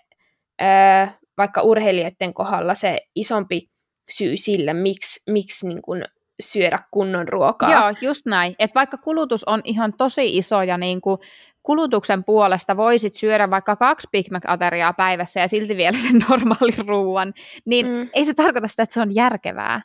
äh, 0.62 1.18
vaikka 1.38 1.62
urheilijoiden 1.62 2.34
kohdalla 2.34 2.74
se 2.74 2.98
isompi 3.16 3.70
syy 4.10 4.38
sille, 4.38 4.74
miksi, 4.74 5.32
miksi 5.32 5.68
niin 5.68 5.82
kun 5.82 6.06
syödä 6.42 6.80
kunnon 6.92 7.28
ruokaa. 7.28 7.72
Joo, 7.72 7.94
just 8.02 8.26
näin. 8.26 8.56
Et 8.60 8.76
vaikka 8.76 8.98
kulutus 8.98 9.44
on 9.44 9.62
ihan 9.64 9.94
tosi 9.98 10.38
iso 10.38 10.62
ja 10.62 10.78
niin 10.78 11.02
kuin 11.02 11.18
kulutuksen 11.64 12.24
puolesta 12.24 12.78
voisit 12.78 13.16
syödä 13.16 13.50
vaikka 13.50 13.76
kaksi 13.76 14.08
Big 14.12 14.32
Mac-ateriaa 14.32 14.94
päivässä 14.94 15.40
ja 15.40 15.48
silti 15.48 15.78
vielä 15.78 15.98
sen 15.98 16.26
normaalin 16.30 16.88
ruoan, 16.88 17.34
niin 17.66 17.88
mm. 17.88 18.10
ei 18.14 18.26
se 18.26 18.34
tarkoita 18.34 18.68
sitä, 18.68 18.84
että 18.84 18.94
se 18.94 19.02
on 19.02 19.16
järkevää. 19.16 19.82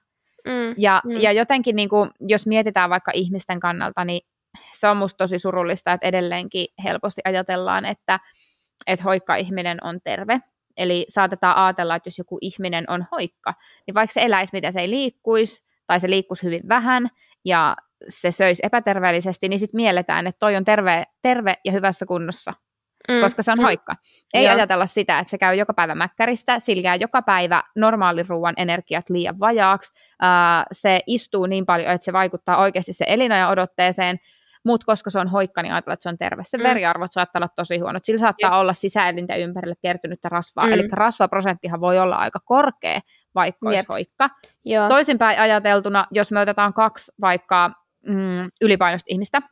Mm, 0.46 0.74
ja, 0.76 1.02
mm. 1.04 1.10
ja 1.20 1.32
jotenkin, 1.32 1.76
niin 1.76 1.88
kuin, 1.88 2.10
jos 2.20 2.46
mietitään 2.46 2.90
vaikka 2.90 3.10
ihmisten 3.14 3.60
kannalta, 3.60 4.04
niin 4.04 4.20
se 4.72 4.88
on 4.88 4.96
musta 4.96 5.18
tosi 5.18 5.38
surullista, 5.38 5.92
että 5.92 6.06
edelleenkin 6.06 6.66
helposti 6.84 7.20
ajatellaan, 7.24 7.84
että, 7.84 8.20
että 8.86 9.04
hoikka 9.04 9.36
ihminen 9.36 9.84
on 9.84 9.98
terve. 10.04 10.40
Eli 10.76 11.04
saatetaan 11.08 11.56
ajatella, 11.56 11.96
että 11.96 12.08
jos 12.08 12.18
joku 12.18 12.38
ihminen 12.40 12.84
on 12.88 13.04
hoikka, 13.12 13.54
niin 13.86 13.94
vaikka 13.94 14.12
se 14.12 14.22
eläisi, 14.22 14.50
miten 14.52 14.72
se 14.72 14.80
ei 14.80 14.90
liikkuisi, 14.90 15.64
tai 15.86 16.00
se 16.00 16.10
liikkuisi 16.10 16.42
hyvin 16.42 16.62
vähän, 16.68 17.08
ja 17.44 17.76
se 18.08 18.30
söisi 18.30 18.62
epäterveellisesti, 18.66 19.48
niin 19.48 19.58
sitten 19.58 19.78
mielletään, 19.78 20.26
että 20.26 20.38
toi 20.38 20.56
on 20.56 20.64
terve, 20.64 21.04
terve 21.22 21.54
ja 21.64 21.72
hyvässä 21.72 22.06
kunnossa 22.06 22.52
mm. 23.08 23.20
koska 23.20 23.42
se 23.42 23.52
on 23.52 23.58
mm. 23.58 23.62
hoikka. 23.62 23.96
Ei 24.34 24.44
Joo. 24.44 24.54
ajatella 24.54 24.86
sitä, 24.86 25.18
että 25.18 25.30
se 25.30 25.38
käy 25.38 25.54
joka 25.54 25.74
päivä 25.74 25.94
mäkkäristä, 25.94 26.58
sillä 26.58 26.94
joka 26.94 27.22
päivä 27.22 27.62
normaaliruuan 27.76 28.54
energiat 28.56 29.10
liian 29.10 29.40
vajaaksi, 29.40 29.92
uh, 30.22 30.66
se 30.72 31.00
istuu 31.06 31.46
niin 31.46 31.66
paljon, 31.66 31.92
että 31.92 32.04
se 32.04 32.12
vaikuttaa 32.12 32.56
oikeasti 32.56 32.92
se 32.92 33.04
elinajan 33.08 33.50
odotteeseen, 33.50 34.18
mutta 34.66 34.86
koska 34.86 35.10
se 35.10 35.18
on 35.18 35.28
hoikka, 35.28 35.62
niin 35.62 35.72
ajatellaan, 35.72 35.94
että 35.94 36.02
se 36.02 36.08
on 36.08 36.18
terve. 36.18 36.42
Se 36.44 36.58
mm. 36.58 36.62
veriarvot 36.62 37.12
saattaa 37.12 37.40
olla 37.40 37.48
tosi 37.56 37.78
huonot. 37.78 38.04
Sillä 38.04 38.18
saattaa 38.18 38.50
Jep. 38.50 38.60
olla 38.60 38.72
sisäelinten 38.72 39.40
ympärille 39.40 39.74
kertynyttä 39.82 40.28
rasvaa. 40.28 40.66
Mm. 40.66 40.72
Eli 40.72 40.88
rasvaprosenttihan 40.92 41.80
voi 41.80 41.98
olla 41.98 42.16
aika 42.16 42.40
korkea, 42.44 43.00
vaikka 43.34 43.68
olisi 43.68 43.78
Jep. 43.78 43.88
hoikka. 43.88 44.30
Joo. 44.64 44.88
Toisinpäin 44.88 45.40
ajateltuna, 45.40 46.06
jos 46.10 46.32
me 46.32 46.40
otetaan 46.40 46.72
kaksi 46.72 47.12
vaikka 47.20 47.70
mm, 48.06 48.50
ylipainoista 48.60 49.06
ihmistä, 49.10 49.42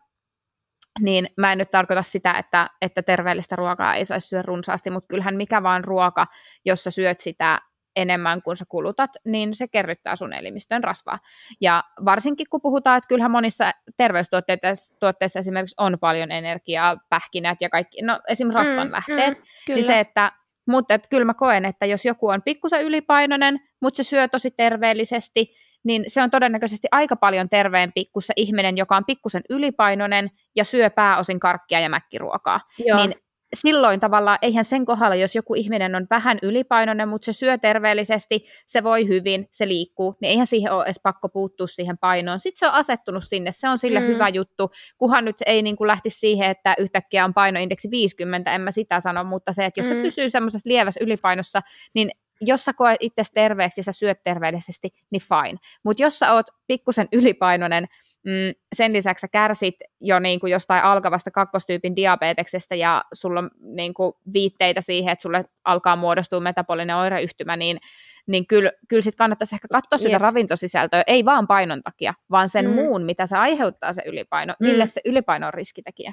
niin 1.00 1.26
mä 1.36 1.52
en 1.52 1.58
nyt 1.58 1.70
tarkoita 1.70 2.02
sitä, 2.02 2.32
että, 2.32 2.70
että 2.82 3.02
terveellistä 3.02 3.56
ruokaa 3.56 3.94
ei 3.94 4.04
saisi 4.04 4.28
syödä 4.28 4.42
runsaasti, 4.42 4.90
mutta 4.90 5.08
kyllähän 5.08 5.36
mikä 5.36 5.62
vaan 5.62 5.84
ruoka, 5.84 6.26
jos 6.64 6.84
sä 6.84 6.90
syöt 6.90 7.20
sitä 7.20 7.60
enemmän 7.96 8.42
kuin 8.42 8.56
sä 8.56 8.64
kulutat, 8.68 9.10
niin 9.24 9.54
se 9.54 9.68
kerryttää 9.68 10.16
sun 10.16 10.32
elimistön 10.32 10.84
rasvaa. 10.84 11.18
Ja 11.60 11.84
varsinkin 12.04 12.46
kun 12.50 12.60
puhutaan, 12.62 12.98
että 12.98 13.08
kyllähän 13.08 13.30
monissa 13.30 13.70
terveystuotteissa 13.96 15.38
esimerkiksi 15.38 15.74
on 15.78 15.98
paljon 16.00 16.32
energiaa, 16.32 16.96
pähkinät 17.08 17.58
ja 17.60 17.70
kaikki, 17.70 18.02
no 18.02 18.20
esimerkiksi 18.28 18.64
rasvan 18.64 18.86
mm, 18.86 18.92
lähteet, 18.92 19.38
mm, 19.38 19.74
niin 19.74 19.84
se, 19.84 20.00
että 20.00 20.32
mutta 20.66 20.94
et 20.94 21.06
kyllä 21.10 21.24
mä 21.24 21.34
koen, 21.34 21.64
että 21.64 21.86
jos 21.86 22.04
joku 22.04 22.28
on 22.28 22.42
pikkusen 22.42 22.82
ylipainoinen, 22.82 23.60
mutta 23.80 23.96
se 23.96 24.08
syö 24.08 24.28
tosi 24.28 24.50
terveellisesti, 24.50 25.54
niin 25.84 26.04
se 26.06 26.22
on 26.22 26.30
todennäköisesti 26.30 26.88
aika 26.90 27.16
paljon 27.16 27.48
terveempi 27.48 28.04
kuin 28.12 28.22
se 28.22 28.32
ihminen, 28.36 28.76
joka 28.76 28.96
on 28.96 29.04
pikkusen 29.04 29.42
ylipainoinen 29.50 30.30
ja 30.56 30.64
syö 30.64 30.90
pääosin 30.90 31.40
karkkia 31.40 31.80
ja 31.80 31.88
mäkkiruokaa. 31.88 32.60
Joo. 32.78 32.98
Niin 32.98 33.14
silloin 33.54 34.00
tavallaan, 34.00 34.38
eihän 34.42 34.64
sen 34.64 34.84
kohdalla, 34.84 35.14
jos 35.14 35.34
joku 35.34 35.54
ihminen 35.54 35.94
on 35.94 36.06
vähän 36.10 36.38
ylipainoinen, 36.42 37.08
mutta 37.08 37.26
se 37.26 37.32
syö 37.32 37.58
terveellisesti, 37.58 38.44
se 38.66 38.84
voi 38.84 39.08
hyvin, 39.08 39.48
se 39.50 39.68
liikkuu, 39.68 40.16
niin 40.20 40.30
eihän 40.30 40.46
siihen 40.46 40.72
ole 40.72 40.84
edes 40.84 41.00
pakko 41.02 41.28
puuttua 41.28 41.66
siihen 41.66 41.98
painoon. 41.98 42.40
Sitten 42.40 42.58
se 42.58 42.66
on 42.66 42.72
asettunut 42.74 43.24
sinne, 43.24 43.52
se 43.52 43.68
on 43.68 43.78
sille 43.78 44.00
mm. 44.00 44.06
hyvä 44.06 44.28
juttu, 44.28 44.70
kunhan 44.98 45.24
nyt 45.24 45.36
ei 45.46 45.62
niin 45.62 45.76
kuin 45.76 45.88
lähtisi 45.88 46.18
siihen, 46.18 46.50
että 46.50 46.74
yhtäkkiä 46.78 47.24
on 47.24 47.34
painoindeksi 47.34 47.90
50, 47.90 48.54
en 48.54 48.60
mä 48.60 48.70
sitä 48.70 49.00
sano, 49.00 49.24
mutta 49.24 49.52
se, 49.52 49.64
että 49.64 49.80
jos 49.80 49.86
mm. 49.86 49.96
se 49.96 50.02
pysyy 50.02 50.30
semmoisessa 50.30 50.68
lievässä 50.68 51.00
ylipainossa, 51.02 51.60
niin 51.94 52.10
jos 52.40 52.64
sä 52.64 52.72
koet 52.72 52.96
itse 53.00 53.22
terveeksi 53.34 53.80
ja 53.80 53.84
sä 53.84 53.92
syöt 53.92 54.18
terveellisesti, 54.24 54.88
niin 55.10 55.22
fine. 55.22 55.58
Mutta 55.84 56.02
jos 56.02 56.18
sä 56.18 56.32
oot 56.32 56.46
pikkusen 56.66 57.08
ylipainoinen, 57.12 57.86
mm, 58.24 58.54
sen 58.74 58.92
lisäksi 58.92 59.20
sä 59.20 59.28
kärsit 59.28 59.74
jo 60.00 60.18
niin 60.18 60.40
kuin 60.40 60.50
jostain 60.50 60.84
alkavasta 60.84 61.30
kakkostyypin 61.30 61.96
diabeteksestä 61.96 62.74
ja 62.74 63.04
sulla 63.14 63.40
on 63.40 63.50
niin 63.60 63.94
kuin 63.94 64.12
viitteitä 64.32 64.80
siihen, 64.80 65.12
että 65.12 65.22
sulle 65.22 65.44
alkaa 65.64 65.96
muodostua 65.96 66.40
metabolinen 66.40 66.96
oireyhtymä, 66.96 67.56
niin 67.56 67.78
niin 68.26 68.46
kyllä, 68.46 68.72
kyllä 68.88 69.02
sitten 69.02 69.18
kannattaisi 69.18 69.54
ehkä 69.56 69.68
katsoa 69.72 69.98
sitä 69.98 70.10
Jep. 70.10 70.22
ravintosisältöä, 70.22 71.02
ei 71.06 71.24
vaan 71.24 71.46
painon 71.46 71.82
takia, 71.82 72.14
vaan 72.30 72.48
sen 72.48 72.66
mm. 72.68 72.74
muun, 72.74 73.02
mitä 73.02 73.26
se 73.26 73.36
aiheuttaa 73.36 73.92
se 73.92 74.02
ylipaino, 74.06 74.54
mm. 74.60 74.66
mille 74.66 74.86
se 74.86 75.00
ylipaino 75.04 75.46
on 75.46 75.54
riskitekijä. 75.54 76.12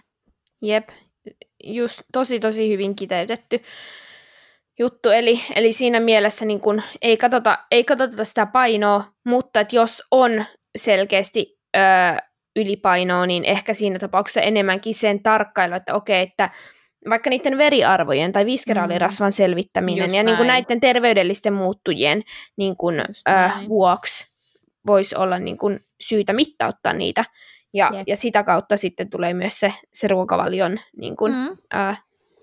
Jep, 0.62 0.90
just 1.64 2.02
tosi 2.14 2.40
tosi 2.40 2.70
hyvin 2.70 2.96
kiteytetty 2.96 3.62
juttu, 4.80 5.10
eli, 5.10 5.42
eli 5.56 5.74
siinä 5.74 6.00
mielessä 6.00 6.46
niin 6.46 6.60
kun, 6.60 6.82
ei, 7.02 7.18
katsota, 7.18 7.58
ei 7.72 7.84
katsota 7.84 8.26
sitä 8.26 8.46
painoa, 8.46 9.04
mutta 9.26 9.60
että 9.60 9.76
jos 9.76 10.04
on 10.12 10.46
selkeästi 10.76 11.61
öö, 11.78 12.18
ylipainoa, 12.56 13.26
niin 13.26 13.46
ehkä 13.46 13.74
siinä 13.74 14.00
tapauksessa 14.00 14.42
enemmänkin 14.42 14.96
sen 14.96 15.24
tarkkailu, 15.24 15.76
että 15.76 15.96
okei, 15.96 16.22
että 16.22 16.50
vaikka 17.10 17.30
niiden 17.30 17.58
veriarvojen 17.58 18.32
tai 18.32 18.46
viskeraalirasvan 18.46 19.30
mm. 19.30 19.34
selvittäminen 19.34 20.04
Just 20.04 20.16
ja 20.16 20.24
niin 20.24 20.38
kuin 20.38 20.48
näiden 20.48 20.82
terveydellisten 20.82 21.54
muuttujien 21.54 22.22
niin 22.58 22.78
kuin, 22.78 23.00
öö, 23.30 23.50
vuoksi 23.70 24.32
voisi 24.88 25.16
olla 25.16 25.40
niin 25.40 25.58
kuin 25.58 25.80
syytä 26.02 26.34
mittauttaa 26.34 26.94
niitä. 26.94 27.26
Ja, 27.74 27.92
ja 28.08 28.18
sitä 28.18 28.44
kautta 28.44 28.78
sitten 28.78 29.10
tulee 29.10 29.34
myös 29.34 29.60
se, 29.60 29.74
se 29.94 30.08
ruokavalion 30.08 30.78
niin 30.98 31.16
kuin, 31.16 31.34
mm. 31.34 31.58
ää, 31.72 31.96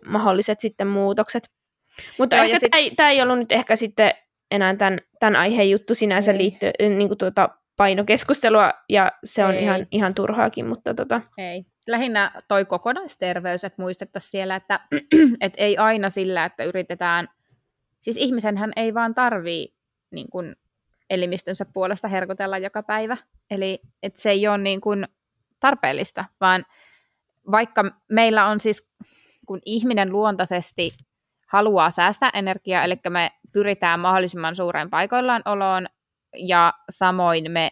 mahdolliset 0.06 0.60
sitten 0.60 0.86
muutokset. 0.86 1.50
Mutta 2.18 2.36
Joo, 2.36 2.44
ehkä 2.44 2.58
sit... 2.58 2.70
tämä, 2.70 2.80
ei, 2.80 2.90
tämä 2.90 3.10
ei 3.10 3.22
ollut 3.22 3.38
nyt 3.38 3.52
ehkä 3.52 3.76
sitten 3.76 4.10
enää 4.50 4.76
tämän, 4.76 4.98
tämän 5.20 5.36
aiheen 5.36 5.70
juttu 5.70 5.94
sinänsä 5.94 6.36
liittyy 6.36 6.70
niin 6.78 7.08
kuin 7.08 7.18
tuota 7.18 7.48
painokeskustelua, 7.78 8.72
ja 8.88 9.12
se 9.24 9.44
on 9.44 9.54
ihan, 9.54 9.86
ihan 9.90 10.14
turhaakin, 10.14 10.66
mutta 10.66 10.94
tota... 10.94 11.20
Ei. 11.38 11.64
Lähinnä 11.86 12.32
toi 12.48 12.64
kokonaisterveys, 12.64 13.64
että 13.64 13.82
muistettaisiin 13.82 14.30
siellä, 14.30 14.56
että 14.56 14.80
et 15.40 15.54
ei 15.56 15.76
aina 15.76 16.10
sillä, 16.10 16.44
että 16.44 16.64
yritetään, 16.64 17.28
siis 18.00 18.16
ihmisenhän 18.16 18.72
ei 18.76 18.94
vaan 18.94 19.14
tarvii 19.14 19.74
niin 20.10 20.30
kuin, 20.30 20.56
elimistönsä 21.10 21.64
puolesta 21.64 22.08
herkotella 22.08 22.58
joka 22.58 22.82
päivä, 22.82 23.16
eli 23.50 23.80
et 24.02 24.16
se 24.16 24.30
ei 24.30 24.48
ole 24.48 24.58
niin 24.58 24.80
kuin, 24.80 25.08
tarpeellista, 25.60 26.24
vaan 26.40 26.64
vaikka 27.50 27.84
meillä 28.08 28.46
on 28.46 28.60
siis, 28.60 28.88
kun 29.46 29.60
ihminen 29.64 30.12
luontaisesti 30.12 30.92
haluaa 31.46 31.90
säästää 31.90 32.30
energiaa, 32.34 32.84
eli 32.84 32.94
me 33.08 33.30
pyritään 33.52 34.00
mahdollisimman 34.00 34.56
suureen 34.56 34.90
paikoillaan 34.90 35.42
oloon, 35.44 35.86
ja 36.36 36.72
samoin 36.90 37.50
me 37.50 37.70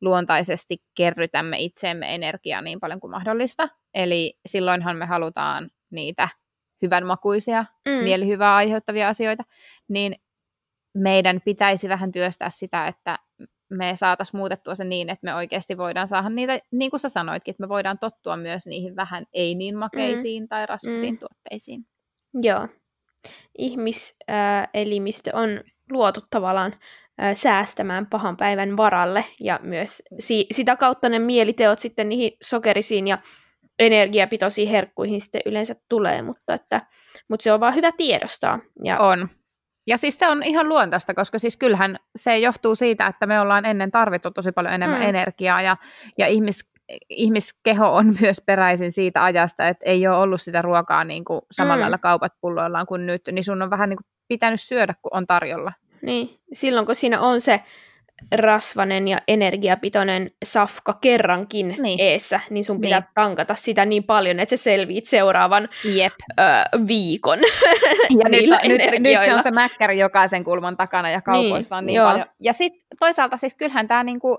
luontaisesti 0.00 0.76
kerrytämme 0.96 1.58
itseemme 1.58 2.14
energiaa 2.14 2.62
niin 2.62 2.80
paljon 2.80 3.00
kuin 3.00 3.10
mahdollista. 3.10 3.68
Eli 3.94 4.38
silloinhan 4.46 4.96
me 4.96 5.06
halutaan 5.06 5.70
niitä 5.90 6.28
hyvänmakuisia, 6.82 7.64
mm. 7.84 8.04
mielihyvää 8.04 8.56
aiheuttavia 8.56 9.08
asioita, 9.08 9.42
niin 9.88 10.16
meidän 10.94 11.40
pitäisi 11.44 11.88
vähän 11.88 12.12
työstää 12.12 12.50
sitä, 12.50 12.86
että 12.86 13.18
me 13.70 13.96
saataisiin 13.96 14.38
muutettua 14.38 14.74
se 14.74 14.84
niin, 14.84 15.10
että 15.10 15.24
me 15.24 15.34
oikeasti 15.34 15.78
voidaan 15.78 16.08
saada 16.08 16.28
niitä, 16.28 16.58
niin 16.72 16.90
kuin 16.90 17.00
sä 17.00 17.08
sanoitkin, 17.08 17.52
että 17.52 17.62
me 17.62 17.68
voidaan 17.68 17.98
tottua 17.98 18.36
myös 18.36 18.66
niihin 18.66 18.96
vähän 18.96 19.26
ei 19.32 19.54
niin 19.54 19.78
makeisiin 19.78 20.42
mm. 20.42 20.48
tai 20.48 20.66
raskasiin 20.66 21.14
mm. 21.14 21.18
tuotteisiin. 21.18 21.86
Joo. 22.42 22.68
Ihmiselimistö 23.58 25.30
on 25.32 25.48
luotu 25.90 26.20
tavallaan 26.30 26.72
säästämään 27.34 28.06
pahan 28.06 28.36
päivän 28.36 28.76
varalle 28.76 29.24
ja 29.40 29.60
myös 29.62 30.02
si- 30.18 30.46
sitä 30.50 30.76
kautta 30.76 31.08
ne 31.08 31.18
mieliteot 31.18 31.78
sitten 31.78 32.08
niihin 32.08 32.32
sokerisiin 32.42 33.08
ja 33.08 33.18
energiapitoisiin 33.78 34.68
herkkuihin 34.68 35.20
sitten 35.20 35.40
yleensä 35.46 35.74
tulee, 35.88 36.22
mutta, 36.22 36.54
että, 36.54 36.86
mutta 37.28 37.44
se 37.44 37.52
on 37.52 37.60
vaan 37.60 37.74
hyvä 37.74 37.90
tiedostaa. 37.96 38.58
Ja... 38.84 38.98
On. 38.98 39.28
Ja 39.86 39.96
siis 39.96 40.18
se 40.18 40.28
on 40.28 40.42
ihan 40.42 40.68
luontaista, 40.68 41.14
koska 41.14 41.38
siis 41.38 41.56
kyllähän 41.56 41.96
se 42.16 42.38
johtuu 42.38 42.74
siitä, 42.74 43.06
että 43.06 43.26
me 43.26 43.40
ollaan 43.40 43.64
ennen 43.64 43.90
tarvittu 43.90 44.30
tosi 44.30 44.52
paljon 44.52 44.74
enemmän 44.74 45.00
mm. 45.00 45.08
energiaa 45.08 45.62
ja, 45.62 45.76
ja 46.18 46.26
ihmis, 46.26 46.70
ihmiskeho 47.08 47.94
on 47.94 48.06
myös 48.20 48.42
peräisin 48.46 48.92
siitä 48.92 49.24
ajasta, 49.24 49.68
että 49.68 49.86
ei 49.86 50.06
ole 50.06 50.16
ollut 50.16 50.40
sitä 50.40 50.62
ruokaa 50.62 51.04
niin 51.04 51.24
kuin 51.24 51.40
samalla 51.50 51.76
mm. 51.76 51.80
lailla 51.80 51.98
kaupat 51.98 52.32
pulloillaan 52.40 52.86
kuin 52.86 53.06
nyt, 53.06 53.22
niin 53.32 53.44
sun 53.44 53.62
on 53.62 53.70
vähän 53.70 53.88
niin 53.88 53.96
kuin 53.96 54.06
pitänyt 54.28 54.60
syödä, 54.60 54.94
kun 55.02 55.16
on 55.16 55.26
tarjolla. 55.26 55.72
Niin, 56.02 56.38
silloin 56.52 56.86
kun 56.86 56.94
siinä 56.94 57.20
on 57.20 57.40
se 57.40 57.60
rasvanen 58.32 59.08
ja 59.08 59.18
energiapitoinen 59.28 60.30
safka 60.44 60.98
kerrankin 61.00 61.76
niin. 61.78 62.00
eessä, 62.00 62.40
niin 62.50 62.64
sun 62.64 62.80
pitää 62.80 63.00
niin. 63.00 63.08
tankata 63.14 63.54
sitä 63.54 63.84
niin 63.84 64.04
paljon, 64.04 64.40
että 64.40 64.56
sä 64.56 64.62
selviit 64.62 65.06
seuraavan 65.06 65.68
Jep. 65.84 66.12
Ö, 66.40 66.42
viikon 66.86 67.38
Ja 68.22 68.28
nyt, 68.28 68.44
nyt, 68.64 69.00
nyt 69.00 69.22
se 69.22 69.34
on 69.34 69.42
se 69.42 69.50
mäkkäri 69.50 69.98
jokaisen 69.98 70.44
kulman 70.44 70.76
takana 70.76 71.10
ja 71.10 71.22
kaupoissa 71.22 71.76
niin, 71.76 71.78
on 71.78 71.86
niin 71.86 71.96
joo. 71.96 72.06
paljon. 72.06 72.26
Ja 72.40 72.52
sitten 72.52 72.82
toisaalta 73.00 73.36
siis 73.36 73.54
kyllähän 73.54 73.88
tämä 73.88 74.04
niinku 74.04 74.38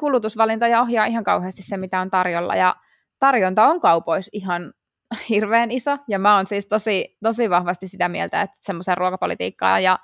kulutusvalintoja 0.00 0.80
ohjaa 0.80 1.06
ihan 1.06 1.24
kauheasti 1.24 1.62
se, 1.62 1.76
mitä 1.76 2.00
on 2.00 2.10
tarjolla. 2.10 2.54
Ja 2.54 2.74
tarjonta 3.18 3.66
on 3.66 3.80
kaupoissa 3.80 4.30
ihan 4.32 4.72
hirveän 5.28 5.70
iso. 5.70 5.98
Ja 6.08 6.18
mä 6.18 6.36
oon 6.36 6.46
siis 6.46 6.66
tosi, 6.66 7.16
tosi 7.22 7.50
vahvasti 7.50 7.88
sitä 7.88 8.08
mieltä, 8.08 8.40
että 8.40 8.56
semmoisen 8.60 8.98
ruokapolitiikkaa 8.98 9.80
ja 9.80 9.98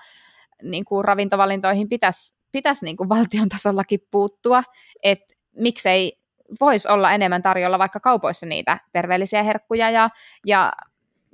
niin 0.63 0.85
kuin 0.85 1.05
ravintovalintoihin 1.05 1.89
pitäisi 1.89 2.39
pitäisi 2.53 2.85
niin 2.85 2.97
kuin 2.97 3.09
valtion 3.09 3.49
tasollakin 3.49 4.01
puuttua, 4.11 4.63
että 5.03 5.35
miksei 5.57 6.19
voisi 6.61 6.89
olla 6.89 7.13
enemmän 7.13 7.43
tarjolla 7.43 7.79
vaikka 7.79 8.01
kaupoissa 8.01 8.47
niitä 8.47 8.79
terveellisiä 8.93 9.43
herkkuja 9.43 9.91
ja, 9.91 10.11
ja 10.47 10.73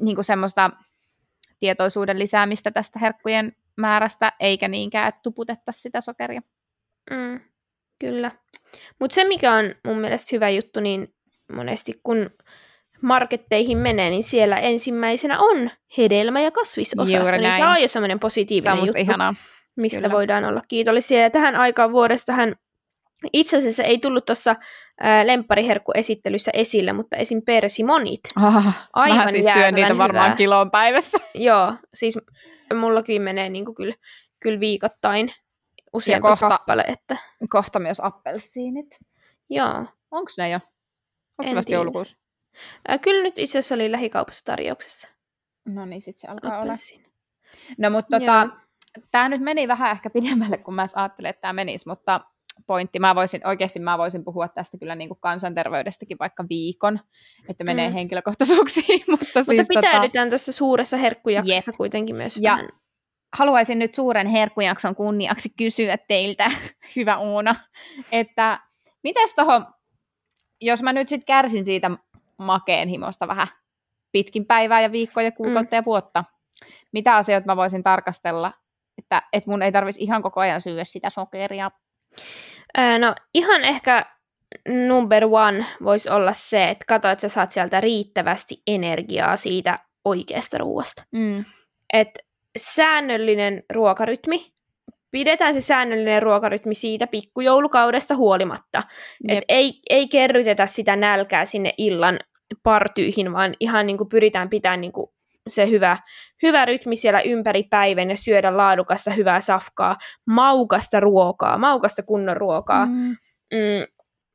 niin 0.00 0.14
kuin 0.14 0.24
semmoista 0.24 0.70
tietoisuuden 1.60 2.18
lisäämistä 2.18 2.70
tästä 2.70 2.98
herkkujen 2.98 3.56
määrästä, 3.76 4.32
eikä 4.40 4.68
niinkään, 4.68 5.08
että 5.08 5.20
tuputettaisiin 5.22 5.82
sitä 5.82 6.00
sokeria. 6.00 6.40
Mm, 7.10 7.40
kyllä. 7.98 8.30
Mutta 9.00 9.14
se, 9.14 9.24
mikä 9.24 9.52
on 9.52 9.74
mun 9.84 10.00
mielestä 10.00 10.28
hyvä 10.32 10.48
juttu, 10.48 10.80
niin 10.80 11.14
monesti 11.52 12.00
kun 12.02 12.30
marketteihin 13.04 13.78
menee, 13.78 14.10
niin 14.10 14.24
siellä 14.24 14.58
ensimmäisenä 14.58 15.38
on 15.38 15.70
hedelmä- 15.98 16.40
ja 16.40 16.50
kasvisosasto. 16.50 17.30
Niin 17.30 17.42
tämä 17.42 17.72
on 17.72 17.82
jo 17.82 17.88
semmoinen 17.88 18.20
positiivinen 18.20 18.78
juttu, 18.78 18.92
ihanaa. 18.98 19.34
mistä 19.76 20.00
Kyllä. 20.00 20.12
voidaan 20.12 20.44
olla 20.44 20.62
kiitollisia. 20.68 21.20
Ja 21.20 21.30
tähän 21.30 21.56
aikaan 21.56 21.92
vuodestahan 21.92 22.56
itse 23.32 23.56
asiassa 23.56 23.82
ei 23.82 23.98
tullut 23.98 24.26
tuossa 24.26 24.56
lemppariherkku-esittelyssä 25.24 26.50
esille, 26.54 26.92
mutta 26.92 27.16
esim. 27.16 27.42
persimonit. 27.46 28.20
Ah, 28.36 28.88
Aivan 28.92 29.28
siis 29.28 29.52
syön 29.52 29.74
niitä 29.74 29.98
varmaan 29.98 30.26
hyvää. 30.26 30.36
kiloon 30.36 30.70
päivässä. 30.70 31.18
Joo, 31.34 31.74
siis 31.94 32.18
mullakin 32.74 33.22
menee 33.22 33.48
niin 33.48 33.64
kuin 33.64 33.74
kyllä, 33.74 33.94
kyllä 34.40 34.60
viikoittain 34.60 35.32
useampi 35.92 36.28
kohta, 36.28 36.48
kappale. 36.48 36.84
Että... 36.88 37.16
Kohta 37.50 37.78
myös 37.78 38.00
appelsiinit. 38.00 38.98
Joo. 39.50 39.86
Onko 40.10 40.30
ne 40.38 40.50
jo? 40.50 40.60
Onko 41.38 41.50
se 41.50 41.56
vasta 41.56 41.72
joulukuussa? 41.72 42.23
Ää, 42.88 42.98
kyllä 42.98 43.22
nyt 43.22 43.38
itse 43.38 43.58
asiassa 43.58 43.74
oli 43.74 43.92
lähikaupassa 43.92 44.44
tarjouksessa. 44.44 45.08
No 45.64 45.86
niin, 45.86 46.00
sitten 46.00 46.20
se 46.20 46.28
alkaa 46.28 46.60
Appelsin. 46.60 46.98
olla. 46.98 47.08
No 47.78 47.90
mutta 47.90 48.20
tota, 48.20 48.48
tämä 49.10 49.28
nyt 49.28 49.40
meni 49.40 49.68
vähän 49.68 49.90
ehkä 49.90 50.10
pidemmälle, 50.10 50.58
kun 50.58 50.74
mä 50.74 50.86
ajattelin, 50.94 51.28
että 51.28 51.40
tämä 51.40 51.52
menisi, 51.52 51.88
mutta 51.88 52.20
pointti, 52.66 52.98
mä 52.98 53.14
voisin, 53.14 53.46
oikeasti 53.46 53.80
mä 53.80 53.98
voisin 53.98 54.24
puhua 54.24 54.48
tästä 54.48 54.78
kyllä 54.78 54.94
niin 54.94 55.08
kuin 55.08 55.20
kansanterveydestäkin 55.20 56.18
vaikka 56.20 56.44
viikon, 56.48 57.00
että 57.48 57.64
menee 57.64 57.88
mm. 57.88 57.94
henkilökohtaisuuksiin. 57.94 59.04
mutta, 59.10 59.26
mutta 59.26 59.42
siis 59.42 59.68
pitäydytään 59.68 60.28
tota... 60.28 60.30
tässä 60.30 60.52
suuressa 60.52 60.96
herkkujaksossa 60.96 61.70
Jep. 61.70 61.76
kuitenkin 61.76 62.16
myös 62.16 62.36
ja 62.36 62.52
vähän. 62.52 62.68
haluaisin 63.32 63.78
nyt 63.78 63.94
suuren 63.94 64.26
herkkujakson 64.26 64.94
kunniaksi 64.94 65.48
kysyä 65.58 65.96
teiltä, 66.08 66.50
hyvä 66.96 67.18
Uuna, 67.18 67.54
että 68.12 68.60
mitäs 69.02 69.34
tuohon, 69.34 69.66
jos 70.60 70.82
mä 70.82 70.92
nyt 70.92 71.08
sitten 71.08 71.26
kärsin 71.26 71.66
siitä 71.66 71.90
makeen 72.38 72.88
himosta 72.88 73.28
vähän 73.28 73.48
pitkin 74.12 74.46
päivää 74.46 74.80
ja 74.80 74.92
viikkoja, 74.92 75.32
kuukautta 75.32 75.76
mm. 75.76 75.78
ja 75.78 75.84
vuotta. 75.84 76.24
Mitä 76.92 77.16
asioita 77.16 77.46
mä 77.46 77.56
voisin 77.56 77.82
tarkastella, 77.82 78.52
että, 78.98 79.22
että 79.32 79.50
mun 79.50 79.62
ei 79.62 79.72
tarvitsisi 79.72 80.04
ihan 80.04 80.22
koko 80.22 80.40
ajan 80.40 80.60
syödä 80.60 80.84
sitä 80.84 81.10
sokeria? 81.10 81.70
Öö, 82.78 82.98
no 82.98 83.14
ihan 83.34 83.64
ehkä 83.64 84.06
number 84.88 85.24
one 85.30 85.66
voisi 85.84 86.10
olla 86.10 86.32
se, 86.32 86.64
että 86.70 86.84
katso, 86.88 87.08
että 87.08 87.22
sä 87.22 87.28
saat 87.28 87.52
sieltä 87.52 87.80
riittävästi 87.80 88.62
energiaa 88.66 89.36
siitä 89.36 89.78
oikeasta 90.04 90.58
ruoasta. 90.58 91.02
Mm. 91.12 91.44
Et 91.92 92.18
säännöllinen 92.58 93.62
ruokarytmi, 93.72 94.53
pidetään 95.14 95.54
se 95.54 95.60
säännöllinen 95.60 96.22
ruokarytmi 96.22 96.74
siitä 96.74 97.06
pikkujoulukaudesta 97.06 98.16
huolimatta. 98.16 98.82
Et 99.28 99.44
ei, 99.48 99.72
ei 99.90 100.08
kerrytetä 100.08 100.66
sitä 100.66 100.96
nälkää 100.96 101.44
sinne 101.44 101.74
illan 101.78 102.18
partyihin, 102.62 103.32
vaan 103.32 103.54
ihan 103.60 103.86
niin 103.86 103.98
kuin 103.98 104.08
pyritään 104.08 104.48
pitämään 104.48 104.80
niin 104.80 104.92
kuin 104.92 105.06
se 105.48 105.68
hyvä, 105.70 105.96
hyvä 106.42 106.64
rytmi 106.64 106.96
siellä 106.96 107.20
ympäri 107.20 107.62
päivän 107.70 108.10
ja 108.10 108.16
syödä 108.16 108.56
laadukasta 108.56 109.10
hyvää 109.10 109.40
safkaa, 109.40 109.96
maukasta 110.26 111.00
ruokaa, 111.00 111.58
maukasta 111.58 112.02
kunnon 112.02 112.36
ruokaa 112.36 112.86
mm. 112.86 113.16
Mm, 113.54 113.86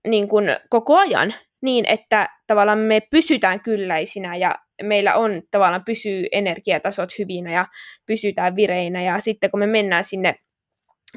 niin 0.08 0.28
kuin 0.28 0.46
koko 0.70 0.98
ajan 0.98 1.34
niin, 1.62 1.86
että 1.88 2.30
tavallaan 2.48 2.80
me 2.80 3.02
pysytään 3.12 3.62
kylläisinä 3.62 4.36
ja 4.36 4.56
meillä 4.84 5.16
on 5.16 5.42
tavallaan 5.52 5.86
pysyy 5.86 6.26
energiatasot 6.32 7.10
hyvinä 7.20 7.52
ja 7.52 7.66
pysytään 8.06 8.56
vireinä 8.56 9.02
ja 9.02 9.20
sitten 9.20 9.52
kun 9.52 9.60
me 9.60 9.68
mennään 9.68 10.04
sinne 10.04 10.36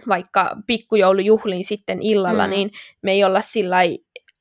vaikka 0.09 0.57
pikkujoulujuhliin 0.66 1.64
sitten 1.64 2.03
illalla, 2.03 2.45
mm. 2.45 2.51
niin 2.51 2.70
me 3.03 3.12
ei 3.12 3.24
olla 3.24 3.40
sillä 3.40 3.76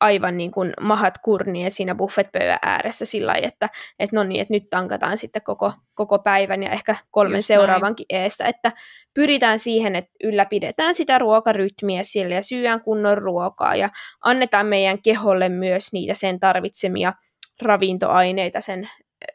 aivan 0.01 0.37
niin 0.37 0.51
kuin 0.51 0.73
mahat 0.81 1.17
kurnia 1.17 1.69
siinä 1.69 1.95
buffetpöydän 1.95 2.59
ääressä 2.61 3.05
sillä 3.05 3.33
että, 3.33 3.69
että 3.99 4.15
no 4.15 4.23
niin, 4.23 4.41
että 4.41 4.53
nyt 4.53 4.69
tankataan 4.69 5.17
sitten 5.17 5.41
koko, 5.41 5.73
koko 5.95 6.19
päivän 6.19 6.63
ja 6.63 6.71
ehkä 6.71 6.95
kolmen 7.11 7.37
Just 7.37 7.47
seuraavankin 7.47 8.05
näin. 8.11 8.23
eestä, 8.23 8.45
että 8.45 8.71
pyritään 9.13 9.59
siihen, 9.59 9.95
että 9.95 10.11
ylläpidetään 10.23 10.95
sitä 10.95 11.19
ruokarytmiä 11.19 12.03
siellä 12.03 12.35
ja 12.35 12.41
syödään 12.41 12.81
kunnon 12.81 13.17
ruokaa 13.17 13.75
ja 13.75 13.89
annetaan 14.21 14.65
meidän 14.65 15.01
keholle 15.01 15.49
myös 15.49 15.93
niitä 15.93 16.13
sen 16.13 16.39
tarvitsemia 16.39 17.13
ravintoaineita 17.61 18.61
sen 18.61 18.89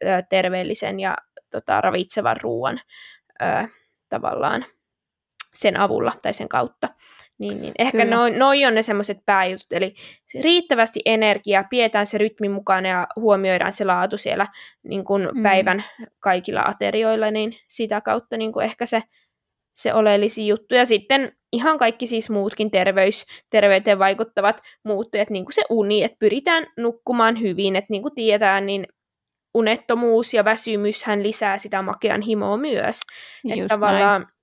ö, 0.05 0.23
terveellisen 0.31 1.01
ja 1.01 1.17
tota, 1.51 1.81
ravitsevan 1.81 2.37
ruoan 2.43 2.79
ö, 3.43 3.69
tavallaan 4.09 4.65
sen 5.57 5.81
avulla 5.81 6.13
tai 6.23 6.33
sen 6.33 6.49
kautta. 6.49 6.89
Niin, 7.39 7.61
niin. 7.61 7.73
Ehkä 7.79 8.05
noin 8.05 8.39
noi 8.39 8.65
on 8.65 8.75
ne 8.75 8.83
semmoiset 8.83 9.19
pääjutut, 9.27 9.73
eli 9.73 9.95
riittävästi 10.43 11.01
energiaa, 11.07 11.65
pidetään 11.71 12.07
se 12.07 12.19
rytmi 12.19 12.49
mukana 12.49 12.89
ja 12.89 13.07
huomioidaan 13.17 13.73
se 13.73 13.85
laatu 13.85 14.17
siellä 14.17 14.47
niin 14.83 15.05
kuin 15.05 15.29
mm. 15.35 15.43
päivän 15.43 15.85
kaikilla 16.21 16.63
aterioilla, 16.63 17.31
niin 17.31 17.53
sitä 17.69 18.01
kautta 18.01 18.37
niin 18.37 18.53
ehkä 18.65 18.87
se, 18.87 19.03
se 19.77 19.95
oleellisi 19.95 20.49
juttu. 20.49 20.75
Ja 20.75 20.85
sitten 20.85 21.33
ihan 21.53 21.79
kaikki 21.79 22.07
siis 22.07 22.31
muutkin 22.31 22.71
terveys, 22.71 23.27
terveyteen 23.51 23.99
vaikuttavat 23.99 24.61
muuttujat, 24.85 25.31
niin 25.31 25.45
kuin 25.45 25.55
se 25.55 25.63
uni, 25.71 26.05
että 26.05 26.17
pyritään 26.21 26.67
nukkumaan 26.77 27.41
hyvin, 27.41 27.77
että 27.77 27.91
niin 27.91 28.03
kuin 28.03 28.15
tiedetään, 28.15 28.67
niin 28.67 28.87
unettomuus 29.55 30.35
ja 30.35 30.45
väsymyshän 30.45 31.23
lisää 31.23 31.59
sitä 31.59 31.83
makean 31.83 32.21
himoa 32.21 32.57
myös. 32.57 33.01
Just 33.45 33.61
että 33.61 33.75
tavallaan 33.75 34.21
näin 34.21 34.36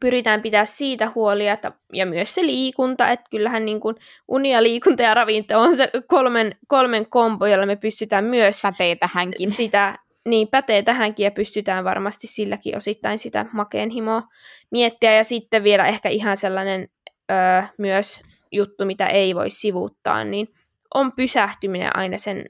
pyritään 0.00 0.42
pitää 0.42 0.64
siitä 0.64 1.12
huolia, 1.14 1.52
että, 1.52 1.72
ja 1.92 2.06
myös 2.06 2.34
se 2.34 2.42
liikunta, 2.42 3.10
että 3.10 3.30
kyllähän 3.30 3.64
niin 3.64 3.80
kuin 3.80 3.96
uni 4.28 4.52
ja 4.52 4.62
liikunta 4.62 5.02
ja 5.02 5.14
ravinto 5.14 5.60
on 5.60 5.76
se 5.76 5.90
kolmen, 6.06 6.56
kolmen 6.66 7.06
kombo, 7.10 7.46
jolla 7.46 7.66
me 7.66 7.76
pystytään 7.76 8.24
myös 8.24 8.62
pätee 8.62 8.96
tähänkin. 8.96 9.50
sitä, 9.50 9.98
niin 10.28 10.48
pätee 10.48 10.82
tähänkin 10.82 11.24
ja 11.24 11.30
pystytään 11.30 11.84
varmasti 11.84 12.26
silläkin 12.26 12.76
osittain 12.76 13.18
sitä 13.18 13.46
makeen 13.52 13.90
himoa 13.90 14.22
miettiä 14.70 15.12
ja 15.16 15.24
sitten 15.24 15.64
vielä 15.64 15.86
ehkä 15.86 16.08
ihan 16.08 16.36
sellainen 16.36 16.88
öö, 17.30 17.62
myös 17.78 18.20
juttu, 18.52 18.84
mitä 18.84 19.06
ei 19.06 19.34
voi 19.34 19.50
sivuuttaa, 19.50 20.24
niin 20.24 20.48
on 20.94 21.12
pysähtyminen 21.12 21.96
aina 21.96 22.18
sen 22.18 22.44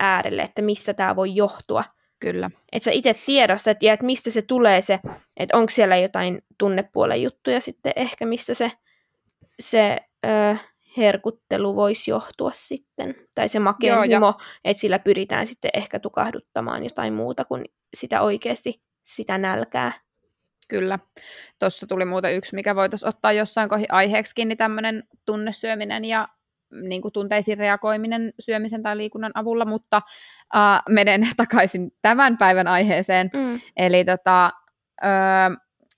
äärelle, 0.00 0.42
että 0.42 0.62
missä 0.62 0.94
tämä 0.94 1.16
voi 1.16 1.34
johtua– 1.34 1.84
Kyllä. 2.20 2.50
Että 2.72 2.84
sä 2.84 2.90
itse 2.90 3.14
tiedostat 3.26 3.82
ja 3.82 3.92
että 3.92 4.06
mistä 4.06 4.30
se 4.30 4.42
tulee 4.42 4.80
se, 4.80 5.00
että 5.36 5.56
onko 5.56 5.70
siellä 5.70 5.96
jotain 5.96 6.42
tunnepuolen 6.58 7.22
juttuja 7.22 7.60
sitten 7.60 7.92
ehkä, 7.96 8.26
mistä 8.26 8.54
se, 8.54 8.72
se 9.60 9.98
ö, 10.26 10.56
herkuttelu 10.96 11.76
voisi 11.76 12.10
johtua 12.10 12.50
sitten. 12.54 13.14
Tai 13.34 13.48
se 13.48 13.58
makea 13.58 14.02
himo, 14.02 14.34
että 14.64 14.80
sillä 14.80 14.98
pyritään 14.98 15.46
sitten 15.46 15.70
ehkä 15.74 16.00
tukahduttamaan 16.00 16.84
jotain 16.84 17.14
muuta 17.14 17.44
kuin 17.44 17.64
sitä 17.96 18.22
oikeasti 18.22 18.82
sitä 19.04 19.38
nälkää. 19.38 19.92
Kyllä. 20.68 20.98
Tuossa 21.58 21.86
tuli 21.86 22.04
muuten 22.04 22.34
yksi, 22.34 22.54
mikä 22.54 22.74
voitaisiin 22.74 23.08
ottaa 23.08 23.32
jossain 23.32 23.68
kohdin 23.68 23.86
aiheeksi 23.92 24.34
kiinni, 24.34 24.56
tämmöinen 24.56 25.04
tunnesyöminen 25.26 26.04
ja 26.04 26.28
niin 26.72 27.02
kuin 27.02 27.12
tunteisiin 27.12 27.58
reagoiminen 27.58 28.32
syömisen 28.40 28.82
tai 28.82 28.96
liikunnan 28.96 29.32
avulla, 29.34 29.64
mutta 29.64 30.02
uh, 30.54 30.92
menen 30.94 31.28
takaisin 31.36 31.90
tämän 32.02 32.38
päivän 32.38 32.68
aiheeseen. 32.68 33.30
Mm. 33.34 33.60
Eli 33.76 34.04
tota, 34.04 34.50
uh, 35.04 35.56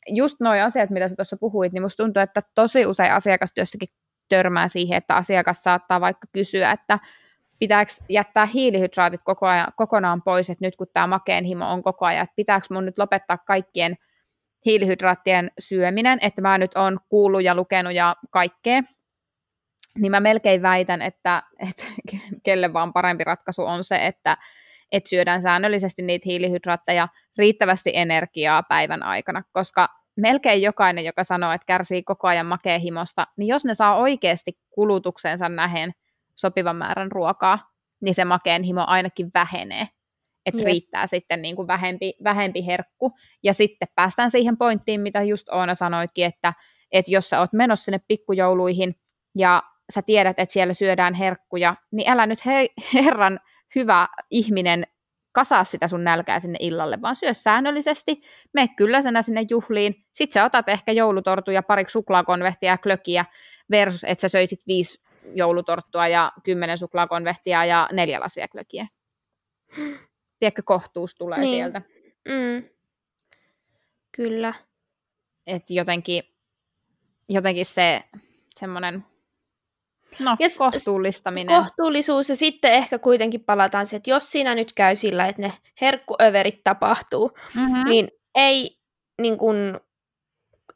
just 0.08 0.40
nuo 0.40 0.52
asiat, 0.52 0.90
mitä 0.90 1.08
sä 1.08 1.16
tuossa 1.16 1.36
puhuit, 1.36 1.72
niin 1.72 1.82
musta 1.82 2.02
tuntuu, 2.02 2.22
että 2.22 2.42
tosi 2.54 2.86
usein 2.86 3.12
asiakastyössäkin 3.12 3.88
törmää 4.28 4.68
siihen, 4.68 4.96
että 4.96 5.16
asiakas 5.16 5.62
saattaa 5.62 6.00
vaikka 6.00 6.28
kysyä, 6.32 6.70
että 6.70 6.98
pitääkö 7.58 7.92
jättää 8.08 8.46
hiilihydraatit 8.46 9.22
koko 9.24 9.46
ajan, 9.46 9.72
kokonaan 9.76 10.22
pois, 10.22 10.50
että 10.50 10.64
nyt 10.64 10.76
kun 10.76 10.86
tämä 10.94 11.06
makeen 11.06 11.44
himo 11.44 11.72
on 11.72 11.82
koko 11.82 12.06
ajan, 12.06 12.22
että 12.22 12.36
pitääkö 12.36 12.66
mun 12.70 12.84
nyt 12.84 12.98
lopettaa 12.98 13.38
kaikkien 13.38 13.96
hiilihydraattien 14.66 15.50
syöminen, 15.58 16.18
että 16.22 16.42
mä 16.42 16.58
nyt 16.58 16.74
on 16.74 16.98
kuullut 17.08 17.42
ja 17.42 17.54
lukenut 17.54 17.92
ja 17.92 18.16
kaikkea, 18.30 18.82
niin 19.98 20.10
mä 20.10 20.20
melkein 20.20 20.62
väitän, 20.62 21.02
että, 21.02 21.42
että 21.58 21.84
kelle 22.42 22.72
vaan 22.72 22.92
parempi 22.92 23.24
ratkaisu 23.24 23.64
on 23.64 23.84
se, 23.84 24.06
että, 24.06 24.36
että 24.92 25.10
syödään 25.10 25.42
säännöllisesti 25.42 26.02
niitä 26.02 26.24
hiilihydraatteja 26.26 27.08
riittävästi 27.38 27.90
energiaa 27.94 28.62
päivän 28.62 29.02
aikana, 29.02 29.42
koska 29.52 29.88
melkein 30.16 30.62
jokainen, 30.62 31.04
joka 31.04 31.24
sanoo, 31.24 31.52
että 31.52 31.66
kärsii 31.66 32.02
koko 32.02 32.28
ajan 32.28 32.46
makeahimosta, 32.46 33.26
niin 33.36 33.48
jos 33.48 33.64
ne 33.64 33.74
saa 33.74 33.96
oikeasti 33.96 34.52
kulutuksensa 34.70 35.48
nähen 35.48 35.92
sopivan 36.36 36.76
määrän 36.76 37.12
ruokaa, 37.12 37.58
niin 38.00 38.14
se 38.14 38.24
makeen 38.24 38.62
himo 38.62 38.84
ainakin 38.86 39.30
vähenee. 39.34 39.88
Että 40.46 40.62
riittää 40.64 41.06
sitten 41.06 41.42
niin 41.42 41.56
kuin 41.56 41.68
vähempi, 41.68 42.14
vähempi 42.24 42.66
herkku. 42.66 43.12
Ja 43.42 43.54
sitten 43.54 43.88
päästään 43.94 44.30
siihen 44.30 44.56
pointtiin, 44.56 45.00
mitä 45.00 45.22
just 45.22 45.48
Oona 45.48 45.74
sanoitkin, 45.74 46.24
että, 46.24 46.54
että 46.92 47.10
jos 47.10 47.30
sä 47.30 47.40
oot 47.40 47.52
menossa 47.52 47.84
sinne 47.84 48.00
pikkujouluihin 48.08 48.94
ja 49.38 49.62
sä 49.90 50.02
tiedät, 50.02 50.40
että 50.40 50.52
siellä 50.52 50.74
syödään 50.74 51.14
herkkuja, 51.14 51.76
niin 51.90 52.10
älä 52.10 52.26
nyt 52.26 52.46
he, 52.46 52.66
herran 52.94 53.40
hyvä 53.74 54.08
ihminen 54.30 54.86
kasaa 55.32 55.64
sitä 55.64 55.88
sun 55.88 56.04
nälkää 56.04 56.40
sinne 56.40 56.58
illalle, 56.60 57.02
vaan 57.02 57.16
syö 57.16 57.34
säännöllisesti, 57.34 58.20
me 58.52 58.68
kylläisenä 58.68 59.22
sinne 59.22 59.46
juhliin, 59.50 60.04
sit 60.12 60.32
sä 60.32 60.44
otat 60.44 60.68
ehkä 60.68 60.92
joulutortuja, 60.92 61.62
pariksi 61.62 61.92
suklaakonvehtia 61.92 62.72
ja 62.72 62.78
klökiä, 62.78 63.24
versus 63.70 64.04
että 64.04 64.20
sä 64.20 64.28
söisit 64.28 64.60
viisi 64.66 65.02
joulutorttua 65.34 66.08
ja 66.08 66.32
kymmenen 66.44 66.78
suklaakonvehtia 66.78 67.64
ja 67.64 67.88
neljä 67.92 68.20
lasia 68.20 68.48
klökiä. 68.48 68.86
Tiedätkö, 70.38 70.62
kohtuus 70.64 71.14
tulee 71.14 71.38
niin. 71.38 71.50
sieltä. 71.50 71.82
Mm. 72.24 72.68
Kyllä. 74.12 74.54
Et 75.46 75.70
jotenkin, 75.70 76.22
jotenkin 77.28 77.66
se 77.66 78.02
semmoinen 78.56 79.04
No, 80.18 80.36
ja 80.38 80.48
kohtuullistaminen. 80.58 81.62
Kohtuullisuus 81.62 82.28
ja 82.28 82.36
sitten 82.36 82.72
ehkä 82.72 82.98
kuitenkin 82.98 83.44
palataan 83.44 83.86
siihen, 83.86 83.96
että 83.96 84.10
jos 84.10 84.30
siinä 84.30 84.54
nyt 84.54 84.72
käy 84.72 84.96
sillä, 84.96 85.24
että 85.24 85.42
ne 85.42 85.52
herkkuöverit 85.80 86.60
tapahtuu, 86.64 87.30
mm-hmm. 87.54 87.84
niin 87.84 88.08
ei 88.34 88.80
niin 89.20 89.38
kun, 89.38 89.80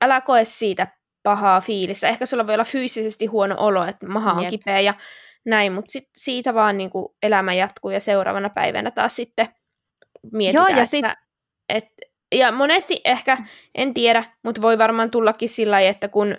älä 0.03 0.21
koe 0.21 0.45
siitä 0.45 0.87
pahaa 1.23 1.61
fiilistä. 1.61 2.09
Ehkä 2.09 2.27
sulla 2.27 2.47
voi 2.47 2.55
olla 2.55 2.65
fyysisesti 2.65 3.27
huono 3.27 3.55
olo, 3.59 3.87
että 3.87 4.07
maha 4.07 4.33
on 4.33 4.43
Jep. 4.43 4.51
kipeä 4.51 4.81
ja 4.81 4.95
näin, 5.45 5.73
mutta 5.73 5.93
sit 5.93 6.09
siitä 6.17 6.55
vaan 6.55 6.77
niin 6.77 6.91
kuin 6.91 7.07
elämä 7.23 7.53
jatkuu 7.53 7.91
ja 7.91 8.01
seuraavana 8.01 8.51
päivänä 8.51 8.91
taas 8.91 9.17
sitten 9.17 9.49
mietitään, 10.33 10.71
Joo, 10.71 10.77
ja 10.77 10.83
että, 10.83 10.91
sit... 10.91 11.05
et, 11.69 11.85
ja 12.35 12.53
monesti 12.53 13.01
ehkä, 13.05 13.39
en 13.75 13.95
tiedä, 13.95 14.25
mutta 14.43 14.63
voi 14.63 14.79
varmaan 14.79 15.11
tullakin 15.11 15.49
sillä 15.49 15.81
että 15.81 16.09
kun, 16.09 16.37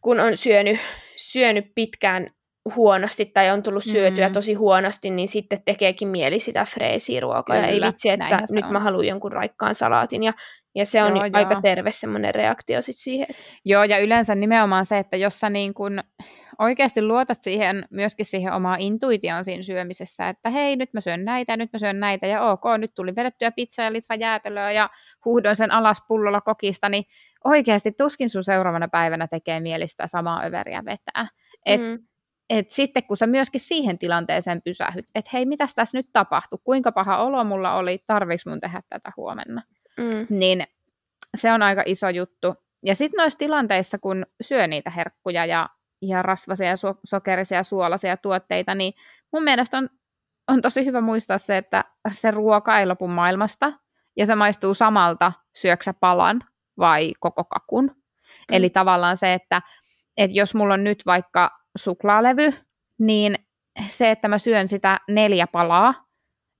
kun 0.00 0.20
on 0.20 0.36
syönyt 0.36 0.80
syönyt 1.22 1.64
pitkään 1.74 2.30
huonosti 2.76 3.26
tai 3.26 3.50
on 3.50 3.62
tullut 3.62 3.84
syötyä 3.84 4.28
mm. 4.28 4.32
tosi 4.32 4.54
huonosti, 4.54 5.10
niin 5.10 5.28
sitten 5.28 5.58
tekeekin 5.64 6.08
mieli 6.08 6.38
sitä 6.38 6.64
freesiruokaa. 6.64 7.56
Kyllä, 7.56 7.68
ja 7.68 7.72
ei 7.72 7.80
vitsi, 7.80 8.08
että 8.08 8.42
nyt 8.50 8.64
on. 8.64 8.72
mä 8.72 8.80
haluan 8.80 9.06
jonkun 9.06 9.32
raikkaan 9.32 9.74
salaatin. 9.74 10.22
Ja, 10.22 10.32
ja 10.74 10.86
se 10.86 11.02
on 11.02 11.16
joo, 11.16 11.22
aika 11.22 11.40
joo. 11.40 11.60
terve 11.60 11.92
semmoinen 11.92 12.34
reaktio 12.34 12.82
sit 12.82 12.96
siihen. 12.96 13.26
Joo, 13.64 13.84
ja 13.84 13.98
yleensä 13.98 14.34
nimenomaan 14.34 14.86
se, 14.86 14.98
että 14.98 15.16
jos 15.16 15.40
sä 15.40 15.50
niin 15.50 15.74
kun 15.74 16.00
oikeasti 16.58 17.02
luotat 17.02 17.42
siihen, 17.42 17.86
myöskin 17.90 18.26
siihen 18.26 18.52
omaan 18.52 18.80
intuitioon 18.80 19.44
siinä 19.44 19.62
syömisessä, 19.62 20.28
että 20.28 20.50
hei, 20.50 20.76
nyt 20.76 20.92
mä 20.92 21.00
syön 21.00 21.24
näitä, 21.24 21.56
nyt 21.56 21.72
mä 21.72 21.78
syön 21.78 22.00
näitä, 22.00 22.26
ja 22.26 22.42
ok, 22.42 22.62
nyt 22.78 22.94
tuli 22.94 23.16
vedettyä 23.16 23.52
pizzaa 23.52 23.84
ja 23.84 23.92
litra 23.92 24.16
jäätelöä, 24.16 24.72
ja 24.72 24.90
huudoin 25.24 25.56
sen 25.56 25.70
alas 25.70 26.02
pullolla 26.08 26.40
kokista, 26.40 26.88
niin 26.88 27.04
oikeasti 27.44 27.92
tuskin 27.92 28.28
sun 28.28 28.44
seuraavana 28.44 28.88
päivänä 28.88 29.26
tekee 29.26 29.60
mielistä 29.60 30.06
samaa 30.06 30.44
överiä 30.44 30.82
vetää. 30.84 31.28
Et, 31.66 31.80
mm. 31.80 31.98
et 32.50 32.70
sitten 32.70 33.04
kun 33.04 33.16
sä 33.16 33.26
myöskin 33.26 33.60
siihen 33.60 33.98
tilanteeseen 33.98 34.62
pysähyt, 34.62 35.06
että 35.14 35.30
hei, 35.32 35.46
mitä 35.46 35.66
tässä 35.76 35.98
nyt 35.98 36.06
tapahtui, 36.12 36.58
kuinka 36.64 36.92
paha 36.92 37.16
olo 37.16 37.44
mulla 37.44 37.74
oli, 37.74 37.98
tarviks 38.06 38.46
mun 38.46 38.60
tehdä 38.60 38.80
tätä 38.88 39.12
huomenna, 39.16 39.62
mm. 39.96 40.26
niin 40.38 40.64
se 41.36 41.52
on 41.52 41.62
aika 41.62 41.82
iso 41.86 42.08
juttu. 42.08 42.54
Ja 42.84 42.94
sitten 42.94 43.18
noissa 43.18 43.38
tilanteissa, 43.38 43.98
kun 43.98 44.26
syö 44.40 44.66
niitä 44.66 44.90
herkkuja 44.90 45.46
ja, 45.46 45.68
ja 46.02 46.22
rasvasia 46.22 46.68
ja 46.68 46.76
so- 46.76 47.00
sokerisia 47.04 47.58
ja 47.58 47.62
suolaisia 47.62 48.16
tuotteita, 48.16 48.74
niin 48.74 48.92
mun 49.32 49.42
mielestä 49.44 49.78
on, 49.78 49.88
on 50.48 50.62
tosi 50.62 50.84
hyvä 50.84 51.00
muistaa 51.00 51.38
se, 51.38 51.56
että 51.56 51.84
se 52.10 52.30
ruoka 52.30 52.78
ei 52.78 52.86
lopu 52.86 53.08
maailmasta, 53.08 53.72
ja 54.16 54.26
se 54.26 54.34
maistuu 54.34 54.74
samalta, 54.74 55.32
syöksä 55.56 55.94
palan 55.94 56.44
vai 56.78 57.12
koko 57.20 57.44
kakun. 57.44 57.84
Mm. 57.84 57.94
Eli 58.52 58.70
tavallaan 58.70 59.16
se, 59.16 59.34
että, 59.34 59.62
että 60.16 60.36
jos 60.36 60.54
mulla 60.54 60.74
on 60.74 60.84
nyt 60.84 61.02
vaikka 61.06 61.50
suklaalevy, 61.78 62.52
niin 62.98 63.34
se, 63.88 64.10
että 64.10 64.28
mä 64.28 64.38
syön 64.38 64.68
sitä 64.68 64.98
neljä 65.08 65.46
palaa, 65.46 65.94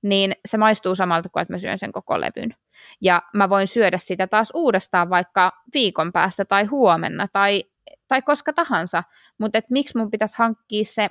niin 0.03 0.35
se 0.45 0.57
maistuu 0.57 0.95
samalta 0.95 1.29
kuin, 1.29 1.41
että 1.41 1.53
mä 1.53 1.59
syön 1.59 1.79
sen 1.79 1.91
koko 1.91 2.21
levyn. 2.21 2.55
Ja 3.01 3.21
mä 3.33 3.49
voin 3.49 3.67
syödä 3.67 3.97
sitä 3.97 4.27
taas 4.27 4.51
uudestaan 4.53 5.09
vaikka 5.09 5.51
viikon 5.73 6.11
päästä 6.11 6.45
tai 6.45 6.65
huomenna 6.65 7.27
tai, 7.33 7.63
tai 8.07 8.21
koska 8.21 8.53
tahansa, 8.53 9.03
mutta 9.37 9.57
et 9.57 9.69
miksi 9.69 9.97
mun 9.97 10.11
pitäisi 10.11 10.35
hankkia 10.37 10.83
se 10.85 11.09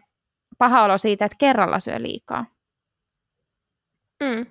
paha 0.59 0.85
olo 0.85 0.99
siitä, 0.99 1.25
että 1.25 1.37
kerralla 1.39 1.81
syö 1.81 2.03
liikaa? 2.03 2.47
Mm. 4.21 4.47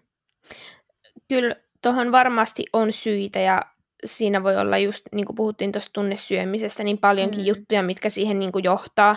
Kyllä 1.28 1.56
tuohon 1.82 2.12
varmasti 2.12 2.66
on 2.74 2.94
syitä 2.94 3.40
ja 3.40 3.66
siinä 4.06 4.44
voi 4.44 4.58
olla 4.58 4.78
just, 4.78 5.02
niin 5.12 5.26
kuin 5.26 5.36
puhuttiin 5.36 5.72
tuosta 5.72 5.94
tunnesyömisestä, 5.94 6.84
niin 6.84 6.98
paljonkin 6.98 7.40
mm. 7.40 7.46
juttuja, 7.46 7.84
mitkä 7.84 8.10
siihen 8.10 8.40
niin 8.40 8.52
kuin 8.52 8.64
johtaa 8.64 9.16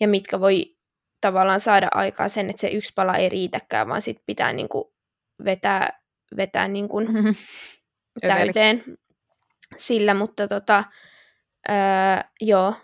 ja 0.00 0.08
mitkä 0.08 0.40
voi 0.40 0.76
tavallaan 1.20 1.60
saada 1.60 1.88
aikaa 1.94 2.28
sen, 2.28 2.50
että 2.50 2.60
se 2.60 2.68
yksi 2.68 2.92
pala 2.94 3.16
ei 3.16 3.28
riitäkään, 3.28 3.88
vaan 3.88 4.02
sitten 4.02 4.24
pitää 4.26 4.52
niin 4.52 4.68
kuin 4.68 4.84
vetää, 5.44 6.00
vetää 6.36 6.68
niin 6.68 6.88
kuin 6.88 7.08
täyteen 8.20 8.84
sillä, 9.76 10.14
mutta 10.14 10.48
tota, 10.48 10.84
öö, 11.68 11.76
joo, 12.40 12.74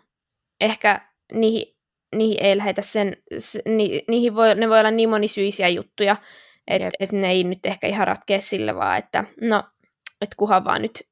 ehkä 0.61 1.01
niihin, 1.33 1.77
niihin 2.17 2.43
ei 2.43 2.57
lähetä 2.57 2.83
sen, 2.83 3.17
se, 3.39 3.63
ni, 3.67 4.03
niihin 4.09 4.35
voi, 4.35 4.55
ne 4.55 4.69
voi 4.69 4.81
olla 4.81 4.91
niin 4.91 5.09
monisyisiä 5.09 5.69
juttuja, 5.69 6.17
että 6.69 6.91
et 7.01 7.13
ne 7.13 7.31
ei 7.31 7.45
nyt 7.45 7.67
ehkä 7.67 7.87
ihan 7.87 8.07
ratkea 8.07 8.41
sille 8.41 8.75
vaan, 8.75 8.99
että 8.99 9.25
no, 9.41 9.63
että 10.21 10.37
kuhan 10.37 10.65
vaan 10.65 10.83
nyt 10.83 11.03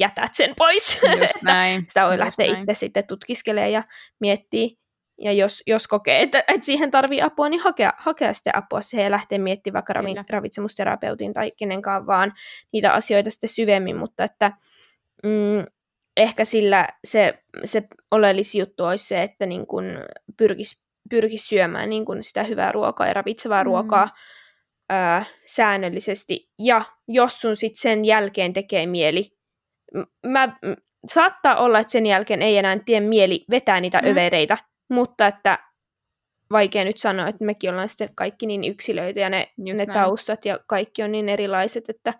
jätät 0.00 0.34
sen 0.34 0.54
pois. 0.56 1.00
Just 1.20 1.42
näin. 1.52 1.84
Sitä 1.88 2.04
voi 2.04 2.12
Just 2.12 2.24
lähteä 2.24 2.52
näin. 2.52 2.62
itse 2.62 2.74
sitten 2.74 3.06
tutkiskelemaan 3.06 3.72
ja 3.72 3.82
miettiä. 4.20 4.68
Ja 5.20 5.32
jos, 5.32 5.62
jos 5.66 5.88
kokee, 5.88 6.22
että, 6.22 6.44
että 6.48 6.66
siihen 6.66 6.90
tarvii 6.90 7.22
apua, 7.22 7.48
niin 7.48 7.60
hakea, 7.60 7.92
hakea 7.98 8.32
sitten 8.32 8.56
apua 8.56 8.80
siihen 8.80 9.04
ja 9.04 9.10
lähteä 9.10 9.38
miettimään 9.38 9.74
vaikka 9.74 9.92
ravi, 9.92 10.14
ravitsemusterapeutin 10.30 11.34
tai 11.34 11.52
kenenkaan 11.56 12.06
vaan 12.06 12.32
niitä 12.72 12.92
asioita 12.92 13.30
sitten 13.30 13.50
syvemmin, 13.50 13.96
mutta 13.96 14.24
että 14.24 14.52
mm, 15.22 15.66
ehkä 16.16 16.44
sillä 16.44 16.88
se, 17.04 17.34
se 17.64 17.82
oleellisin 18.10 18.58
juttu 18.58 18.84
olisi 18.84 19.06
se, 19.06 19.22
että 19.22 19.46
niin 19.46 19.66
kun 19.66 19.84
pyrkisi, 20.36 20.82
pyrkisi 21.10 21.46
syömään 21.46 21.90
niin 21.90 22.04
kun 22.04 22.22
sitä 22.24 22.42
hyvää 22.42 22.72
ruokaa 22.72 23.06
ja 23.06 23.12
ravitsevaa 23.14 23.62
Mm. 23.62 23.66
ruokaa 23.66 24.08
ää, 24.88 25.24
säännöllisesti. 25.44 26.50
Ja 26.58 26.84
jos 27.08 27.40
sun 27.40 27.56
sitten 27.56 27.80
sen 27.80 28.04
jälkeen 28.04 28.52
tekee 28.52 28.86
mieli, 28.86 29.32
mä, 30.26 30.56
saattaa 31.08 31.56
olla, 31.56 31.78
että 31.78 31.90
sen 31.90 32.06
jälkeen 32.06 32.42
ei 32.42 32.58
enää 32.58 32.78
tee 32.86 33.00
mieli 33.00 33.44
vetää 33.50 33.80
niitä 33.80 33.98
Mm. 33.98 34.08
övereitä, 34.10 34.58
mutta 34.88 35.26
että 35.26 35.58
vaikea 36.50 36.84
nyt 36.84 36.98
sanoa, 36.98 37.28
että 37.28 37.44
mekin 37.44 37.70
ollaan 37.70 37.88
sitten 37.88 38.14
kaikki 38.14 38.46
niin 38.46 38.64
yksilöitä 38.64 39.20
ja 39.20 39.30
ne, 39.30 39.48
Just 39.58 39.78
ne 39.78 39.84
näin. 39.84 39.92
taustat 39.92 40.44
ja 40.44 40.58
kaikki 40.66 41.02
on 41.02 41.12
niin 41.12 41.28
erilaiset, 41.28 41.88
että 41.88 42.14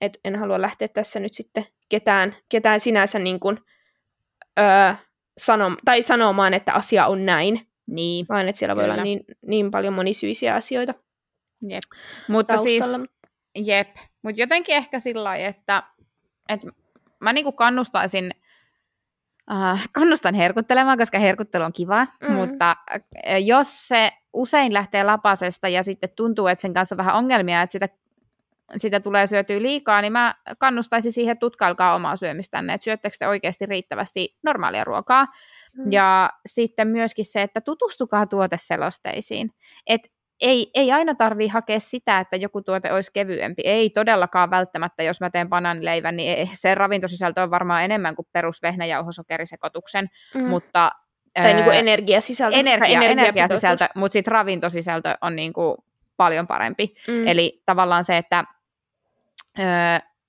et 0.00 0.20
en 0.24 0.36
halua 0.36 0.60
lähteä 0.60 0.88
tässä 0.88 1.20
nyt 1.20 1.34
sitten 1.34 1.66
ketään, 1.88 2.36
ketään 2.48 2.80
sinänsä 2.80 3.18
niin 3.18 3.40
kuin, 3.40 3.58
öö, 4.58 4.94
sanom- 5.40 5.76
tai 5.84 6.02
sanomaan, 6.02 6.54
että 6.54 6.72
asia 6.72 7.06
on 7.06 7.26
näin, 7.26 7.60
Niin, 7.86 8.26
vaan 8.28 8.48
että 8.48 8.58
siellä 8.58 8.76
voi 8.76 8.84
olla 8.84 8.94
Kyllä. 8.94 9.04
niin, 9.04 9.24
niin 9.46 9.70
paljon 9.70 9.94
monisyisiä 9.94 10.54
asioita 10.54 10.94
jep. 11.68 11.82
Mutta 12.28 12.56
siis, 12.56 12.84
taustalla. 12.84 13.06
jep. 13.56 13.96
Mutta 14.22 14.40
jotenkin 14.40 14.76
ehkä 14.76 15.00
sillä 15.00 15.24
lailla, 15.24 15.46
että, 15.46 15.82
että 16.48 16.66
mä 17.20 17.32
niinku 17.32 17.52
kannustaisin, 17.52 18.30
äh, 19.52 19.88
kannustan 19.92 20.34
herkuttelemaan, 20.34 20.98
koska 20.98 21.18
herkuttelu 21.18 21.64
on 21.64 21.72
kiva, 21.72 22.06
mm. 22.20 22.32
mutta 22.32 22.70
äh, 22.70 23.44
jos 23.44 23.88
se 23.88 24.12
usein 24.32 24.74
lähtee 24.74 25.04
lapasesta 25.04 25.68
ja 25.68 25.82
sitten 25.82 26.10
tuntuu, 26.16 26.46
että 26.46 26.62
sen 26.62 26.74
kanssa 26.74 26.94
on 26.94 26.98
vähän 26.98 27.16
ongelmia, 27.16 27.62
että 27.62 27.72
sitä, 27.72 27.88
sitä 28.76 29.00
tulee 29.00 29.26
syötyä 29.26 29.62
liikaa, 29.62 30.00
niin 30.00 30.12
mä 30.12 30.34
kannustaisin 30.58 31.12
siihen, 31.12 31.32
että 31.32 31.40
tutkailkaa 31.40 31.94
omaa 31.94 32.16
syömistänne, 32.16 32.74
että 32.74 32.84
syöttekö 32.84 33.16
te 33.18 33.28
oikeasti 33.28 33.66
riittävästi 33.66 34.36
normaalia 34.42 34.84
ruokaa, 34.84 35.26
Mm. 35.78 35.92
Ja 35.92 36.30
sitten 36.46 36.88
myöskin 36.88 37.24
se, 37.24 37.42
että 37.42 37.60
tutustukaa 37.60 38.26
tuoteselosteisiin. 38.26 39.50
Et 39.86 40.00
ei, 40.40 40.70
ei 40.74 40.92
aina 40.92 41.14
tarvii 41.14 41.48
hakea 41.48 41.80
sitä, 41.80 42.20
että 42.20 42.36
joku 42.36 42.62
tuote 42.62 42.92
olisi 42.92 43.10
kevyempi. 43.14 43.62
Ei 43.64 43.90
todellakaan 43.90 44.50
välttämättä, 44.50 45.02
jos 45.02 45.20
mä 45.20 45.30
teen 45.30 45.48
banaanileivän, 45.48 46.16
niin 46.16 46.38
ei, 46.38 46.48
se 46.52 46.74
ravintosisältö 46.74 47.42
on 47.42 47.50
varmaan 47.50 47.84
enemmän 47.84 48.16
kuin 48.16 48.26
perus 48.32 48.62
vehnäjauhosokerisekotuksen, 48.62 50.08
Mm. 50.34 50.48
mutta... 50.48 50.90
tai 51.34 51.54
niin 51.54 51.64
kuin 51.64 51.76
energiasisältö. 51.76 52.56
energia, 52.56 53.02
energiasisältö, 53.02 53.86
mutta 53.94 54.12
sitten 54.12 54.32
ravintosisältö 54.32 55.14
on 55.20 55.36
niin 55.36 55.52
kuin 55.52 55.76
paljon 56.16 56.46
parempi. 56.46 56.94
Mm. 57.08 57.26
Eli 57.26 57.62
tavallaan 57.66 58.04
se, 58.04 58.16
että 58.16 58.44
öö, 59.58 59.64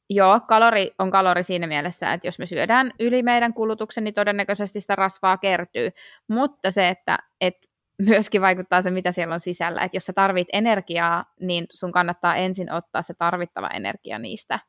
joo, 0.10 0.40
kalori 0.48 0.92
on 1.00 1.12
kalori 1.12 1.44
siinä 1.44 1.68
mielessä, 1.68 2.14
että 2.14 2.28
jos 2.28 2.40
me 2.40 2.46
syödään 2.46 2.92
yli 3.00 3.24
meidän 3.24 3.54
kulutuksen, 3.54 4.04
niin 4.04 4.14
todennäköisesti 4.14 4.82
sitä 4.82 4.96
rasvaa 4.96 5.38
kertyy. 5.38 5.90
Mutta 6.28 6.72
se, 6.72 6.90
että 6.90 7.20
et 7.42 7.56
myöskin 8.10 8.42
vaikuttaa 8.42 8.82
se, 8.82 8.92
mitä 8.92 9.12
siellä 9.12 9.34
on 9.34 9.40
sisällä. 9.40 9.82
Että 9.82 9.98
jos 9.98 10.06
sä 10.06 10.14
tarvit 10.14 10.48
energiaa, 10.54 11.34
niin 11.40 11.66
sun 11.74 11.92
kannattaa 11.92 12.36
ensin 12.36 12.72
ottaa 12.72 13.02
se 13.02 13.14
tarvittava 13.14 13.70
energia 13.74 14.20
niistä 14.20 14.60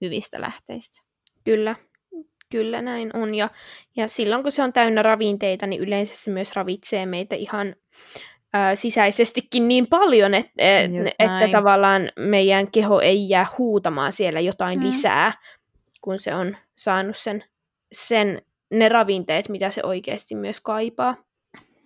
hyvistä 0.00 0.40
lähteistä. 0.40 1.02
Kyllä, 1.44 1.76
kyllä 2.50 2.82
näin 2.82 3.16
on. 3.16 3.34
Ja, 3.34 3.50
ja 3.96 4.08
silloin 4.08 4.42
kun 4.42 4.52
se 4.52 4.62
on 4.62 4.72
täynnä 4.72 5.02
ravinteita, 5.02 5.66
niin 5.66 5.82
yleensä 5.82 6.16
se 6.16 6.30
myös 6.30 6.56
ravitsee 6.56 7.06
meitä 7.06 7.36
ihan 7.36 7.76
ää, 8.52 8.74
sisäisestikin 8.74 9.68
niin 9.68 9.86
paljon, 9.86 10.34
et, 10.34 10.50
et, 10.58 10.90
että 11.18 11.48
tavallaan 11.52 12.08
meidän 12.16 12.70
keho 12.70 13.00
ei 13.00 13.28
jää 13.28 13.46
huutamaan 13.58 14.12
siellä 14.12 14.40
jotain 14.40 14.78
mm. 14.78 14.86
lisää, 14.86 15.32
kun 16.00 16.18
se 16.18 16.34
on 16.34 16.56
saanut 16.76 17.16
sen, 17.16 17.44
sen, 17.92 18.42
ne 18.70 18.88
ravinteet, 18.88 19.48
mitä 19.48 19.70
se 19.70 19.80
oikeasti 19.84 20.34
myös 20.34 20.60
kaipaa. 20.60 21.16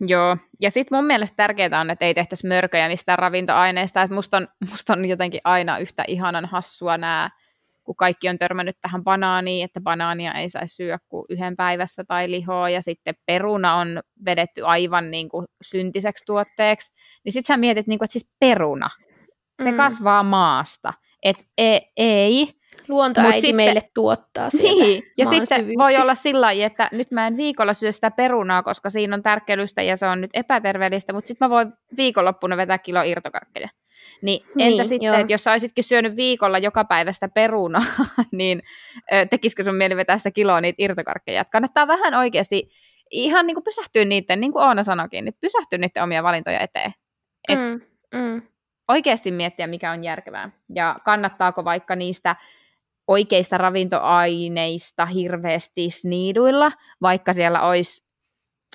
Joo, 0.01 0.37
ja 0.61 0.71
sitten 0.71 0.99
mun 0.99 1.05
mielestä 1.05 1.37
tärkeää 1.37 1.81
on, 1.81 1.91
että 1.91 2.05
ei 2.05 2.15
tehtäisi 2.15 2.47
mörköjä 2.47 2.89
mistään 2.89 3.19
ravintoaineista, 3.19 4.03
että 4.03 4.15
musta 4.15 4.37
on, 4.37 4.49
musta 4.71 4.93
on 4.93 5.05
jotenkin 5.05 5.41
aina 5.45 5.79
yhtä 5.79 6.05
ihanan 6.09 6.47
hassua 6.47 6.99
nämä, 6.99 7.31
kun 7.87 7.97
kaikki 7.97 8.29
on 8.29 8.39
törmännyt 8.39 8.77
tähän 8.81 9.05
banaaniin, 9.05 9.65
että 9.65 9.81
banaania 9.81 10.35
ei 10.35 10.49
saisi 10.49 10.75
syödä 10.75 10.99
kuin 11.09 11.25
yhden 11.31 11.57
päivässä 11.57 12.05
tai 12.05 12.31
lihoa, 12.31 12.71
ja 12.71 12.83
sitten 12.83 13.15
peruna 13.27 13.75
on 13.75 14.01
vedetty 14.25 14.63
aivan 14.65 15.11
niin 15.11 15.29
kuin 15.29 15.47
syntiseksi 15.65 16.25
tuotteeksi, 16.27 16.93
niin 17.25 17.33
sitten 17.33 17.55
sä 17.55 17.57
mietit, 17.57 17.87
niin 17.87 17.99
kuin, 17.99 18.07
että 18.07 18.13
siis 18.13 18.31
peruna, 18.41 18.91
se 19.63 19.71
Mm. 19.71 19.77
kasvaa 19.77 20.23
maasta, 20.23 20.93
että 21.23 21.45
ei, 21.59 21.81
ei, 21.97 22.49
Luontoäiti 22.89 23.41
sitten- 23.41 23.57
meille 23.57 23.81
tuottaa 23.95 24.51
sieltä 24.51 24.85
niin, 24.85 25.03
ja 25.19 25.27
sitten 25.27 25.67
voi 25.79 25.97
olla 25.97 26.15
sillä 26.15 26.41
lailla, 26.41 26.65
että 26.67 26.89
nyt 26.93 27.11
mä 27.11 27.27
en 27.27 27.37
viikolla 27.37 27.75
syö 27.75 27.93
sitä 27.93 28.11
perunaa, 28.11 28.63
koska 28.63 28.91
siinä 28.91 29.15
on 29.17 29.23
tärkkelystä 29.23 29.83
ja 29.83 29.97
se 29.97 30.07
on 30.07 30.21
nyt 30.21 30.31
epäterveellistä, 30.35 31.13
mutta 31.13 31.29
sitten 31.29 31.47
mä 31.47 31.51
voin 31.51 31.73
viikonloppuna 31.97 32.57
vetää 32.57 32.79
kilo 32.79 33.03
irtokarkkeja. 33.03 33.69
Niin 34.23 34.43
entä 34.47 34.65
Niin, 34.65 34.85
sitten, 34.89 35.07
joo. 35.07 35.17
että 35.17 35.33
jos 35.33 35.45
sä 35.45 35.53
olisitkin 35.53 35.85
syönyt 35.85 36.17
viikolla 36.17 36.59
joka 36.59 36.85
päivä 36.85 37.13
sitä 37.13 37.29
perunaa, 37.29 37.83
niin 38.33 38.63
ö, 39.13 39.27
tekisikö 39.27 39.65
sun 39.65 39.75
mieli 39.75 39.97
vetää 39.97 40.19
sitä 40.19 40.31
kiloa 40.31 40.61
niitä 40.61 40.77
irtokarkkeja? 40.83 41.41
Et 41.41 41.51
kannattaa 41.51 41.87
vähän 41.87 42.15
oikeasti 42.15 42.69
ihan 43.11 43.47
niin 43.47 43.55
kuin 43.55 43.65
pysähtyä 43.65 44.05
niiden, 44.05 44.41
niin 44.41 44.53
kuin 44.53 44.65
Oona 44.65 44.83
sanoikin, 44.83 45.25
niin 45.25 45.35
pysähtyä 45.41 45.79
niiden 45.79 46.03
omia 46.03 46.23
valintoja 46.23 46.61
eteen. 46.61 46.93
Et 47.49 47.59
Mm, 47.59 47.81
mm, 48.21 48.43
oikeasti 48.89 49.31
miettiä, 49.31 49.67
mikä 49.67 49.91
on 49.91 50.05
järkevää. 50.05 50.51
Ja 50.75 50.97
kannattaako 51.05 51.65
vaikka 51.65 51.97
niistä 51.97 52.37
oikeista 53.09 53.59
ravintoaineista 53.59 55.07
hirveästi 55.07 55.91
sniiduilla, 55.91 56.73
vaikka 57.03 57.33
siellä 57.33 57.61
olisi 57.63 58.06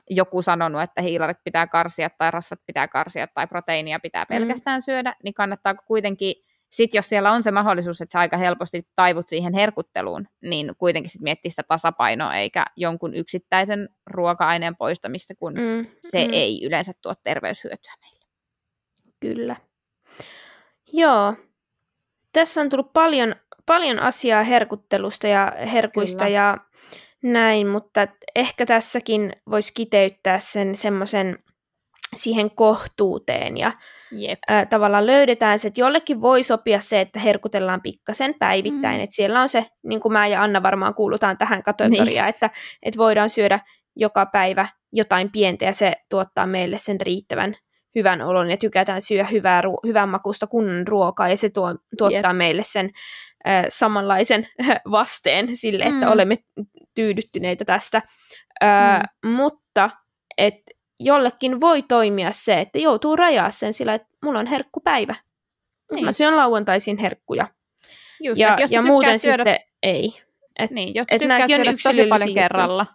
joku 0.10 0.42
sanonut, 0.42 0.82
että 0.82 1.02
hiilarit 1.02 1.38
pitää 1.44 1.68
karsia 1.68 2.10
tai 2.10 2.32
rasvat 2.32 2.60
pitää 2.66 2.88
karsia 2.88 3.28
tai 3.28 3.48
proteiinia 3.48 4.00
pitää 4.00 4.26
pelkästään 4.26 4.82
syödä, 4.82 5.16
niin 5.24 5.34
kannattaako 5.34 5.84
kuitenkin, 5.88 6.34
sit 6.70 6.94
jos 6.94 7.10
siellä 7.10 7.32
on 7.32 7.44
se 7.44 7.52
mahdollisuus, 7.52 8.02
että 8.02 8.12
sä 8.12 8.20
aika 8.20 8.38
helposti 8.38 8.88
taivut 8.96 9.30
siihen 9.30 9.54
herkutteluun, 9.54 10.28
niin 10.42 10.72
kuitenkin 10.78 11.10
sit 11.10 11.22
miettiä 11.22 11.50
sitä 11.50 11.64
tasapainoa 11.68 12.36
eikä 12.36 12.66
jonkun 12.78 13.14
yksittäisen 13.14 13.90
ruoka-aineen 14.08 14.76
poistamista, 14.76 15.34
kun 15.36 15.54
mm, 15.54 15.86
se 16.02 16.26
mm. 16.26 16.34
ei 16.34 16.66
yleensä 16.66 16.92
tuo 17.02 17.16
terveyshyötyä 17.24 17.94
meille. 18.02 18.26
Kyllä. 19.20 19.56
Joo. 20.94 21.36
Tässä 22.34 22.62
on 22.62 22.70
tullut 22.70 22.94
paljon, 22.94 23.36
paljon 23.66 24.00
asiaa 24.00 24.44
herkuttelusta 24.44 25.28
ja 25.28 25.54
herkuista 25.74 26.26
Kyllä. 26.26 26.38
ja 26.38 26.58
näin, 27.24 27.68
mutta 27.68 28.08
ehkä 28.36 28.66
tässäkin 28.66 29.34
voisi 29.50 29.74
kiteyttää 29.74 30.40
sen 30.40 30.76
semmoisen 30.76 31.40
siihen 32.16 32.52
kohtuuteen 32.52 33.58
ja 33.58 33.72
Jep. 34.12 34.40
ää, 34.48 34.66
tavallaan 34.66 35.06
löydetään 35.06 35.60
se, 35.60 35.68
että 35.68 35.82
jollekin 35.82 36.22
voi 36.22 36.44
sopia 36.44 36.80
se, 36.80 37.02
että 37.02 37.20
herkutellaan 37.20 37.82
pikkasen 37.82 38.36
päivittäin, 38.40 38.98
Mm. 38.98 39.04
että 39.04 39.16
siellä 39.16 39.42
on 39.42 39.50
se, 39.50 39.66
niin 39.84 40.02
kuin 40.02 40.14
mä 40.14 40.28
ja 40.28 40.44
Anna 40.44 40.64
varmaan 40.64 40.94
kuulutaan 40.94 41.38
tähän 41.38 41.64
kategoriaan, 41.64 42.30
että, 42.30 42.50
että 42.84 42.98
voidaan 42.98 43.30
syödä 43.30 43.60
joka 43.96 44.26
päivä 44.26 44.68
jotain 44.94 45.32
pientä 45.32 45.66
ja 45.66 45.74
se 45.74 45.94
tuottaa 46.10 46.46
meille 46.46 46.78
sen 46.78 47.02
riittävän 47.02 47.56
hyvän 47.96 48.22
olon 48.22 48.50
ja 48.50 48.58
tykätään 48.58 49.02
syödä 49.02 49.24
hyvää, 49.24 49.62
ru- 49.62 49.88
hyvän 49.88 50.10
makusta 50.10 50.48
kunnon 50.48 50.88
ruokaa 50.88 51.30
ja 51.30 51.38
se 51.38 51.50
tuo, 51.50 51.76
tuottaa 51.98 52.32
Jep. 52.32 52.38
meille 52.38 52.62
sen 52.66 52.90
äh, 53.48 53.66
samanlaisen 53.70 54.48
vasteen 54.92 55.56
sille, 55.58 55.84
että 55.84 56.06
Mm. 56.06 56.12
olemme 56.12 56.36
tyydyttyneitä 56.96 57.66
tästä. 57.66 58.02
Äh, 58.64 59.02
Mutta 59.26 59.90
et 60.38 60.56
jollekin 61.00 61.62
voi 61.62 61.82
toimia 61.82 62.32
se, 62.32 62.62
että 62.62 62.80
joutuu 62.80 63.16
rajaa 63.16 63.52
sen 63.52 63.74
sillä, 63.74 63.94
että 63.94 64.08
mulla 64.24 64.40
on 64.40 64.48
herkkupäivä. 64.48 65.16
Niin. 65.92 66.06
Mä 66.06 66.12
syön 66.12 66.38
lauantaisin 66.38 66.98
herkkuja. 66.98 67.48
Just, 68.20 68.40
ja 68.40 68.58
jos 68.60 68.72
ja 68.72 68.82
muuten 68.82 69.20
syödä, 69.20 69.44
sitten 69.44 69.68
ei. 69.84 70.22
Et, 70.60 70.72
niin, 70.72 70.96
jos 70.96 71.08
et 71.12 71.22
on 71.22 71.28
syödä 71.50 71.72
tosi 71.84 72.06
paljon 72.10 72.34
kerralla, 72.34 72.86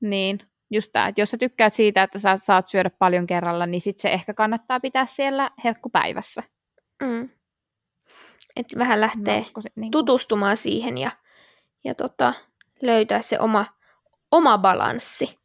niin 0.00 0.38
just 0.70 0.90
tämä, 0.92 1.06
että 1.08 1.20
jos 1.20 1.30
sä 1.30 1.38
tykkäät 1.38 1.74
siitä, 1.74 2.02
että 2.02 2.18
sä 2.18 2.36
saat 2.36 2.68
syödä 2.68 2.90
paljon 2.90 3.26
kerralla, 3.26 3.66
niin 3.66 3.80
sit 3.80 3.98
se 3.98 4.08
ehkä 4.12 4.34
kannattaa 4.34 4.80
pitää 4.80 5.06
siellä 5.06 5.50
herkkupäivässä. 5.64 6.42
mm. 7.02 7.28
Et 8.56 8.66
vähän 8.78 9.00
lähtee 9.00 9.40
uskoisin, 9.40 9.72
niin 9.76 9.82
kuin- 9.82 9.92
tutustumaan 9.92 10.56
siihen 10.56 10.98
ja, 10.98 11.10
ja 11.84 11.94
tota, 11.94 12.34
löytää 12.86 13.22
se 13.22 13.38
oma, 13.38 13.66
oma 14.30 14.58
balanssi. 14.58 15.43